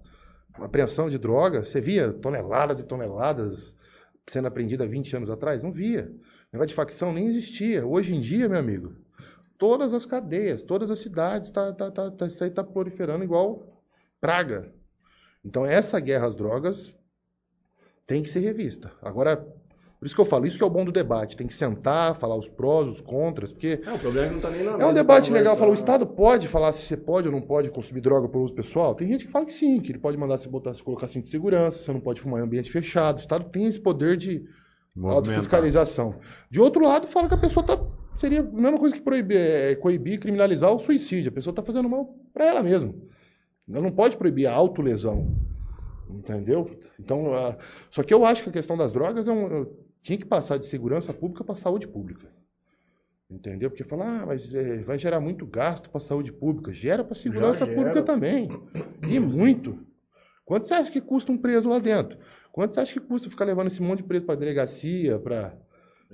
[0.55, 3.77] A apreensão de droga, você via toneladas e toneladas
[4.29, 5.63] sendo apreendida há 20 anos atrás?
[5.63, 6.11] Não via.
[6.53, 7.87] O negócio de facção nem existia.
[7.87, 8.95] Hoje em dia, meu amigo,
[9.59, 13.67] todas as cadeias, todas as cidades, tá, tá, tá, tá, isso aí está proliferando igual
[14.21, 14.73] praga.
[15.45, 16.95] Então essa guerra às drogas
[18.07, 18.93] tem que ser revista.
[19.03, 19.37] Agora,
[19.99, 21.37] por isso que eu falo, isso que é o bom do debate.
[21.37, 24.43] Tem que sentar, falar os prós, os contras, porque É, o problema é que não
[24.43, 25.55] tá nem na é um debate legal.
[25.57, 25.93] Falar, o conversar.
[25.95, 28.95] Estado pode falar se você pode ou não pode consumir droga por uso pessoal?
[28.95, 31.27] Tem gente que fala que sim, que ele pode mandar você botar, você colocar cinto
[31.27, 33.19] de segurança, você não pode fumar em ambiente fechado.
[33.19, 34.43] O Estado tem esse poder de
[35.03, 36.19] autofiscalização.
[36.51, 37.79] De outro lado, fala que a pessoa tá.
[38.19, 41.31] Seria a mesma coisa que proibir, é, coibir, criminalizar o suicídio.
[41.31, 42.95] A pessoa está fazendo mal para ela mesma.
[43.71, 45.37] Ela não pode proibir a autolesão.
[46.09, 46.69] Entendeu?
[46.99, 47.57] Então, a-
[47.91, 49.67] só que eu acho que a questão das drogas é um,
[50.03, 52.29] tinha que passar de segurança pública para saúde pública.
[53.31, 53.71] Entendeu?
[53.71, 56.73] Porque falar, ah, mas é, vai gerar muito gasto para saúde pública.
[56.73, 57.77] Gera para segurança gera.
[57.77, 58.49] pública também.
[59.09, 59.79] E muito.
[60.45, 62.19] Quanto você acha que custa um preso lá dentro?
[62.51, 65.55] Quanto você acha que custa ficar levando esse monte de preso para delegacia, para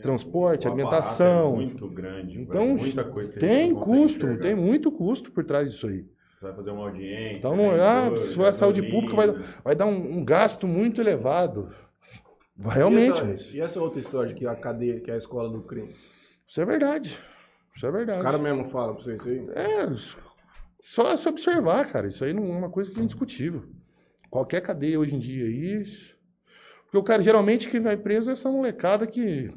[0.02, 1.52] transporte, O aparato alimentação?
[1.54, 2.38] É muito grande.
[2.38, 4.42] Então, muita coisa tem custo, enxergar.
[4.42, 6.04] tem muito custo por trás disso aí.
[6.36, 7.38] Você vai fazer uma audiência.
[7.38, 9.28] Então, não tem é, ah, se for a saúde pública, vai,
[9.64, 11.74] vai dar um, um gasto muito elevado.
[12.58, 15.18] E Realmente, essa, mas e essa outra história de que a cadeia, que é a
[15.18, 15.94] escola do crime?
[16.46, 17.18] isso é verdade.
[17.74, 18.20] Isso é verdade.
[18.20, 19.48] O cara mesmo fala pra você isso aí?
[19.54, 19.86] É,
[20.82, 22.06] só se observar, cara.
[22.06, 23.64] Isso aí não é uma coisa que é indiscutível.
[24.30, 25.84] Qualquer cadeia hoje em dia aí.
[26.84, 29.50] Porque o cara, geralmente, quem vai preso é essa molecada que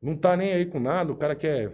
[0.00, 1.12] não tá nem aí com nada.
[1.12, 1.72] O cara quer,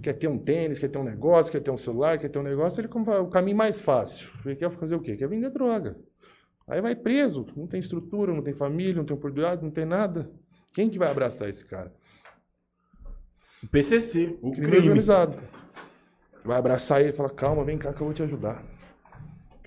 [0.00, 2.42] quer ter um tênis, quer ter um negócio, quer ter um celular, quer ter um
[2.42, 2.80] negócio.
[2.80, 4.28] Ele compra o caminho mais fácil.
[4.44, 5.16] Ele quer fazer o quê?
[5.16, 5.96] Quer vender droga.
[6.66, 7.46] Aí vai preso.
[7.56, 10.30] Não tem estrutura, não tem família, não tem oportunidade, não tem nada.
[10.72, 11.92] Quem que vai abraçar esse cara?
[13.62, 14.38] O PCC.
[14.40, 14.88] O Crime crime.
[14.88, 15.38] organizado.
[16.44, 18.64] Vai abraçar ele e falar, calma, vem cá que eu vou te ajudar.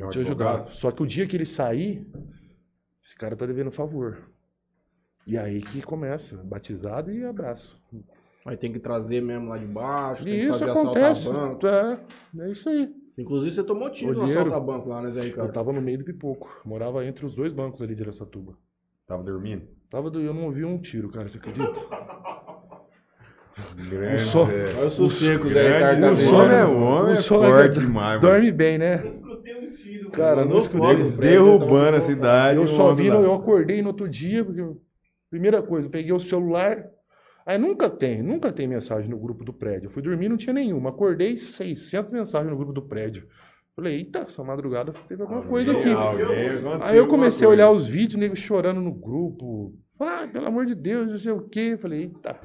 [0.01, 0.67] Um te ajudar.
[0.71, 2.05] Só que o dia que ele sair,
[3.03, 4.29] esse cara tá devendo favor.
[5.25, 7.81] E aí que começa, batizado e abraço.
[8.45, 11.29] Aí tem que trazer mesmo lá de baixo, tem E que isso fazer acontece.
[11.29, 11.67] assaltar banco.
[11.67, 11.99] É,
[12.47, 12.89] é isso aí.
[13.17, 14.41] Inclusive você tomou tiro no Olheiro.
[14.41, 15.51] assaltar banco lá, né, Zé Eu Ricardo?
[15.53, 16.61] tava no meio do pipoco.
[16.63, 18.53] Morava entre os dois bancos ali de Aracatuba.
[19.07, 19.63] Tava dormindo?
[19.89, 21.73] Tava do, eu não ouvi um tiro, cara, você acredita?
[23.89, 24.21] Grande.
[24.21, 24.65] só- é.
[24.77, 26.03] Olha o sossego, Zé Ricardo.
[26.05, 28.33] o homem é, o homem é O é forte demais, mano.
[28.33, 28.97] Dorme bem, né?
[30.11, 30.97] Cara, não escutei.
[30.97, 32.57] fogo Derrubando tava a cidade.
[32.57, 34.81] Eu o só vi, eu acordei no outro dia, porque eu-
[35.29, 36.85] primeira coisa, eu peguei o celular,
[37.45, 39.87] aí nunca tem, nunca tem mensagem no grupo do prédio.
[39.87, 40.89] Eu fui dormir, não tinha nenhuma.
[40.89, 43.27] Acordei 600 mensagens no grupo do prédio.
[43.75, 45.89] Falei, eita, essa madrugada teve alguma coisa aqui.
[46.23, 46.25] Alguém-
[46.85, 49.73] Aí eu comecei a olhar os vídeos, nego chorando no grupo.
[49.99, 51.77] Ah, pelo amor de Deus, não sei o quê.
[51.77, 52.39] Falei, eita.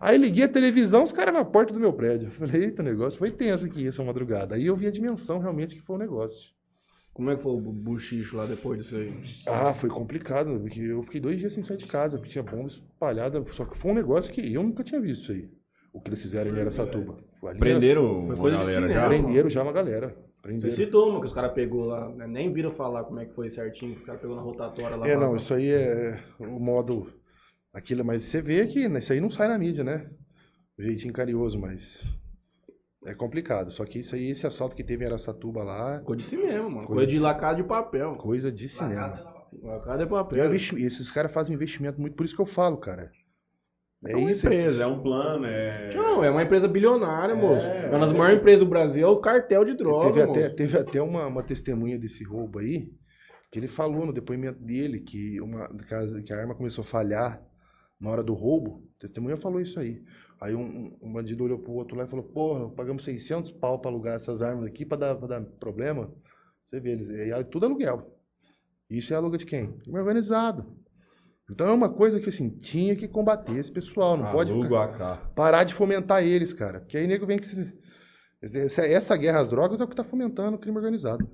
[0.00, 2.30] Aí liguei a televisão, os caras na porta do meu prédio.
[2.32, 4.56] Falei, eita, o negócio foi tenso aqui essa madrugada.
[4.56, 6.50] Aí eu vi a dimensão realmente que foi o negócio.
[7.14, 9.12] Como é que foi o bu- buchicho lá depois disso aí?
[9.46, 12.68] Ah, foi complicado, porque eu fiquei dois dias sem sair de casa, porque tinha bomba
[12.68, 13.44] espalhada.
[13.52, 15.48] Só que foi um negócio que eu nunca tinha visto isso aí.
[15.92, 17.18] O que eles fizeram em Aracatuba.
[17.42, 19.08] Era- Prenderam uma galera já?
[19.08, 20.16] Prenderam já uma galera.
[20.42, 22.26] Você citou uma que os caras pegou lá, né?
[22.26, 25.06] nem viram falar como é que foi certinho, que os caras pegou na rotatória lá.
[25.06, 27.12] É, não, isso aí é o modo.
[27.72, 30.10] Aquilo, mas você vê que isso aí não sai na mídia, né?
[30.78, 32.02] O jeitinho carinhoso, mas.
[33.04, 33.70] É complicado.
[33.72, 36.86] Só que isso aí, esse assalto que teve em Aracatuba lá, Ficou de cinema, mano.
[36.86, 38.14] Coisa Coisa de lacada de papel.
[38.16, 39.20] coisa de cinema.
[39.62, 40.46] Lacada de E é papel.
[40.46, 43.10] investi- esses caras fazem investimento muito, por isso que eu falo, cara.
[44.04, 45.90] É, É uma isso, empresa, esses- é um plano, é...
[45.94, 47.64] Não, é uma empresa bilionária, moço.
[47.66, 48.14] É uma das é.
[48.16, 50.40] maiores empresas do Brasil, é o cartel de droga, Teve moço.
[50.40, 52.88] até, teve até uma, uma testemunha desse roubo aí,
[53.50, 56.86] que ele falou no depoimento dele que, uma, que, a, que a arma começou a
[56.86, 57.40] falhar
[58.00, 58.82] na hora do roubo.
[58.96, 60.02] A testemunha falou isso aí.
[60.42, 63.90] Aí um, um bandido olhou pro outro lá e falou: Porra, pagamos 600 pau pra
[63.90, 66.10] alugar essas armas aqui pra dar, pra dar problema.
[66.66, 68.16] Você vê, eles, é tudo aluguel.
[68.90, 69.72] Isso é aluga de quem?
[69.78, 70.66] Crime organizado.
[71.50, 74.16] Então é uma coisa que assim, tinha que combater esse pessoal.
[74.16, 76.80] Não pode Aluga ficar- parar de fomentar eles, cara.
[76.80, 77.48] Porque aí nego vem que.
[77.48, 77.72] se-
[78.42, 81.28] Essa, essa guerra às drogas é o que tá fomentando o crime organizado.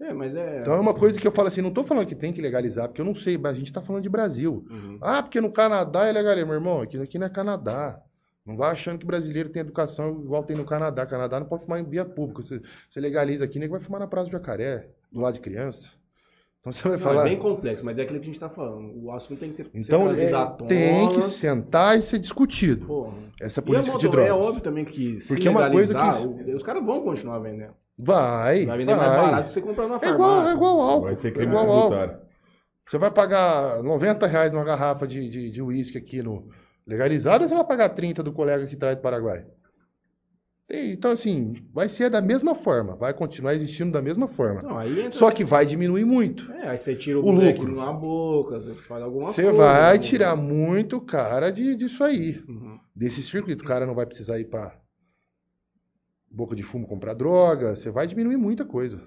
[0.00, 0.60] É, mas é.
[0.60, 2.88] Então é uma coisa que eu falo assim, não tô falando que tem que legalizar,
[2.88, 4.64] porque eu não sei, mas a gente tá falando de Brasil.
[4.70, 4.98] Uhum.
[5.00, 8.00] Ah, porque no Canadá é legal, meu irmão, aqui, aqui não é Canadá.
[8.48, 11.04] Não vai achando que brasileiro tem educação igual tem no Canadá.
[11.04, 12.42] Canadá não pode fumar em via pública.
[12.42, 15.86] Você, você legaliza aqui, nego vai fumar na Praça do Jacaré, do lado de criança.
[16.60, 17.20] Então você vai Não, falar.
[17.26, 19.04] é bem complexo, mas é aquilo que a gente tá falando.
[19.04, 20.68] O assunto tem que ter Então ser é, à tona.
[20.68, 22.86] tem que sentar e ser discutido.
[22.86, 23.12] Porra.
[23.40, 24.46] Essa E a política de é drogas.
[24.46, 27.74] óbvio também que se Porque é uma coisa legalizar, que- os caras vão continuar vendendo.
[27.98, 28.64] Vai.
[28.64, 29.20] Vai vender mais vai.
[29.30, 30.14] barato que você comprar na É farmácia.
[30.14, 31.04] igual, é igual álcool.
[31.04, 31.88] Vai ser é crime igual álcool.
[31.96, 32.28] tributário.
[32.88, 36.48] Você vai pagar 90 reais numa garrafa de, de, de uísque aqui no
[36.88, 39.44] legalizado ou você vai pagar 30 do colega que traz do Paraguai?
[40.70, 44.60] Então, assim, vai ser da mesma forma, vai continuar existindo da mesma forma.
[44.60, 45.12] Não, entra...
[45.12, 46.50] Só que vai diminuir muito.
[46.52, 47.74] É, aí você tira o, O lucro.
[47.74, 49.56] na boca, você faz alguma Você coisa.
[49.56, 49.98] vai né?
[49.98, 52.78] tirar muito cara de, disso aí, Uhum.
[52.94, 53.64] desse circuito.
[53.64, 54.78] O cara não vai precisar ir pra
[56.30, 59.00] boca de fumo comprar droga, você vai diminuir muita coisa.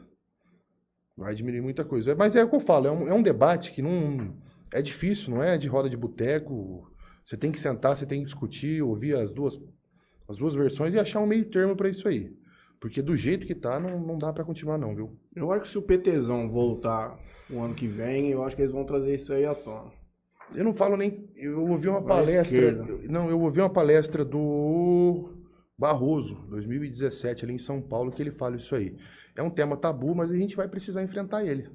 [1.16, 2.16] Vai diminuir muita coisa.
[2.16, 4.34] Mas é o que eu falo, é um, é um debate que não.
[4.74, 6.91] É difícil, não é de roda de boteco.
[7.26, 9.60] Você tem que sentar, você tem que discutir, ouvir as duas,
[10.28, 12.36] as duas versões e achar um meio termo para isso aí.
[12.80, 15.16] Porque do jeito que tá, não, não dá para continuar, não, viu?
[15.36, 17.18] Eu acho que se o PTzão voltar
[17.50, 19.92] o ano que vem, eu acho que eles vão trazer isso aí à tona.
[20.56, 21.30] Eu não falo nem.
[21.36, 22.72] Eu ouvi uma Vai palestra.
[23.08, 25.30] Não, eu ouvi uma palestra do
[25.78, 28.98] Barroso, 2017, ali em São Paulo, que ele fala isso aí.
[29.36, 31.70] É um tema tabu, mas a gente vai precisar enfrentar ele.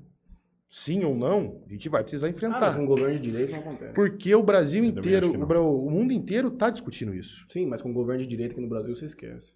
[0.69, 2.61] Sim ou não, a gente vai precisar Ah, enfrentar.
[2.61, 3.95] mas com governo de direita não acontece.
[3.95, 7.47] Porque o Brasil Eu inteiro, o, o mundo inteiro tá discutindo isso.
[7.51, 9.53] Sim, mas com governo de direita aqui no Brasil você esquece.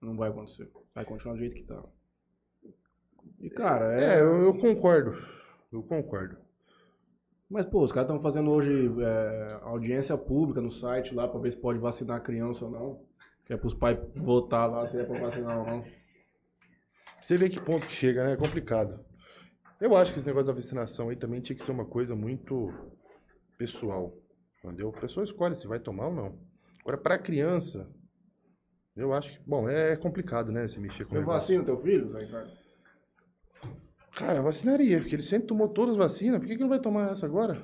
[0.00, 0.68] Não vai acontecer.
[0.94, 1.82] Vai continuar do jeito que tá.
[3.40, 4.16] E cara, é.
[4.16, 5.16] É, eu, eu concordo.
[5.72, 6.36] Eu concordo.
[7.48, 11.52] Mas pô, os caras estão fazendo hoje é, audiência pública no site lá pra ver
[11.52, 13.00] se pode vacinar a criança ou não.
[13.44, 15.84] Que é pros pais votar lá se é pra vacinar ou não.
[17.20, 18.32] Você vê que ponto que chega, né?
[18.32, 18.98] É complicado.
[19.84, 22.72] Eu acho que esse negócio da vacinação aí também tinha que ser uma coisa muito
[23.58, 24.14] pessoal.
[24.64, 24.88] Entendeu?
[24.96, 26.38] A pessoa escolhe se vai tomar ou não.
[26.80, 27.86] Agora, pra criança,
[28.96, 29.38] eu acho que.
[29.46, 30.66] Bom, é complicado, né?
[30.66, 32.50] Se mexer com o Eu vacino teu filho, Zé Ricardo?
[34.16, 36.38] Cara, vacinaria, porque ele sempre tomou todas as vacinas.
[36.38, 37.62] Por que, que não vai tomar essa agora?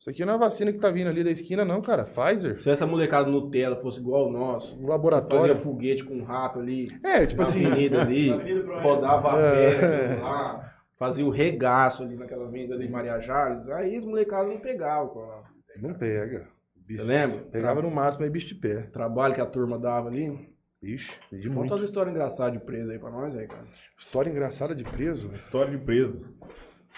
[0.00, 2.04] Isso aqui não é a vacina que tá vindo ali da esquina, não, cara.
[2.06, 2.60] Pfizer.
[2.62, 5.54] Se essa molecada Nutella fosse igual o nosso, Um fazia laboratório.
[5.56, 7.64] foguete com um rato ali, É, tipo na assim.
[7.64, 8.30] avenida ali,
[8.82, 13.98] rodava a pé lá, fazia o regaço ali naquela avenida ali de Maria Jales, aí
[13.98, 15.08] os molecados não pegavam.
[15.14, 15.42] cara.
[15.80, 16.48] Não pega.
[16.74, 17.04] Você Bicho.
[17.04, 17.38] lembra?
[17.50, 18.82] Pegava no máximo aí bicho de pé.
[18.92, 20.54] Trabalho que a turma dava ali.
[20.82, 21.74] Ixi, de Conta muito.
[21.74, 23.64] umas histórias engraçadas de preso aí pra nós aí, cara.
[23.98, 25.34] História engraçada de preso.
[25.34, 26.36] História de preso.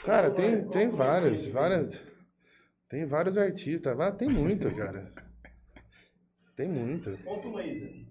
[0.05, 1.99] Cara, tem, tem várias, várias.
[2.90, 3.96] Tem vários artistas.
[4.18, 5.11] Tem muita, cara.
[6.57, 7.16] Tem muita.
[7.24, 8.07] Conta uma aí, Zé.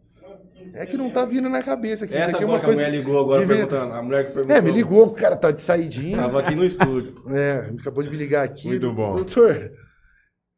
[0.73, 2.13] É que não tá vindo na cabeça aqui.
[2.13, 2.85] Essa aqui é uma que a coisa.
[2.85, 3.93] mulher ligou agora perguntando.
[3.93, 4.55] A mulher que perguntou.
[4.57, 6.17] É, me ligou, o cara tá de saidinha.
[6.17, 7.15] Tava aqui no estúdio.
[7.33, 8.67] É, acabou de me ligar aqui.
[8.67, 9.15] Muito bom.
[9.15, 9.71] Doutor,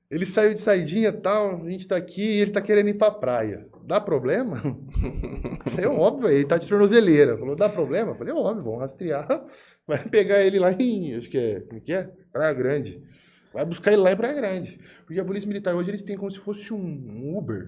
[0.09, 2.95] ele saiu de saidinha e tal, a gente tá aqui e ele tá querendo ir
[2.95, 3.67] pra praia.
[3.85, 4.61] Dá problema?
[5.77, 7.37] É óbvio, ele tá de tornozeleira.
[7.37, 8.15] Falou, dá problema?
[8.15, 9.27] Falei, óbvio, vamos rastrear.
[9.87, 12.09] Vai pegar ele lá em, acho que é, como que é?
[12.31, 13.01] Praia Grande.
[13.53, 14.79] Vai buscar ele lá em Praia Grande.
[15.05, 17.67] Porque a Polícia Militar hoje eles têm como se fosse um Uber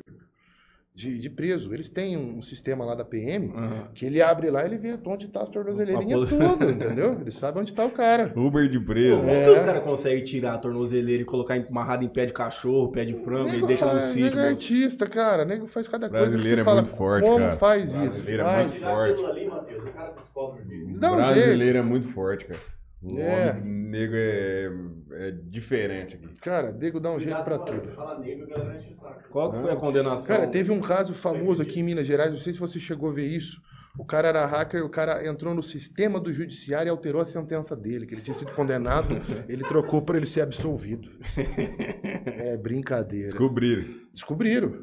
[0.94, 1.74] de, de preso.
[1.74, 3.88] Eles têm um sistema lá da PM Aham.
[3.96, 7.18] que ele abre lá e ele vê onde tá as tornozeleirinhas Uma tudo, entendeu?
[7.22, 8.32] Ele sabe onde tá o cara.
[8.36, 9.18] Uber de preso.
[9.18, 9.46] Como É.
[9.46, 13.06] que os caras conseguem tirar a tornozeleira e colocar amarrado em pé de cachorro, pé
[13.06, 14.24] de frango e Nego deixa no faz- sítio?
[14.26, 15.46] nego é artista, cara.
[15.46, 16.26] Nego faz cada coisa.
[16.26, 17.56] Brasileiro é fala, muito forte, Como cara.
[17.56, 17.98] faz isso?
[17.98, 19.26] Brasileiro é muito forte.
[19.26, 20.62] ali, Matheus, o cara descobre
[21.00, 22.60] brasileiro é muito forte, cara.
[23.04, 23.60] O É.
[23.64, 24.72] negro é,
[25.28, 26.28] é diferente aqui.
[26.42, 27.96] Cara, nego dá um jeito Cuidado pra com a- tudo.
[27.96, 29.30] Fala negro, a galera enche o saco.
[29.32, 30.28] Qual que foi a condenação?
[30.36, 33.14] Cara, teve um caso famoso aqui em Minas Gerais, não sei se você chegou a
[33.14, 33.60] ver isso.
[34.00, 37.76] O cara era hacker, o cara entrou no sistema do judiciário e alterou a sentença
[37.76, 39.10] dele, que ele tinha sido condenado,
[39.50, 41.10] ele trocou pra ele ser absolvido.
[42.26, 43.28] É brincadeira.
[43.28, 43.84] Descobriram.
[44.14, 44.74] Descobriram.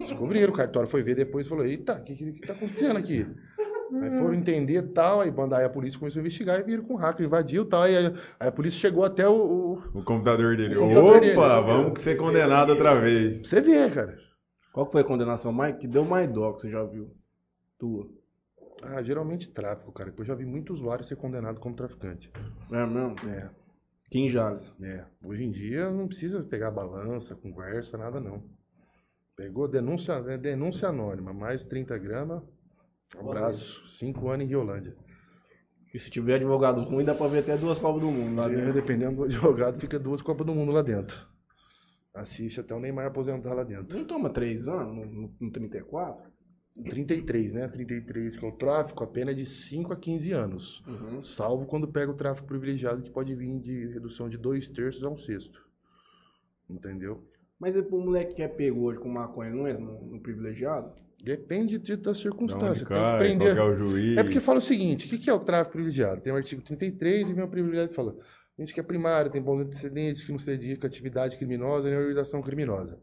[0.00, 0.52] Descobriram.
[0.52, 3.26] O cartório foi ver depois e falou: Eita, o que, que, que tá acontecendo aqui?
[3.92, 6.94] Aí foram entender tal, aí, banda- aí a polícia começou a investigar e viram com
[6.94, 8.14] o hacker, invadiu tal, aí, aí
[8.48, 9.32] a polícia chegou até o.
[9.34, 10.76] o- O computador dele.
[10.76, 11.34] O computador Opa, dele.
[11.66, 13.40] vamos ser condenado outra vez.
[13.48, 14.16] Você ver, cara.
[14.72, 17.10] Qual foi a condenação mais, que deu mais dó que você já viu?
[17.78, 18.06] Tua.
[18.82, 20.10] Ah, geralmente tráfico, cara.
[20.10, 22.30] porque Eu já vi muito usuário ser condenado como traficante.
[22.70, 23.16] É mesmo?
[23.28, 23.50] É,
[24.06, 24.72] Aqui em Jales.
[24.82, 25.04] é.
[25.24, 28.42] Hoje em dia não precisa pegar balança, conversa, nada não.
[29.36, 32.42] Pegou denúncia, denúncia anônima, mais 30 gramas,
[33.18, 34.94] abraço, 5 anos em Riolândia.
[35.92, 38.54] E se tiver advogado ruim, dá pra ver até duas Copas do Mundo lá E,
[38.54, 38.72] dentro.
[38.72, 41.28] dependendo do advogado, fica duas Copas do Mundo lá dentro.
[42.14, 43.96] Assiste até o Neymar aposentar lá dentro.
[43.96, 46.30] Não toma três anos no, no, no 34?
[46.84, 47.68] 33, né?
[47.68, 50.82] 33, que é o tráfico, a pena é de 5 a 15 anos.
[50.86, 51.22] Uhum.
[51.22, 55.08] Salvo quando pega o tráfico privilegiado, que pode vir de redução de dois terços a
[55.08, 55.60] um sexto.
[56.68, 57.24] Entendeu?
[57.58, 60.92] Mas e pro moleque que é pego hoje com maconha, não é no, no privilegiado?
[61.24, 62.86] Depende de- da circunstância.
[62.86, 63.48] Tem que prender.
[64.16, 64.20] é.
[64.20, 66.20] É porque fala o seguinte: o que que é o tráfico privilegiado?
[66.20, 68.16] Tem o artigo 33 e vem o privilegiado que fala:
[68.58, 71.96] gente que é primário, tem bons antecedentes, que não se dedica a atividade criminosa nem
[71.96, 72.98] a organização criminosa.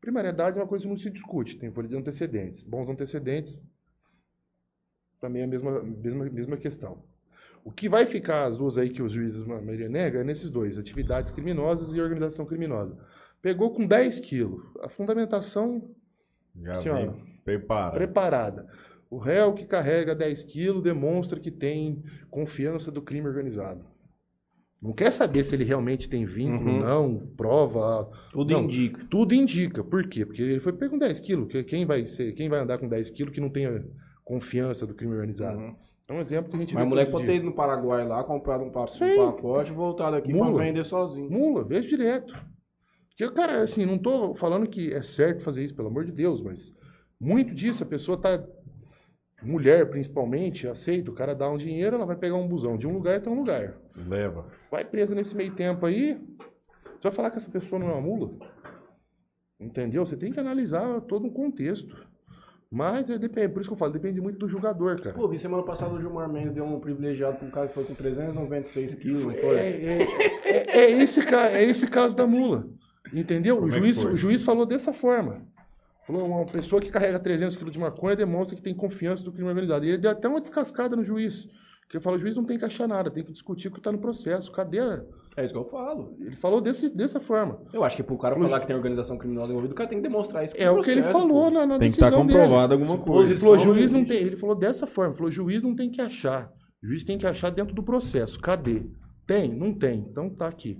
[0.00, 2.62] Primariedade é uma coisa que não se discute, tem folha de antecedentes.
[2.62, 3.58] Bons antecedentes,
[5.20, 7.02] também é a mesma, mesma, mesma questão.
[7.62, 10.50] O que vai ficar as duas aí que os juízes, a maioria nega, é nesses
[10.50, 12.96] dois: atividades criminosas e organização criminosa.
[13.42, 14.62] Pegou com 10 quilos.
[14.80, 15.94] A fundamentação
[16.82, 17.94] Já vem preparado.
[17.94, 18.66] preparada.
[19.10, 23.84] O réu que carrega 10 quilos demonstra que tem confiança do crime organizado.
[24.80, 26.78] Não quer saber se ele realmente tem vínculo, Uhum.
[26.80, 28.10] não, prova.
[28.32, 29.04] Tudo Não, indica.
[29.10, 29.84] Tudo indica.
[29.84, 30.24] Por quê?
[30.24, 31.48] Porque ele foi pego com 10 quilos.
[31.48, 33.84] Que- Quem vai, ser, quem vai andar com 10 quilos que não tenha
[34.24, 35.58] confiança do crime organizado?
[35.58, 35.76] Uhum.
[36.08, 38.64] É um exemplo que a gente Mas moleque pode ter ido no Paraguai lá, comprado
[38.64, 40.54] um, um pacote e voltado aqui Mula.
[40.54, 41.30] pra vender sozinho.
[41.30, 42.32] Mula, vejo direto.
[43.10, 46.40] Porque, cara, assim, não tô falando que é certo fazer isso, pelo amor de Deus,
[46.42, 46.72] mas
[47.20, 48.42] muito disso a pessoa tá.
[49.42, 51.10] Mulher, principalmente, aceita.
[51.10, 53.34] O cara dá um dinheiro, ela vai pegar um busão de um lugar até um
[53.38, 53.74] lugar.
[53.96, 54.46] Leva.
[54.70, 56.14] Vai presa nesse meio tempo aí.
[56.84, 58.32] Você vai falar que essa pessoa não é uma mula?
[59.58, 60.04] Entendeu?
[60.04, 61.96] Você tem que analisar todo um contexto.
[62.70, 65.16] Mas é, depende, por isso que eu falo, depende muito do jogador, cara.
[65.16, 67.82] Pô, vi semana passada o Gilmar Mendes deu um privilegiado pra um cara que foi
[67.84, 69.56] com 396 quilos, não É, foi?
[69.56, 70.02] é,
[70.44, 72.68] é- é esse, é esse caso da mula.
[73.12, 73.56] Entendeu?
[73.56, 74.12] O Como é juiz, foi?
[74.12, 75.42] o juiz falou dessa forma.
[76.10, 79.48] Falou, uma pessoa que carrega 300 quilos de maconha demonstra que tem confiança do crime
[79.48, 79.84] organizado.
[79.84, 81.46] E ele deu até uma descascada no juiz.
[81.82, 83.78] Porque ele falou, o juiz não tem que achar nada, tem que discutir o que
[83.78, 84.50] está no processo.
[84.52, 84.78] Cadê?
[84.78, 85.02] a-
[85.36, 86.16] É isso que eu falo.
[86.20, 87.60] Ele falou desse, dessa forma.
[87.72, 90.02] Eu acho que pro cara falar que tem organização criminosa envolvida, o cara tem que
[90.08, 90.54] demonstrar isso.
[90.56, 91.50] É o que ele falou pô.
[91.50, 92.22] na, na Tem que estar dele.
[92.22, 93.32] comprovado alguma Tipo, coisa.
[93.32, 94.18] Ele falou, juiz não tem.
[94.18, 96.50] Ele falou dessa forma, falou, juiz não tem que achar.
[96.82, 98.38] Juiz tem que achar dentro do processo.
[98.40, 98.82] Cadê?
[99.26, 99.52] Tem?
[99.52, 100.00] Não tem.
[100.10, 100.78] Então tá aqui.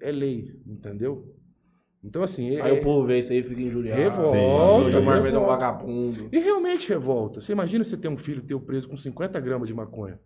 [0.00, 1.24] É lei, entendeu?
[2.04, 4.00] Então assim, é- Aí o povo vê isso aí e fica injuriado.
[4.02, 5.64] Revolta, o Gilmar Mendes é um revolta.
[5.64, 6.28] vagabundo.
[6.30, 7.40] E realmente revolta.
[7.40, 10.20] Você imagina você ter um filho teu preso com 50 gramas de maconha.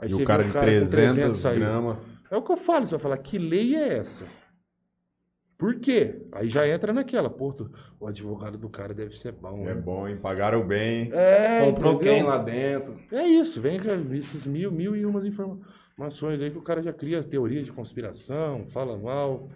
[0.00, 1.58] Aí E você o cara vê de com 300 sair.
[1.58, 2.08] gramas.
[2.30, 4.26] É o que eu falo, você vai falar, que lei é essa?
[5.58, 6.22] Por quê?
[6.32, 7.54] Aí já entra naquela, pô,
[8.00, 9.62] o advogado do cara deve ser bom.
[9.68, 9.80] É né?
[9.80, 10.16] bom, hein?
[10.16, 11.12] Pagaram bem.
[11.12, 12.14] É, Comprou entendeu?
[12.14, 12.98] quem lá dentro?
[13.12, 16.94] É isso, vem com esses mil, mil e umas informações aí que o cara já
[16.94, 19.50] cria teorias de conspiração, fala mal.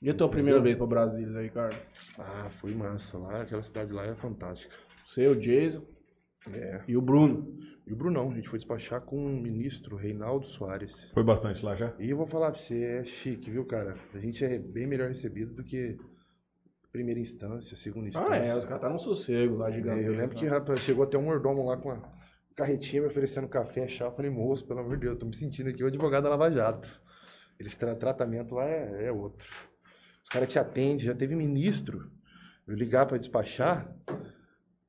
[0.00, 1.74] E a tua primeira vez pra Brasília aí, cara?
[2.18, 4.74] Ah, foi massa lá, aquela cidade lá é fantástica.
[5.06, 5.84] Você, o Jason
[6.52, 6.82] É.
[6.86, 7.58] e o Bruno.
[7.86, 10.94] E o Brunão, a gente foi despachar com o ministro Reinaldo Soares.
[11.14, 11.94] Foi bastante lá já?
[11.98, 13.96] E eu vou falar pra você, é chique, viu, cara?
[14.14, 15.96] A gente é bem melhor recebido do que
[16.92, 18.30] primeira instância, segunda instância.
[18.30, 20.04] Ah, é, os caras tá num sossego lá, É, gigante.
[20.04, 22.02] eu lembro que rapaz, chegou até um mordomo lá com uma
[22.54, 24.04] carretinha me oferecendo café, chá.
[24.04, 26.50] Eu falei, moço, pelo amor de Deus, tô me sentindo aqui o advogado da Lava
[26.50, 26.88] Jato.
[27.58, 29.46] Eles tra tratamento lá é, é outro.
[30.28, 32.10] Os caras te atendem, já teve ministro.
[32.66, 33.90] Eu ligar pra despachar,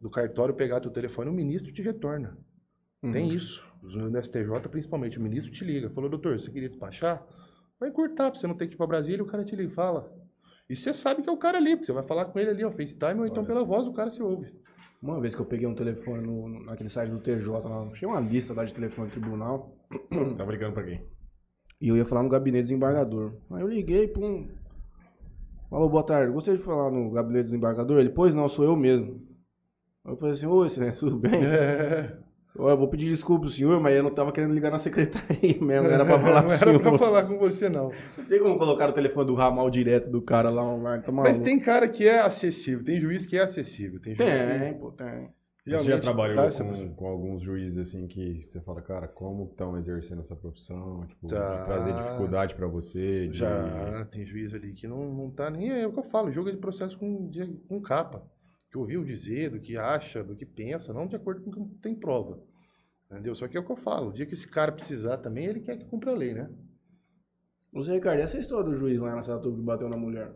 [0.02, 2.38] do cartório pegar teu telefone, o ministro te retorna.
[3.02, 3.14] Uhum.
[3.14, 3.64] Tem isso.
[3.82, 5.90] No STJ, principalmente, o ministro te liga.
[5.92, 7.26] Falou, doutor, você queria despachar?
[7.80, 9.74] Vai cortar pra você não ter que ir pra Brasília, o cara te liga e
[9.74, 10.14] fala.
[10.70, 12.66] E você sabe que é o cara ali, porque você vai falar com ele ali,
[12.66, 14.54] ó, FaceTime, ou então pela voz do cara se ouve.
[15.02, 18.10] Uma vez que eu peguei um telefone no, no- naquele site do TJ, lá, tinha
[18.10, 19.74] uma lista lá de telefone do tribunal,
[20.38, 21.02] Tá brigando pra quem?
[21.80, 23.36] e eu ia falar no gabinete desembargador.
[23.52, 24.50] Aí eu liguei, pum.
[25.70, 28.00] Falou, boa tarde, gostaria de falar no gabinete desembargador?
[28.00, 29.22] Ele, pois não, sou eu mesmo.
[30.04, 31.44] Aí eu falei assim, oi, excelência, tudo bem?
[31.46, 32.18] É.
[32.56, 35.88] Eu vou pedir desculpa pro senhor, mas eu não tava querendo ligar na secretaria mesmo,
[35.88, 36.82] não era pra falar com não o era senhor.
[36.82, 37.92] pra falar com você, não.
[38.18, 41.12] Não sei como colocar o telefone do ramal direto do cara lá online, tá.
[41.12, 44.02] Mas tem cara que é acessível, tem juiz que é acessível.
[44.02, 45.30] Tem juiz Tem, que pô, tem.
[45.70, 49.46] Você já realmente trabalhou essa- com, com alguns juízes assim que você fala, cara, como
[49.46, 51.06] estão exercendo essa profissão?
[51.08, 51.60] Tipo, Tá.
[51.60, 53.28] de trazer dificuldade pra você?
[53.28, 53.38] De...
[53.38, 55.70] Já tem juiz ali que não, não tá nem.
[55.70, 58.24] É o que eu falo, jogo de processo com, de- com capa.
[58.72, 61.76] Que ouviu dizer, do que acha, do que pensa, não de acordo com o que
[61.82, 62.40] tem prova.
[63.12, 63.34] Entendeu?
[63.34, 65.62] Só que é o que eu falo, o dia que esse cara precisar também, ele
[65.62, 66.48] quer que cumpra a lei, né?
[67.74, 70.32] Ô Zé Ricardo, essa história do juiz lá na Saratuba que bateu na mulher?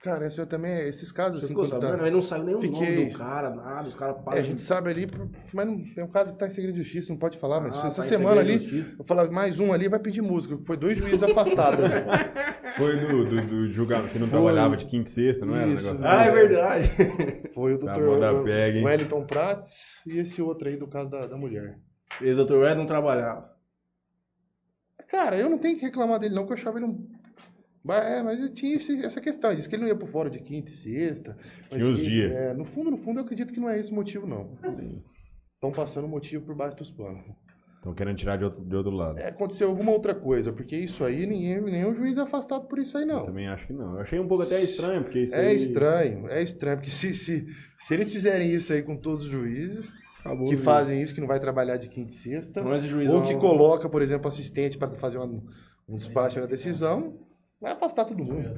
[0.00, 2.04] Cara, esse eu também, esses casos Você assim, ficou quando sabendo?
[2.04, 4.62] tá- não saiu nem o Fiquei- nome do cara, nada, os caras É, a gente
[4.62, 5.10] sabe ali,
[5.52, 7.74] mas não, é um caso que tá em segredo de justiça, não pode falar, mas
[7.74, 10.76] Ah, essa tá em semana ali, eu falar mais um ali vai pedir música, foi
[10.76, 11.84] dois juízes afastados.
[12.76, 14.38] Foi do, do, do julgamento que não Foi.
[14.38, 15.66] trabalhava de quinta e sexta, não era?
[15.66, 16.32] Isso, negócio Ah, é assim?
[16.38, 17.50] verdade.
[17.52, 18.84] Foi o Tá doutor o-?
[18.84, 19.74] Wellington Prats
[20.06, 21.76] e esse outro aí do caso da, da mulher.
[22.20, 23.50] Esse doutor Ed não trabalhava.
[25.10, 27.08] Cara, eu não tenho que reclamar dele não, que eu achava ele um...
[27.84, 30.08] Mas, é, mas eu tinha esse- essa questão, ele disse que ele não ia por
[30.08, 31.36] fora de quinta e sexta.
[31.70, 32.32] mas Tinha os que- dias.
[32.32, 34.58] é, no fundo, no fundo, eu acredito que não é esse o motivo, não.
[35.54, 37.22] Estão passando o motivo por baixo dos panos.
[37.76, 39.18] Estão querendo tirar de outro, de outro lado.
[39.18, 42.96] É, aconteceu alguma outra coisa, porque isso aí, ninguém, nenhum juiz é afastado por isso
[42.98, 43.26] aí, Eu não.
[43.26, 43.94] também acho que não.
[43.94, 45.56] Eu achei um pouco até estranho, porque isso É aí...
[45.56, 47.46] estranho, é estranho, porque se, se,
[47.78, 49.90] se eles fizerem isso aí com todos os juízes,
[50.20, 52.78] Acabou que fazem isso, que não vai trabalhar de quinta e sexta, Não é
[53.12, 55.40] ou que coloca, por exemplo, assistente para fazer uma-
[55.88, 57.16] um despacho na decisão,
[57.60, 58.48] vai afastar todo mundo.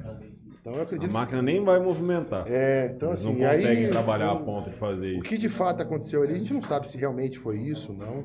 [0.59, 1.11] Então eu A acredito.
[1.11, 2.45] máquina nem vai movimentar.
[2.47, 5.23] É, então Eles assim, não conseguem aí, trabalhar a o- ponto de fazer O isso.
[5.23, 8.23] que de fato aconteceu ali, a gente não sabe se realmente foi isso, não.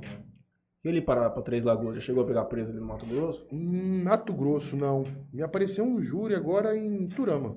[0.84, 3.46] E ele para pra Três Lagoas, já chegou a pegar preso ali no Mato Grosso?
[3.50, 5.04] Em Mato Grosso, não.
[5.32, 7.56] Me apareceu um júri agora em Turama.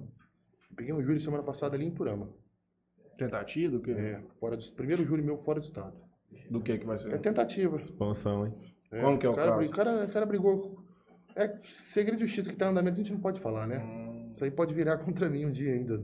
[0.76, 2.30] Peguei um júri semana passada ali em Turama.
[3.18, 3.74] Tentativa?
[3.74, 3.92] Do que?
[3.92, 5.94] É, fora do, primeiro júri meu fora do estado.
[6.50, 7.20] Do que que vai É ser?
[7.20, 7.76] tentativa.
[7.78, 8.54] Expansão, hein?
[8.92, 9.66] É, Como que é o cara, caso?
[9.68, 10.79] O cara, o cara brigou.
[11.40, 13.80] É segredo de justiça que tá em andamento, a gente não pode falar, né?
[13.80, 16.04] Hum, Isso aí pode virar contra mim um dia ainda.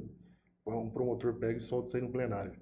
[0.65, 2.53] Um promotor pega e solta isso aí no plenário.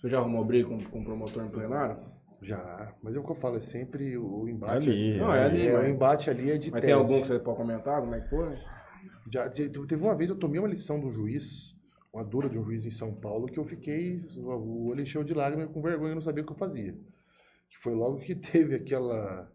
[0.00, 1.96] Você já arrumou briga com, com o promotor em plenário?
[2.40, 4.88] Já, mas é o que eu falo, é sempre o o embate.
[4.88, 6.86] Ali, Não, é ali, É, o mas- embate ali é de Mas tese.
[6.86, 8.00] tem algum que você pode comentar?
[8.00, 8.56] Como é que foi?
[9.32, 11.74] Já, te- teve uma vez eu tomei uma lição do juiz,
[12.14, 15.34] uma dura de um juiz em São Paulo, que eu fiquei, o olho encheu de
[15.34, 16.92] lágrimas com vergonha, eu não sabia o que eu fazia.
[16.92, 19.50] Que foi logo que teve aquela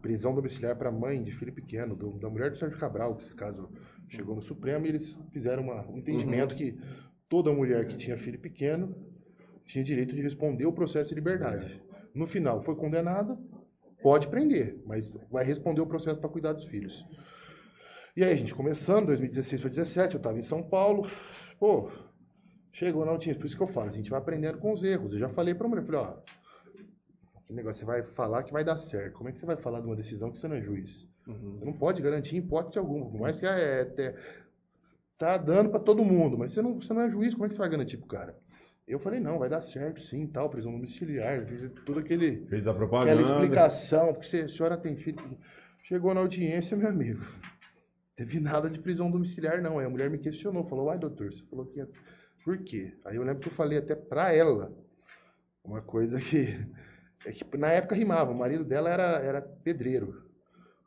[0.00, 3.22] prisão domiciliar para a mãe de filho pequeno, do- da mulher do Sérgio Cabral, que
[3.24, 3.68] esse caso
[4.08, 6.78] chegou no Supremo, e eles fizeram uma- um entendimento que
[7.28, 8.94] toda mulher que tinha filho pequeno
[9.66, 11.82] tinha direito de responder o processo de liberdade.
[12.14, 13.38] No final, foi condenada,
[14.02, 17.04] pode prender, mas vai responder o processo para cuidar dos filhos.
[18.16, 21.06] E aí, gente começando, 2016 para 2017, eu estava em São Paulo.
[21.60, 21.90] Pô,
[22.72, 25.12] chegou na audiência, por isso que eu falo, a gente vai aprendendo com os erros.
[25.12, 26.14] Eu já falei para a mulher, falei, ó,
[27.48, 29.14] que negócio, você vai falar que vai dar certo.
[29.14, 31.08] Como é que você vai falar de uma decisão que você não é juiz?
[31.26, 34.14] Você não pode garantir em hipótese alguma, por mais que ah, é, é,
[35.16, 37.54] tá dando para todo mundo, mas você não, você não é juiz, como é que
[37.54, 38.36] você vai garantir pro cara?
[38.86, 42.70] Eu falei, não, vai dar certo, sim, tal, prisão domiciliar, fiz tudo aquele Fez a
[42.70, 43.20] aquela propaganda.
[43.22, 45.38] explicação, porque se a senhora tem filho.
[45.82, 47.24] Chegou na audiência, meu amigo.
[48.14, 49.78] Teve nada de prisão domiciliar, não.
[49.78, 51.86] Aí a mulher me questionou, falou, ai, doutor, você falou que.
[52.44, 52.92] Por quê?
[53.04, 54.74] Aí eu lembro que eu falei até pra ela
[55.62, 56.58] uma coisa que.
[57.28, 60.22] É na época rimava, o marido dela era, era pedreiro.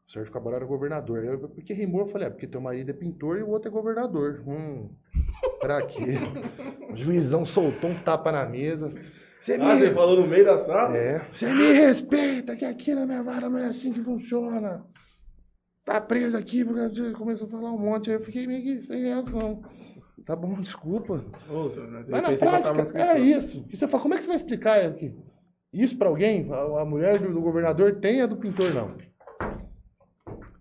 [0.07, 1.23] O Sérgio Cabral era governador.
[1.23, 2.01] Eu, por que rimou?
[2.01, 4.43] Eu falei, é porque teu marido é pintor e o outro é governador.
[4.45, 4.89] Hum,
[5.59, 6.15] pra quê?
[6.91, 8.93] O juizão soltou um tapa na mesa.
[9.39, 10.97] Você me Ah, você falou no meio da sala?
[10.97, 11.25] é.
[11.31, 14.83] Você me respeita, que aqui na minha vara não é assim que funciona.
[15.85, 19.03] Tá preso aqui, porque começou a falar um monte, aí eu fiquei meio que sem
[19.03, 19.63] reação.
[20.25, 21.23] Tá bom, desculpa.
[21.49, 23.65] Ô, senhor, eu Mas na prática, é isso.
[23.71, 25.15] E você fala, como é que você vai explicar aqui?
[25.73, 26.51] Isso pra alguém?
[26.51, 28.95] A, a mulher do, do governador tem, a do pintor não.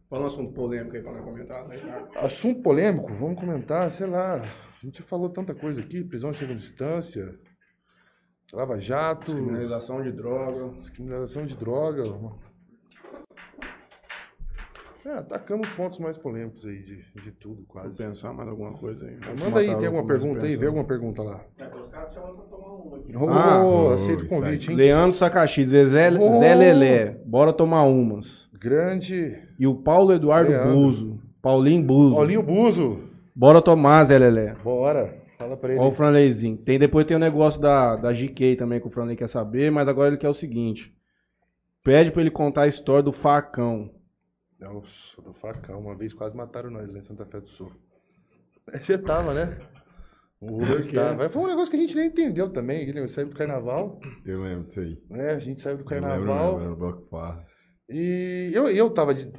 [0.09, 1.77] Fala um assunto polêmico aí não comentar, né?
[2.17, 4.43] Assunto polêmico, vamos comentar, sei lá.
[4.43, 7.39] A gente falou tanta coisa aqui, prisão em segunda instância,
[8.53, 10.77] Lava Jato, Criminalização de droga.
[10.77, 12.03] Descriminalização de droga.
[15.05, 17.97] É, atacamos pontos mais polêmicos aí de, de tudo, Vou quase.
[17.97, 19.17] pensar mais alguma coisa aí.
[19.19, 20.57] Mas manda aí, tem alguma pergunta aí?
[20.57, 21.41] Vê alguma pergunta lá.
[21.59, 23.13] É, os caras chamam pra tomar uma aqui.
[23.31, 24.77] Ah, aceito o convite, hein?
[24.77, 26.39] Leandro Sacaxi, Zé, Oh.
[26.39, 28.47] Zé Lelé, bora tomar umas.
[28.61, 30.75] Grande E o Paulo Eduardo Leandro.
[30.75, 33.01] Buzo, Paulinho Buzo, Paulinho Buzo.
[33.35, 34.55] bora tomar, Zé Lelé.
[34.63, 35.19] Bora.
[35.39, 35.81] Fala pra ele.
[35.81, 36.59] Ó o Franleizinho.
[36.59, 39.89] Tem, depois tem o negócio da, da GK também que o Franley quer saber, mas
[39.89, 40.93] agora ele quer o seguinte.
[41.83, 43.89] Pede pra ele contar a história do facão.
[44.61, 45.81] Nossa, do facão.
[45.81, 47.73] Uma vez quase mataram nós lá em Santa Fé do Sul.
[48.73, 49.59] Você tava, né?
[50.41, 50.97] O Rubens quê?
[50.97, 51.29] tava.
[51.29, 52.79] Foi um negócio que a gente nem entendeu também.
[52.79, 54.99] aquele negócio, Saiu do carnaval, Eu lembro disso aí.
[55.11, 55.31] né?
[55.31, 56.53] A gente saiu do Eu lembro, carnaval.
[56.55, 57.47] mesmo, era o Bloco Farra.
[57.89, 59.33] E eu, eu tava di-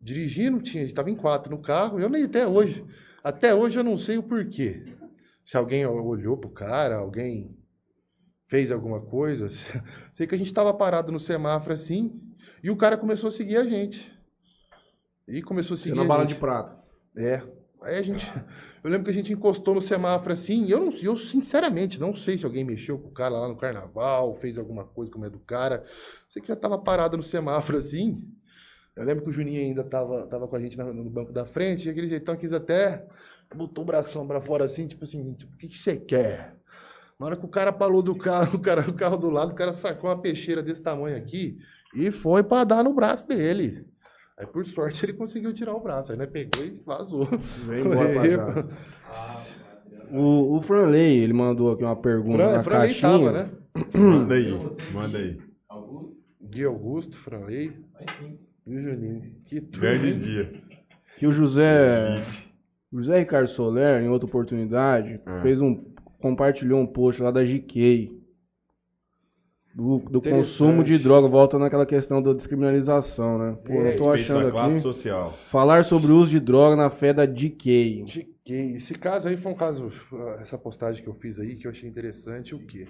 [0.00, 2.84] dirigindo, tinha, a gente tava em quatro no carro, eu nem até hoje.
[3.22, 4.82] Até hoje eu não sei o porquê.
[5.44, 7.56] Se alguém olhou pro cara, alguém
[8.48, 9.48] fez alguma coisa.
[10.14, 12.20] Sei que a gente tava parado no semáforo assim,
[12.62, 14.10] e o cara começou a seguir a gente.
[15.32, 16.76] E começou a Você seguir na bala de prata.
[17.16, 17.42] É.
[17.80, 18.30] Aí a gente.
[18.84, 22.14] Eu lembro que a gente encostou no semáforo assim, e eu, não, eu sinceramente não
[22.14, 25.20] sei se alguém mexeu com o cara lá no carnaval, fez alguma coisa com o
[25.22, 25.86] medo do cara.
[26.28, 28.22] Sei que já tava parado no semáforo assim.
[28.94, 31.86] Eu lembro que o Juninho ainda tava, tava com a gente no banco da frente,
[31.86, 33.02] e aquele jeitão quis até.
[33.54, 36.56] Botou o bração pra fora assim, tipo assim, tipo, o que, que você quer?
[37.18, 39.54] Na hora que o cara parou do carro, o, cara, o carro do lado, o
[39.54, 41.58] cara sacou uma peixeira desse tamanho aqui
[41.94, 43.86] e foi pra dar no braço dele.
[44.38, 46.10] Aí, por sorte, ele conseguiu tirar o braço.
[46.12, 47.26] Aí, né, pegou e vazou.
[47.66, 48.68] Vem embora.
[50.10, 53.10] O, o Franley, ele mandou aqui uma pergunta Fran, na Franley caixinha.
[53.12, 53.50] tava, né?
[53.94, 54.52] Manda aí,
[54.92, 55.38] manda aí.
[56.50, 57.72] Gui Augusto, Franley
[58.66, 59.22] e o Juninho.
[59.46, 60.18] Que tudo, Grande hein?
[60.18, 60.52] dia.
[61.18, 62.14] Que o José,
[62.92, 65.40] o José Ricardo Soler, em outra oportunidade, Ah.
[65.40, 65.82] fez um,
[66.20, 68.20] compartilhou um post lá da GK.
[69.74, 73.56] Do, do consumo de droga, volta naquela questão da descriminalização, né?
[73.64, 74.80] Pô, É, eu tô achando aqui.
[74.80, 75.32] social.
[75.50, 78.04] Falar sobre o uso de droga na fé da DK.
[78.06, 78.74] GK.
[78.74, 79.90] Esse caso aí foi um caso,
[80.40, 82.86] essa postagem que eu fiz aí, que eu achei interessante, o quê?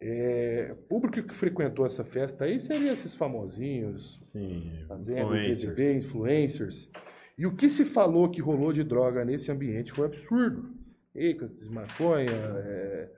[0.00, 6.04] É, o público que frequentou essa festa aí seria esses famosinhos, Sim, fazendas, influencers.
[6.04, 6.90] Influencers.
[7.38, 10.70] E o que se falou que rolou de droga nesse ambiente foi absurdo.
[11.14, 13.08] Êxtase, maconha, é,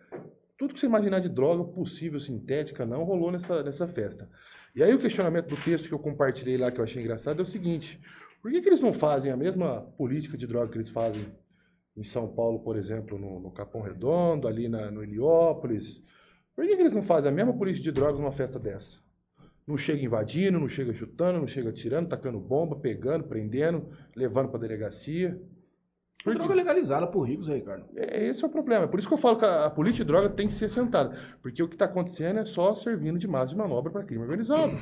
[0.59, 4.29] tudo que você imaginar de droga possível, sintética, não rolou nessa, nessa festa.
[4.75, 7.43] E aí o questionamento do texto que eu compartilhei lá, que eu achei engraçado, é
[7.43, 8.01] o seguinte.
[8.43, 11.25] Por que, que eles não fazem a mesma política de droga que eles fazem
[11.97, 16.03] em São Paulo, por exemplo, no, no Capão Redondo, ali na, no Heliópolis?
[16.57, 18.97] Por que, que eles não fazem a mesma política de drogas numa festa dessa?
[19.65, 24.61] Não chega invadindo, não chega chutando, não chega atirando, tacando bomba, pegando, prendendo, levando para
[24.61, 25.41] delegacia.
[26.27, 27.85] A droga é legalizada por ricos, Ricardo.
[27.95, 28.89] É, esse é o problema.
[28.89, 31.17] Por isso que eu falo que a, a política de droga tem que ser sentada.
[31.41, 34.77] Porque o que está acontecendo é só servindo de massa de manobra para crime organizado.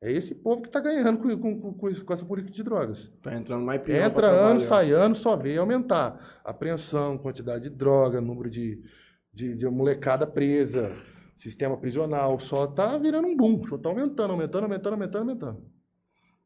[0.00, 3.08] É esse povo que está ganhando com, com, com, com essa política de drogas.
[3.22, 6.40] Tá entrando mais peão Entra ano, sai ano, só vem aumentar.
[6.44, 8.82] Apreensão, quantidade de droga, número de,
[9.32, 10.92] de, de molecada presa,
[11.36, 13.64] sistema prisional, só tá virando um boom.
[13.68, 15.71] Só tá aumentando, aumentando, aumentando, aumentando, aumentando.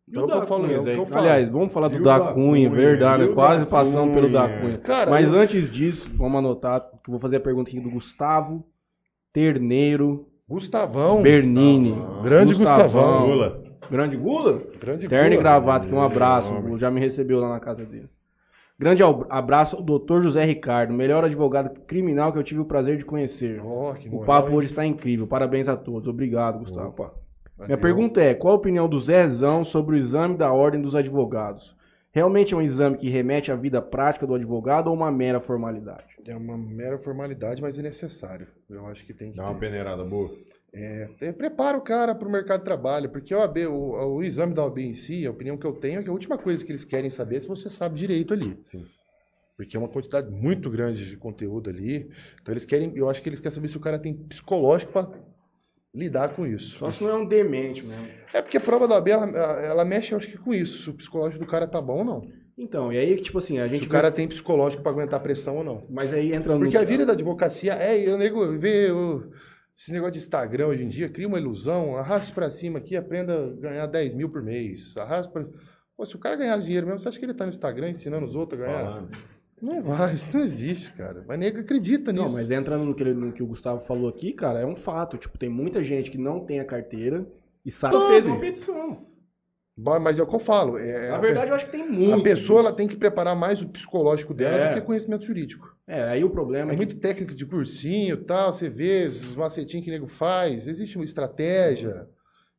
[0.09, 1.19] Então o que eu falo, Cunha, é o que eu falo.
[1.21, 4.49] Aliás, vamos falar do da da Cunha, Cunha, verdade, o quase da passando pelo da
[4.49, 4.61] Cunha?
[4.61, 4.79] Cunha.
[4.79, 7.91] Cara, Mas eu- antes disso, vamos anotar que eu vou fazer a pergunta aqui do
[7.91, 8.65] Gustavo
[9.33, 11.23] Terneiro Gustavão.
[11.23, 11.95] Bernini.
[12.23, 13.27] Grande Gustavão.
[13.27, 13.63] Lula.
[13.91, 14.63] Grande Gula?
[14.81, 15.43] Grande Terno e Gula.
[15.43, 16.53] gravata, aqui um abraço.
[16.55, 16.79] Homem.
[16.79, 18.09] Já me recebeu lá na casa dele.
[18.79, 22.97] Grande ab- abraço ao doutor José Ricardo, melhor advogado criminal que eu tive o prazer
[22.99, 23.61] de conhecer.
[24.01, 24.57] Que O moral, papo hein?
[24.57, 25.27] hoje está incrível.
[25.27, 26.07] Parabéns a todos.
[26.09, 26.89] Obrigado, Gustavo.
[26.89, 27.13] Opa.
[27.59, 31.75] Minha pergunta é: qual a opinião do Zezão sobre o exame da Ordem dos Advogados?
[32.13, 36.17] Realmente é um exame que remete à vida prática do advogado ou uma mera formalidade?
[36.27, 38.47] É uma mera formalidade, mas é necessário.
[38.71, 39.61] Eu acho que tem que Dá uma ter.
[39.61, 40.31] peneirada boa.
[40.73, 44.23] É, é, prepara o cara para o mercado de trabalho, porque a OAB, o, o
[44.23, 46.65] exame da OAB em si, a opinião que eu tenho é que a última coisa
[46.65, 48.59] que eles querem saber é se você sabe direito ali.
[48.63, 48.87] Sim.
[49.57, 52.11] Porque é uma quantidade muito grande de conteúdo ali.
[52.41, 55.11] Então eles querem, eu acho que eles querem saber se o cara tem psicológico para
[55.97, 56.79] lidar com isso.
[56.79, 58.07] Só se não é um demente mesmo.
[58.33, 59.27] É porque a prova da OAB, ela,
[59.63, 62.05] ela mexe, eu acho que com isso, se o psicológico do cara tá bom ou
[62.05, 62.23] não.
[62.59, 63.87] Então, e aí, tipo assim, a Se gente.
[63.87, 65.87] o cara tem psicológico para aguentar a pressão ou não.
[65.91, 66.61] Mas aí entra no.
[66.61, 69.31] Porque a vida da advocacia é, eu nego, vê o-
[69.79, 73.47] esse negócio de Instagram hoje em dia, cria uma ilusão, arraste pra cima aqui, aprenda
[73.47, 74.97] a ganhar 10 mil por mês.
[74.97, 75.45] Arraste pra...
[75.97, 78.25] Pô, se o cara ganhar dinheiro mesmo, você acha que ele tá no Instagram ensinando
[78.27, 78.85] os outros a ganhar?
[78.85, 79.19] Falando.
[79.61, 81.25] Não vai, isso não existe, cara.
[81.27, 82.25] Mas nego acredita nisso.
[82.25, 84.77] Não, mas entra no que, ele- no que o Gustavo falou aqui, cara, é um
[84.77, 85.17] fato.
[85.17, 87.27] Tipo, tem muita gente que não tem a carteira
[87.65, 87.95] e sabe.
[87.97, 88.07] Sabe.
[88.09, 89.07] fez uma petição.
[89.79, 90.79] Ba- Mas é o que eu falo.
[90.79, 92.23] É, Na a verdade, eu acho que tem a muito.
[92.23, 94.69] pessoa ela tem que preparar mais o psicológico dela É.
[94.75, 95.75] do que conhecimento jurídico.
[95.87, 99.07] É, aí o problema É é que muito técnica de cursinho e tal, você vê
[99.09, 102.09] os macetinhos que o nego faz, existe uma estratégia.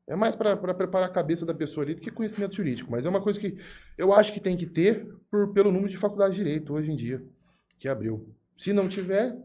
[0.08, 2.90] É mais para preparar a cabeça da pessoa ali do que conhecimento jurídico.
[2.90, 3.58] Mas é uma coisa que
[3.98, 6.96] eu acho que tem que ter por- pelo número de faculdades de direito hoje em
[6.96, 7.22] dia,
[7.78, 8.30] que abriu.
[8.58, 9.38] Se não tiver,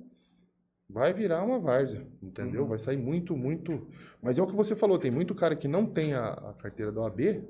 [0.89, 2.67] vai virar uma várzea, entendeu?
[2.67, 3.89] Vai sair muito, muito.
[4.23, 6.93] Mas é o que você falou, tem muito cara que não tem a, a carteira
[6.93, 7.43] da OAB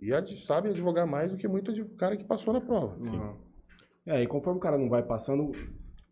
[0.00, 2.96] e ad- sabe advogar mais do que muito de- cara que passou na prova.
[3.00, 3.34] Uhum.
[4.04, 5.52] É, e conforme o cara não vai passando,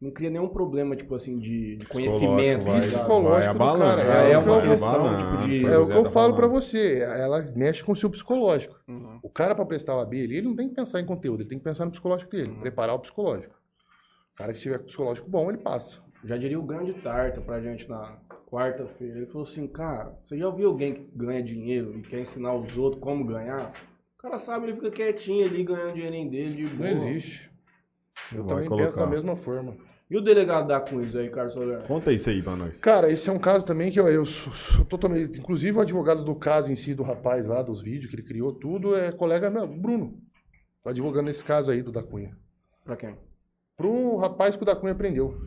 [0.00, 2.64] não cria nenhum problema, tipo assim, de, de conhecimento.
[2.64, 5.66] vai, psicológico vai do abalando, cara, é é uma o que eu- questão, tipo, de-
[5.66, 6.62] É o que Zé eu tá falo pra falando.
[6.62, 8.78] você, ela mexe com o seu psicológico.
[8.86, 9.18] Uhum.
[9.22, 11.58] O cara pra prestar o AB, ele não tem que pensar em conteúdo, ele tem
[11.58, 12.60] que pensar no psicológico dele, Uhum.
[12.60, 13.54] preparar o psicológico.
[14.34, 15.98] O cara que tiver psicológico bom, ele passa.
[16.24, 18.16] Já diria o grande Tarta pra gente na
[18.50, 19.18] quarta-feira.
[19.18, 22.76] Ele falou assim, cara, você já viu alguém que ganha dinheiro e quer ensinar os
[22.76, 23.72] outros como ganhar?
[24.18, 27.50] O cara sabe, ele fica quietinho ali, ganhando o dinheirinho dele de Não existe.
[28.32, 28.84] Eu Vai também colocar.
[28.86, 29.76] penso da mesma forma.
[30.10, 31.80] E o delegado da Cunha, aí, Carlos Soler?
[31.86, 32.78] Conta isso aí pra nós.
[32.80, 35.38] Cara, esse é um caso também que eu, eu sou, sou totalmente.
[35.40, 38.52] Inclusive, o advogado do caso em si, do rapaz lá, dos vídeos que ele criou,
[38.52, 40.18] tudo, é colega meu, Bruno.
[40.82, 42.36] Tô advogando esse caso aí do da Cunha.
[42.84, 43.16] Pra quem?
[43.76, 45.40] Pro rapaz que o da Cunha prendeu.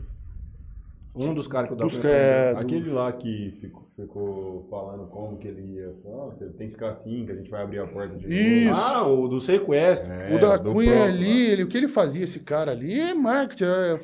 [1.17, 4.67] Um dos caras que o da Dos, Cunha é, do- Aquele lá que ficou, ficou
[4.69, 5.91] falando como que ele ia.
[6.03, 8.69] Você tem que ficar assim, que a gente vai abrir a porta de Isso.
[8.69, 8.79] novo.
[8.81, 10.11] Ah, o do sequestro.
[10.11, 13.13] É, o da Cunha próprio ali, ele, o que ele fazia, esse cara ali, é
[13.13, 13.63] marketing.
[13.63, 13.97] é, eu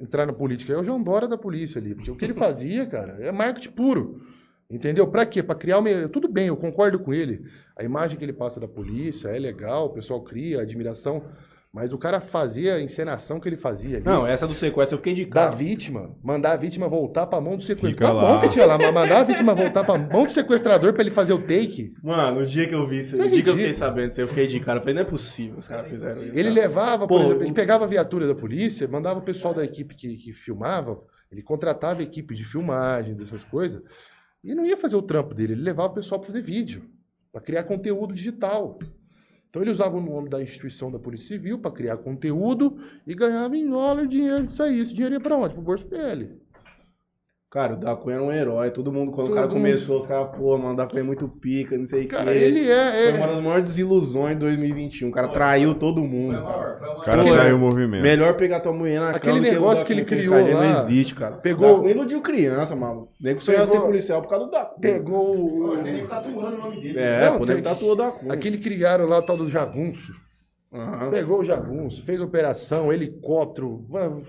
[0.00, 0.72] entrar na política.
[0.72, 1.94] É o João Dória da polícia ali.
[1.94, 4.20] Porque o que ele fazia, cara, é marketing puro.
[4.70, 5.06] Entendeu?
[5.06, 5.42] Pra quê?
[5.42, 6.08] Pra criar uma.
[6.08, 7.44] Tudo bem, eu concordo com ele.
[7.76, 11.22] A imagem que ele passa da polícia é legal, o pessoal cria admiração.
[11.74, 14.04] Mas o cara fazia a encenação que ele fazia ali.
[14.04, 15.56] Não, essa do sequestro eu fiquei de Da cara.
[15.56, 18.08] vítima, mandar a vítima voltar pra mão do sequestrador.
[18.08, 18.34] Tá lá.
[18.34, 21.10] bom que tinha lá, mas mandar a vítima voltar pra mão do sequestrador pra ele
[21.10, 21.94] fazer o take.
[22.02, 24.28] Mano, o dia que eu vi isso, Isso é dia que eu fiquei sabendo eu
[24.28, 24.78] fiquei de cara.
[24.78, 26.38] Eu falei, não é possível, os caras fizeram isso.
[26.38, 26.54] Ele cara.
[26.68, 29.64] levava, por Pô, exemplo, o- ele pegava a viatura da polícia, mandava o pessoal da
[29.64, 31.00] equipe que, que filmava,
[31.30, 33.82] ele contratava a equipe de filmagem, dessas coisas,
[34.44, 36.82] e não ia fazer o trampo dele, ele levava o pessoal para fazer vídeo,
[37.32, 38.78] para criar conteúdo digital.
[39.52, 43.54] Então ele usava o nome da instituição da Polícia Civil para criar conteúdo e ganhava
[43.54, 44.80] em dólar dinheiro disso aí.
[44.80, 45.52] Esse dinheiro ia para onde?
[45.52, 46.41] Pro bolso dele.
[47.52, 48.70] Cara, o da Cunha era um herói.
[48.70, 49.56] Todo mundo, quando Todo o cara mundo.
[49.58, 52.32] começou, os caras, pô, mano, o da Cunha é muito pica, não sei o Cara,
[52.32, 52.38] quê.
[52.38, 53.10] ele é.
[53.10, 55.10] Foi uma é das maiores desilusões de 2021.
[55.10, 56.38] O cara traiu todo mundo.
[56.38, 57.34] O cara Pô, que é.
[57.34, 58.02] traiu o movimento.
[58.02, 60.80] Melhor pegar tua mulher na Aquele que o negócio que ele criou cara, lá, Não
[60.80, 61.36] existe, cara.
[61.36, 63.08] pegou- Da Cunha iludiu criança, mano.
[63.20, 64.80] Nem que sonhava ser policial por causa do da Cunha.
[64.80, 65.74] pegou o.
[65.86, 66.98] Ele tá tatuando o nome dele.
[66.98, 68.32] É, Não, pô, deve tatuou da Cunha.
[68.32, 70.10] Aquele criaram lá, o tal do jagunço.
[70.72, 71.10] Aham.
[71.10, 73.84] Pegou o jagunço, fez operação, helicóptero.
[73.90, 74.22] Mano,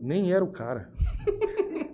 [0.00, 0.90] nem era o cara.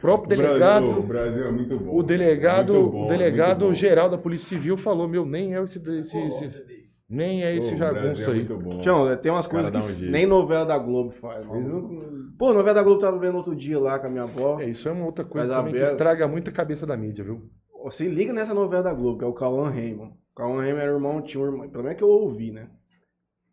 [0.00, 1.94] O próprio O Brasil- delegado, o Brasil é muito bom.
[1.98, 3.74] o delegado, Muito bom, o delegado muito bom.
[3.74, 5.78] geral da Polícia Civil falou: Meu, nem é esse.
[5.78, 8.80] esse, esse- Nem é esse Pô, jagunço Brasil é aí.
[8.82, 10.12] Tião, tem umas coisas que um jeito.
[10.12, 11.44] nem novela da Globo faz.
[11.44, 12.30] mano.
[12.38, 14.60] Pô, novela da Globo tava vendo outro dia lá com a minha avó.
[14.60, 17.24] É, isso é uma outra coisa Mas também que estraga muito a cabeça da mídia,
[17.24, 17.42] viu?
[17.90, 20.12] Se liga nessa novela da Globo, que é o Cauã Raymond.
[20.12, 22.68] O Cauã Raymond era irmão, tinha um irmão, pelo menos que eu ouvi, né?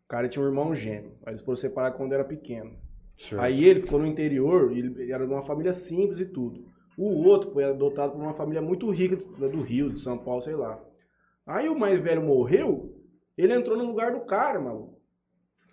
[0.04, 1.12] O cara tinha um irmão gêmeo.
[1.26, 2.70] Aí eles foram separar quando era pequeno.
[3.38, 6.64] Aí ele ficou no interior, ele era de uma família simples e tudo.
[6.96, 10.42] O outro foi adotado por uma família muito rica de- do Rio, de São Paulo,
[10.42, 10.80] sei lá.
[11.46, 12.94] Aí o mais velho morreu,
[13.36, 14.97] ele entrou no lugar do cara, mano.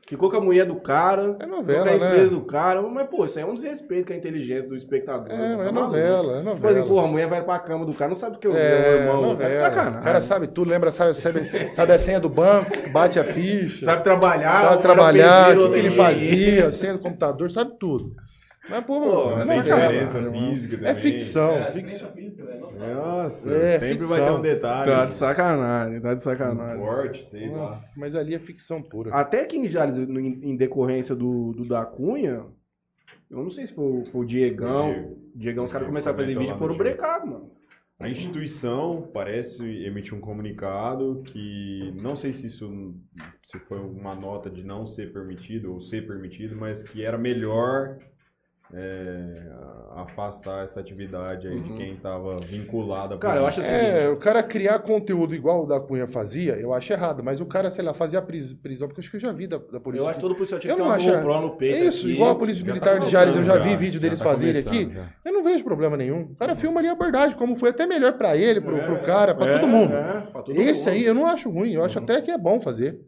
[0.07, 2.13] Ficou com a mulher do cara, É novela, ficou com a né?
[2.13, 2.81] empresa do cara.
[2.83, 5.31] Mas, pô, isso aí é um desrespeito com a inteligência do espectador.
[5.31, 5.73] É, tá é maluco?
[5.73, 6.85] novela, é Tipo assim, novela.
[6.85, 8.99] porra, a mulher vai pra cama do cara, não sabe o que eu É, meu
[8.99, 9.15] irmão.
[9.15, 9.63] Tá de novela.
[9.69, 9.99] sacanagem.
[9.99, 13.83] O cara sabe tudo, lembra, sabe, sabe, sabe a senha do banco, bate a ficha,
[13.83, 18.13] Sabe trabalhar, sabe trabalhar, o que ele fazia, a senha do computador, sabe tudo.
[18.69, 19.63] Mas, pô, Pô, é Tem novela.
[19.63, 20.91] diferença física também.
[20.91, 22.11] É ficção, É, ficção.
[22.13, 22.54] física, né?
[22.93, 24.25] Nossa, É, sempre vai ficção.
[24.33, 24.91] ter um detalhe.
[24.91, 26.77] Tá de sacanagem, tá de sacanagem.
[26.85, 27.57] Forte, sei lá.
[27.57, 29.11] Nossa, Mas ali é ficção pura.
[29.13, 32.43] Até aqui em Jales, no- em decorrência do, do da Cunha,
[33.29, 34.91] eu não sei se foi, o- foi o Diegão.
[34.93, 35.17] Diego.
[35.35, 37.51] Diegão, os caras começaram a fazer vídeo lá e foram brecados, mano.
[37.97, 42.93] A instituição parece emitir um comunicado que não sei se isso
[43.41, 47.97] se foi uma nota de não ser permitido ou ser permitido, mas que era melhor
[48.73, 49.41] é,
[49.95, 53.69] afastar essa atividade aí de quem estava vinculado a Cara, eu acho assim.
[53.69, 57.23] É, o cara criar conteúdo igual o da Cunha fazia, eu acho errado.
[57.23, 59.57] Mas o cara, sei lá, fazia prisão, porque eu acho que eu já vi da,
[59.57, 60.03] da polícia.
[60.05, 61.75] Eu acho que todo policial tinha Eu que ter não uma acho- GoPro no peito.
[61.77, 62.13] É isso, aqui.
[62.15, 63.99] igual a Polícia Já Militar tá de Jales, eu já começando vi já, vídeo já
[64.01, 64.93] deles tá fazerem aqui.
[64.93, 65.03] já.
[65.23, 66.21] Eu não vejo problema nenhum.
[66.23, 69.33] O cara filma ali a abordagem, como foi até melhor pra ele, pro, pro cara,
[69.35, 69.93] pra É, todo mundo.
[69.93, 70.89] é, pra todo esse mundo.
[70.93, 72.99] aí eu não acho ruim, eu acho até que é bom fazer.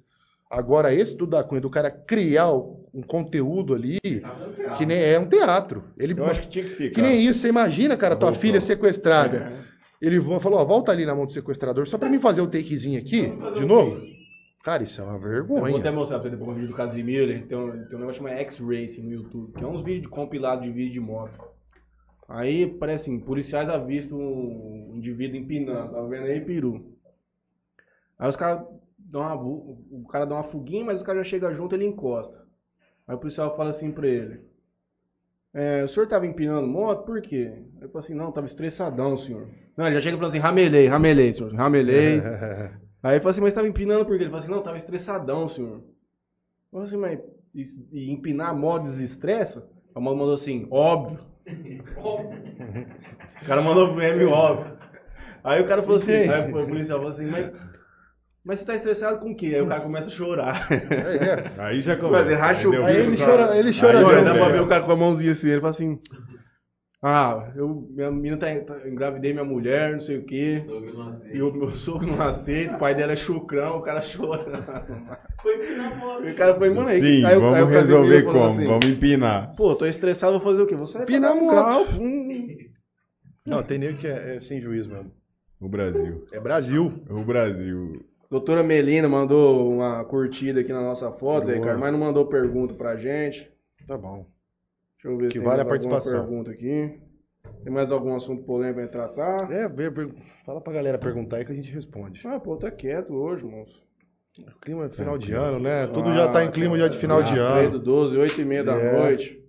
[0.49, 3.99] Agora, esse do da Cunha, do cara criar um conteúdo ali,
[4.77, 5.83] que nem é um teatro.
[5.97, 8.41] Ele, Eu acho que tinha que ter, que nem isso, você imagina, cara, tua GoPro.
[8.41, 9.65] filha sequestrada.
[10.01, 12.47] Ele vo- falou, ó, volta ali na mão do sequestrador, só pra mim fazer o
[12.47, 14.07] takezinho aqui, de novo.
[14.63, 15.91] Cara, isso é uma Eu vou até vergonha.
[15.91, 18.37] mostrar pra você depois um vídeo do Casimiro, ele tem um, tem um negócio chamado
[18.39, 21.37] X-Racing no YouTube, que é uns vídeos compilados de vídeo de moto.
[22.29, 26.93] Aí, parece assim, policiais avistam um indivíduo empinando, tá vendo aí, peru.
[28.19, 28.65] Aí os caras
[29.09, 32.45] dão uma, o cara dá uma fuguinha, mas o cara já chega junto, ele encosta.
[33.07, 34.41] Aí o policial fala assim pra ele,
[35.53, 37.51] é, o senhor tava empinando moto, por quê?
[37.77, 39.47] Ele falou assim, não, tava estressadão, senhor.
[39.75, 42.21] Não, ele já chega falando assim, ramelei, ramelei, senhor, ramelei.
[43.01, 44.23] Aí ele falou assim, mas tava empinando por quê?
[44.23, 45.77] Ele falou assim, não, tava estressadão, senhor.
[45.77, 45.83] Eu
[46.71, 47.19] falei assim, mas
[47.55, 49.67] e, e empinar a moto desestressa?
[49.95, 51.19] A moto mandou assim, óbvio.
[53.41, 54.77] o cara mandou pro M óbvio.
[55.43, 57.51] Aí o cara falou assim, aí o policial falou assim, mas,
[58.47, 59.47] mas você tá estressado com o quê?
[59.47, 60.67] Aí o cara começa a chorar.
[60.71, 61.51] É, é.
[61.57, 62.25] Aí já Mas começa.
[62.25, 64.67] ele racha o bico, Aí ele chora, ele chora Aí, Olha, dá pra ver o
[64.67, 65.99] cara com a mãozinha assim, ele fala assim,
[67.03, 70.63] ah, eu, minha menina tá, tá- engravidei minha mulher, não sei o quê.
[71.31, 74.63] E o meu sogro não aceita, o pai dela é chucrão, o cara chorando.
[75.41, 76.25] Foi empinar a moto.
[76.25, 78.45] E o cara foi, mano, aí, Sim, aí, vamos aí resolver como?
[78.45, 79.55] assim, Vamos empinar.
[79.55, 80.75] Pô, tô estressado, vou fazer o quê?
[80.75, 81.87] Vou sair pra Empinar dar um a moto.
[81.91, 82.47] grau, hum.
[83.45, 85.11] Não, tem nego que é, é sem juízo mesmo.
[85.61, 86.25] O Brasil.
[86.31, 87.03] É Brasil.
[87.09, 88.05] O Brasil.
[88.29, 91.59] Doutora Melina mandou uma curtida aqui na nossa foto, Zé Boa.
[91.63, 93.49] Ricardo, mas não mandou pergunta pra gente.
[93.87, 94.25] Tá bom.
[94.95, 96.27] Deixa eu ver Que se tem vale a mais alguma participação.
[96.27, 96.99] pergunta aqui.
[97.63, 99.49] Tem mais algum assunto polêmico pra tratar?
[99.51, 99.69] É,
[100.45, 102.21] fala pra galera perguntar aí que a gente responde.
[102.27, 103.81] Ah, pô, tá quieto hoje, moço.
[104.39, 105.87] O clima é final de ano, né?
[105.87, 107.71] Tudo já tá em Ah, clima já de final de ah, ano.
[107.71, 108.99] do 12, 8 e meia da É.
[108.99, 109.41] noite.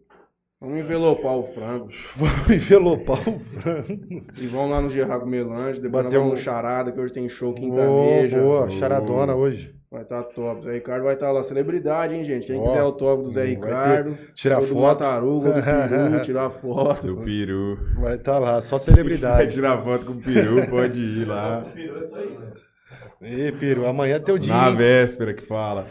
[0.60, 1.88] Vamos envelopar o frango.
[2.16, 4.24] Vamos envelopar o frango.
[4.36, 7.52] E vamos lá no Gerardo Melange, depois Bater um- no Charada, que hoje tem show
[7.54, 8.40] Boa, quintaneja.
[8.40, 9.72] boa, charadona hoje.
[9.90, 10.64] Vai estar top.
[10.64, 11.42] Zé Ricardo vai estar lá.
[11.44, 12.46] Celebridade, hein, gente?
[12.46, 14.16] Quem Ó, quiser o top do Zé Ricardo.
[14.16, 14.80] ter- tirar ou do foto.
[14.82, 15.62] Mataruga, do
[16.10, 17.06] Peru, tirar foto.
[17.06, 17.78] Do peru.
[18.00, 19.54] Vai estar tá lá, só Se celebridade.
[19.54, 21.64] tirar foto com o peru, pode ir lá.
[21.74, 21.78] Isso
[22.16, 23.46] aí, né?
[23.48, 24.52] Ê, Peru, amanhã é teu dia.
[24.52, 25.86] Na véspera que fala.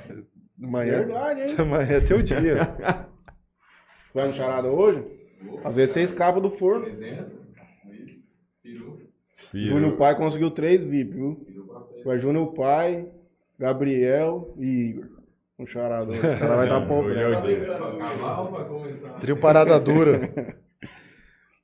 [0.61, 1.56] Amanhã, Verdade, hein?
[1.57, 3.07] amanhã é teu dia.
[4.14, 5.04] Vai no Charada hoje?
[5.64, 6.88] Às vezes você escapa do forno.
[9.54, 11.46] Júnior Pai conseguiu três VIP, viu?
[12.04, 13.08] Foi Júnior Pai,
[13.58, 15.18] Gabriel e Igor.
[15.58, 16.20] No Charada hoje.
[16.20, 17.42] O cara vai Sim, hoje é.
[19.20, 20.58] Trio Parada Dura.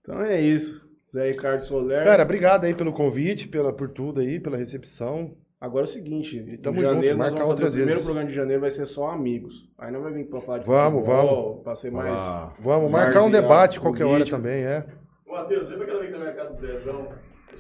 [0.02, 0.86] Então é isso.
[1.14, 2.04] Zé Ricardo Soler.
[2.04, 5.38] Cara, obrigado aí pelo convite, pela, por tudo aí, pela recepção.
[5.64, 7.72] Agora é o seguinte, E em tamo janeiro junto, nós marca vamos fazer outras o
[7.78, 8.04] primeiro vezes.
[8.04, 9.70] programa de janeiro vai ser só amigos.
[9.80, 12.14] Aí não vai vir pra falar de Vamos, futebol, pra ser mais...
[12.14, 14.36] Ah, Vamos marcar um debate qualquer hora política.
[14.38, 14.86] também, é.
[15.26, 17.08] Matheus, lembra aquela vez que na minha casa do Zezão?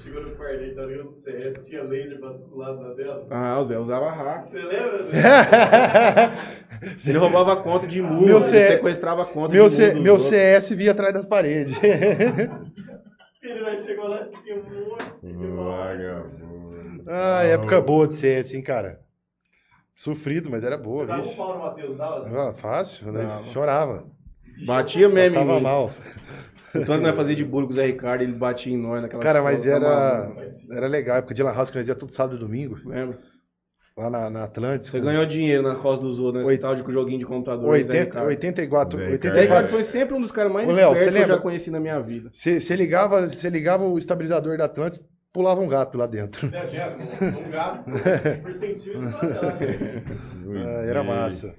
[0.04, 3.26] Chegou no quarto dele, tá ligado do CS, tinha laser pra todo lado na tela?
[3.30, 4.50] Ah, o Zé usava hack.
[4.50, 5.04] Você lembra?
[5.08, 6.34] né?
[7.08, 9.94] Ele roubava conta de mundo, Meu ele C- sequestrava a conta Meu, de C- mundo.
[9.94, 10.30] dos meu outros.
[10.30, 11.74] CS via atrás das paredes.
[11.82, 16.43] Ele vai chegou lá tinha um monte de
[17.06, 17.12] vagabundo.
[17.36, 19.00] ah, época boa de CS, hein, cara.
[19.96, 22.50] Sofrido, mas era boa, Você dava um pau no Matheus, dava?
[22.50, 23.24] Ah, fácil, né?
[23.24, 23.48] Dava.
[23.50, 24.04] Chorava.
[24.66, 25.64] Batia mesmo Passava mim.
[25.64, 25.92] mal.
[26.74, 29.22] Tanto que nós fazia de bullying com o Zé Ricardo, ele batia em nós naquela
[29.22, 32.36] Cara, mas escola, era, era legal, época de Lan House, que nós ia todo sábado
[32.38, 33.20] e domingo, Lembra?
[33.96, 34.98] lá na, na Atlântica.
[34.98, 37.64] Você ganhou dinheiro nas costas dos outros, nesse Oit- tal de joguinho de computador.
[37.66, 38.28] Zé 80, Ricardo.
[38.28, 39.42] 84, Zé Zé 84.
[39.44, 41.42] Ricardo foi sempre um dos caras mais Ô, Léo, espertos você que eu já lembra?
[41.44, 42.32] conheci na minha vida.
[42.34, 46.50] Você ligava, você ligava o estabilizador da Atlântica, pulava um gato lá dentro.
[46.50, 47.02] Né, Jeff?
[47.02, 47.84] Um gato
[48.44, 49.58] por centímetro de tonelada.
[50.66, 51.56] Ah, era massa.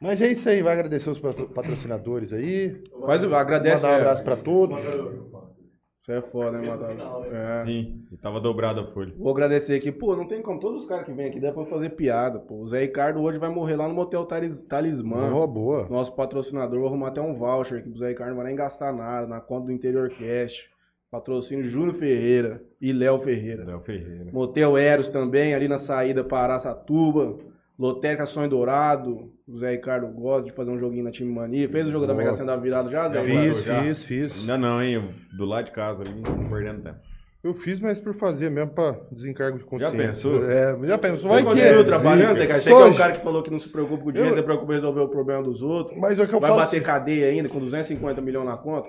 [0.00, 2.80] Mas é isso aí, vai agradecer os patro- patrocinadores aí.
[3.04, 3.82] Mas agradece.
[3.82, 4.78] Mandar um é, abraço pra todos.
[4.80, 7.26] Você é foda, hein, Matado?
[7.34, 7.60] É.
[7.66, 9.12] Sim, e tava dobrada a folha.
[9.18, 9.90] Vou agradecer aqui.
[9.92, 10.58] Pô, não tem como.
[10.60, 12.38] Todos os caras que vêm aqui dá pra fazer piada.
[12.38, 15.30] Pô, o Zé Ricardo hoje vai morrer lá no Motel Talis- Talismã.
[15.30, 15.88] Boa, boa.
[15.88, 18.90] Nosso patrocinador, vou arrumar até um voucher aqui pro Zé Ricardo, não vai nem gastar
[18.92, 20.70] nada, na conta do Interior Cast.
[21.10, 23.64] Patrocínio Júnior Ferreira e Léo Ferreira.
[23.64, 24.30] Léo Ferreira.
[24.32, 27.38] Motel Eros também, ali na saída para Araçatuba.
[27.78, 29.32] Lotérica Sonho Dourado.
[29.46, 31.68] O Zé Ricardo gosta de fazer um joguinho na Time Mania.
[31.68, 32.24] Fez o jogo da Boa.
[32.24, 33.22] Mega Sena da virada já, Zé?
[33.22, 33.82] Fiz, já.
[33.82, 34.40] fiz, fiz.
[34.40, 35.02] Ainda não, hein?
[35.36, 36.98] Do lado de casa ali, não perdendo tempo.
[37.42, 39.96] Eu fiz, mas por fazer mesmo, pra desencargo de consciência.
[39.96, 40.44] pensou?
[40.50, 41.28] É, já pensou.
[41.28, 41.84] Vai que continua é.
[41.84, 42.98] trabalhando, Zé Só que é um hoje.
[42.98, 44.74] cara que falou que não se preocupa com o dinheiro, Eu- você se preocupa em
[44.74, 45.96] resolver o problema dos outros.
[46.00, 46.62] Mas é o que eu Vai falo.
[46.62, 48.88] bater cadeia ainda com 250 milhões na conta?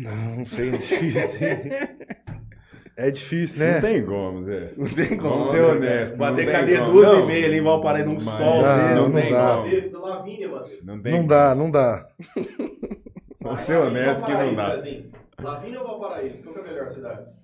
[0.00, 1.40] Não, não sei, é difícil.
[2.96, 3.74] é difícil, né?
[3.74, 4.72] Não tem como, Zé.
[4.76, 5.30] Não tem como.
[5.30, 5.68] Vamos ser né?
[5.68, 6.18] honestos.
[6.18, 6.92] Bater não cadeia como.
[6.92, 8.94] duas e Não, meia ali em Valparaíso num mas sol Não, desse.
[8.94, 9.56] Não, não dá.
[9.56, 9.92] Matheus.
[10.82, 11.28] Não tem Não como.
[11.28, 12.08] dá, não dá.
[13.40, 14.74] Vamos ser honestos que não dá.
[14.74, 15.10] Assim,
[15.40, 16.38] Lavínia ou Valparaíso?
[16.42, 17.37] Qual que é a melhor cidade?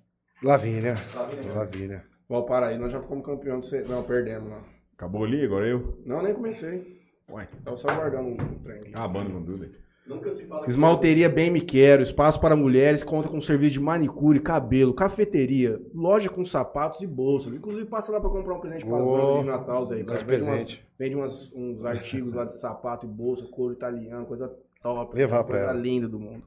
[0.44, 0.96] Lavínia.
[1.14, 1.52] Lavínia.
[1.52, 2.04] Lavínia.
[2.28, 3.66] Valparaíso, nós já fomos campeão do...
[3.66, 4.60] C- Não, perdemos lá.
[4.96, 5.98] Acabou ali, agora eu?
[6.04, 7.00] Não, nem comecei.
[7.30, 9.70] Ué, Tava só guardando um trem acabando com tudo aí.
[10.06, 13.80] Nunca se fala que- Esmalteria Bem Me Quero, espaço para mulheres, conta com serviço de
[13.80, 17.54] manicure, cabelo, cafeteria, loja com sapatos e bolsas.
[17.54, 19.40] Inclusive passa lá para comprar um presente para Boa.
[19.40, 20.86] de Natal, Zé Vende, umas, presente.
[20.98, 25.16] vende umas- uns artigos lá de sapato e bolsa, couro italiano, coisa top.
[25.16, 25.80] Levar pra coisa ela.
[25.80, 26.44] linda do mundo.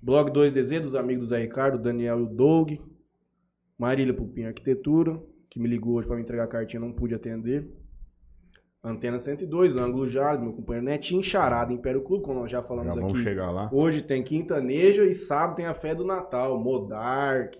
[0.00, 2.72] Blog 2DZ dos amigos do Zé Ricardo, Daniel e o Doug.
[3.80, 7.66] Marília Pupinho Arquitetura, que me ligou hoje para me entregar a cartinha, não pude atender.
[8.84, 13.00] Antena 102, Ângulo Jales, meu companheiro Netinho, Charada, Império Clube, como nós já falamos Já
[13.00, 13.22] vamos aqui.
[13.24, 13.68] chegar lá.
[13.72, 16.58] Hoje tem Quintaneja e sábado tem a fé do Natal.
[16.58, 17.58] Modark,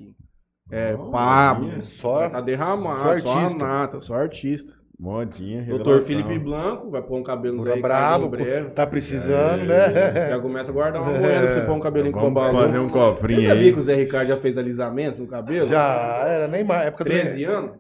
[0.71, 1.83] é, Oh, Pablo.
[1.83, 4.73] Só- Tá derramado, só só, a nata, só artista.
[5.01, 6.07] Modinha, Doutor revelação.
[6.07, 10.13] Felipe Blanco vai pôr um cabelo no Zé brabo, em tá precisando, É.
[10.13, 10.29] né?
[10.29, 12.59] Já começa a guardar uma moeda pra você pôr um cabelinho com Vamos babalu.
[12.67, 13.73] fazer um cofrinho Você sabia aí.
[13.73, 15.67] que o Zé Ricardo já fez alisamento no cabelo?
[15.67, 16.87] Já era nem mais.
[16.89, 17.71] Época do 13 anos?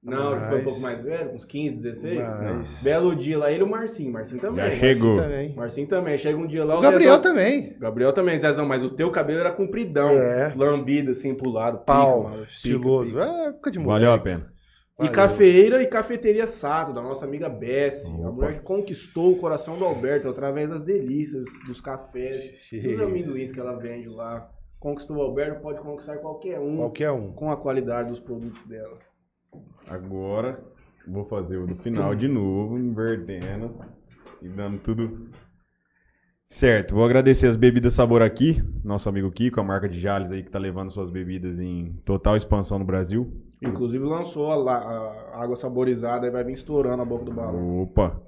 [0.00, 2.20] Não, ele foi um Mas- pouco mais velho, uns 15, 16.
[2.20, 4.12] Mas- Belo dia lá, ele e o Marcinho.
[4.12, 4.64] Marcinho também.
[4.66, 5.16] Já chegou.
[5.16, 5.54] Também.
[5.56, 6.18] Marcinho também.
[6.18, 7.76] Chega um dia lá, O Gabriel Zezão- também.
[7.80, 10.10] Gabriel também, Zezão, mas o teu cabelo era compridão.
[10.10, 10.52] É.
[10.54, 11.78] Lambido assim pro lado.
[11.84, 13.10] Pau, mano, pica, estiloso.
[13.16, 13.24] pica.
[13.24, 14.00] É, época de moleque.
[14.04, 14.57] Valeu a pena.
[14.98, 15.12] E Valeu.
[15.12, 18.10] cafeeira e cafeteria Sato, da nossa amiga Bessie.
[18.12, 18.32] A Opa.
[18.32, 23.02] mulher que conquistou o coração do Alberto através das delícias, dos cafés, dos Isso.
[23.04, 24.50] amendoins que ela vende lá.
[24.80, 27.32] Conquistou o Alberto, pode conquistar qualquer um Qualquer um.
[27.32, 28.98] com a qualidade dos produtos dela.
[29.88, 30.60] Agora
[31.06, 33.74] vou fazer o do final de novo, invertendo
[34.42, 35.28] e dando tudo
[36.48, 36.94] certo.
[36.94, 40.50] Vou agradecer as bebidas Sabor aqui, nosso amigo Kiko, a marca de Jales aí que
[40.50, 43.32] tá levando suas bebidas em total expansão no Brasil.
[43.62, 47.82] Inclusive lançou a, a água saborizada e vai vir estourando a boca do balão.
[47.82, 48.20] Opa!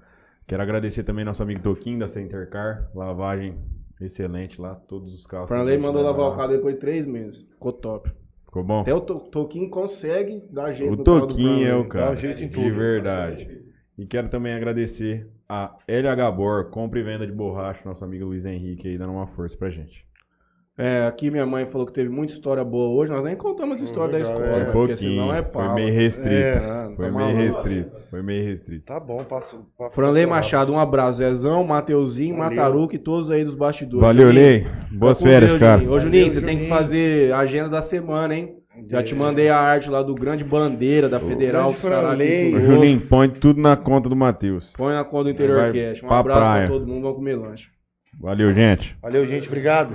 [0.46, 3.56] Quero agradecer também nosso amigo Toquinho da Centercar, lavagem
[4.00, 5.48] excelente lá, todos os carros.
[5.48, 6.32] Franley mandou lavar lá.
[6.32, 7.42] o carro depois de três meses.
[7.42, 8.10] Ficou top.
[8.46, 8.80] Ficou bom?
[8.80, 12.06] Até o To- Toquinho consegue dar jeito O Toquinho é o cara.
[12.06, 12.74] Dá jeito em De tudo.
[12.74, 13.60] verdade.
[13.96, 18.44] E quero também agradecer a LH Bor, compra e venda de borracha, nosso amigo Luiz
[18.44, 20.04] Henrique aí dando uma força pra gente.
[20.78, 23.12] É, aqui minha mãe falou que teve muita história boa hoje.
[23.12, 24.40] Nós nem contamos a história legal, da é.
[24.46, 24.64] escola, Um né?
[24.72, 25.74] porque pouquinho, senão é foi pau.
[25.74, 26.30] meio restrito.
[26.32, 27.36] É, foi tá meio maluco.
[27.36, 27.90] restrito.
[28.08, 28.84] Foi meio restrito.
[28.86, 29.66] Tá bom, passo.
[29.76, 31.18] passo Franley Machado, um abraço.
[31.18, 32.56] Zezão, Mateuzinho, Valeu.
[32.56, 34.00] Mataruca e todos aí dos bastidores.
[34.06, 34.66] Valeu, Juninho, Lei.
[34.92, 35.80] Boas com férias, Deus, cara.
[35.80, 35.92] Juninho.
[35.96, 36.78] Ô, Juninho, Valeu, você tem que Juninho.
[36.78, 38.56] fazer a agenda da semana, hein?
[38.88, 41.74] Já te mandei a arte lá do grande bandeira da Federal.
[41.74, 42.52] que Franley.
[42.52, 42.72] Conosco.
[42.72, 44.72] Juninho, põe tudo na conta do Matheus.
[44.78, 46.02] Põe na conta do Interior Vai Cash.
[46.02, 46.66] Um pra abraço praia.
[46.68, 47.02] pra todo mundo.
[47.02, 47.68] Vamos comer lanche.
[48.18, 48.96] Valeu, gente.
[49.02, 49.46] Valeu, gente.
[49.48, 49.94] Obrigado.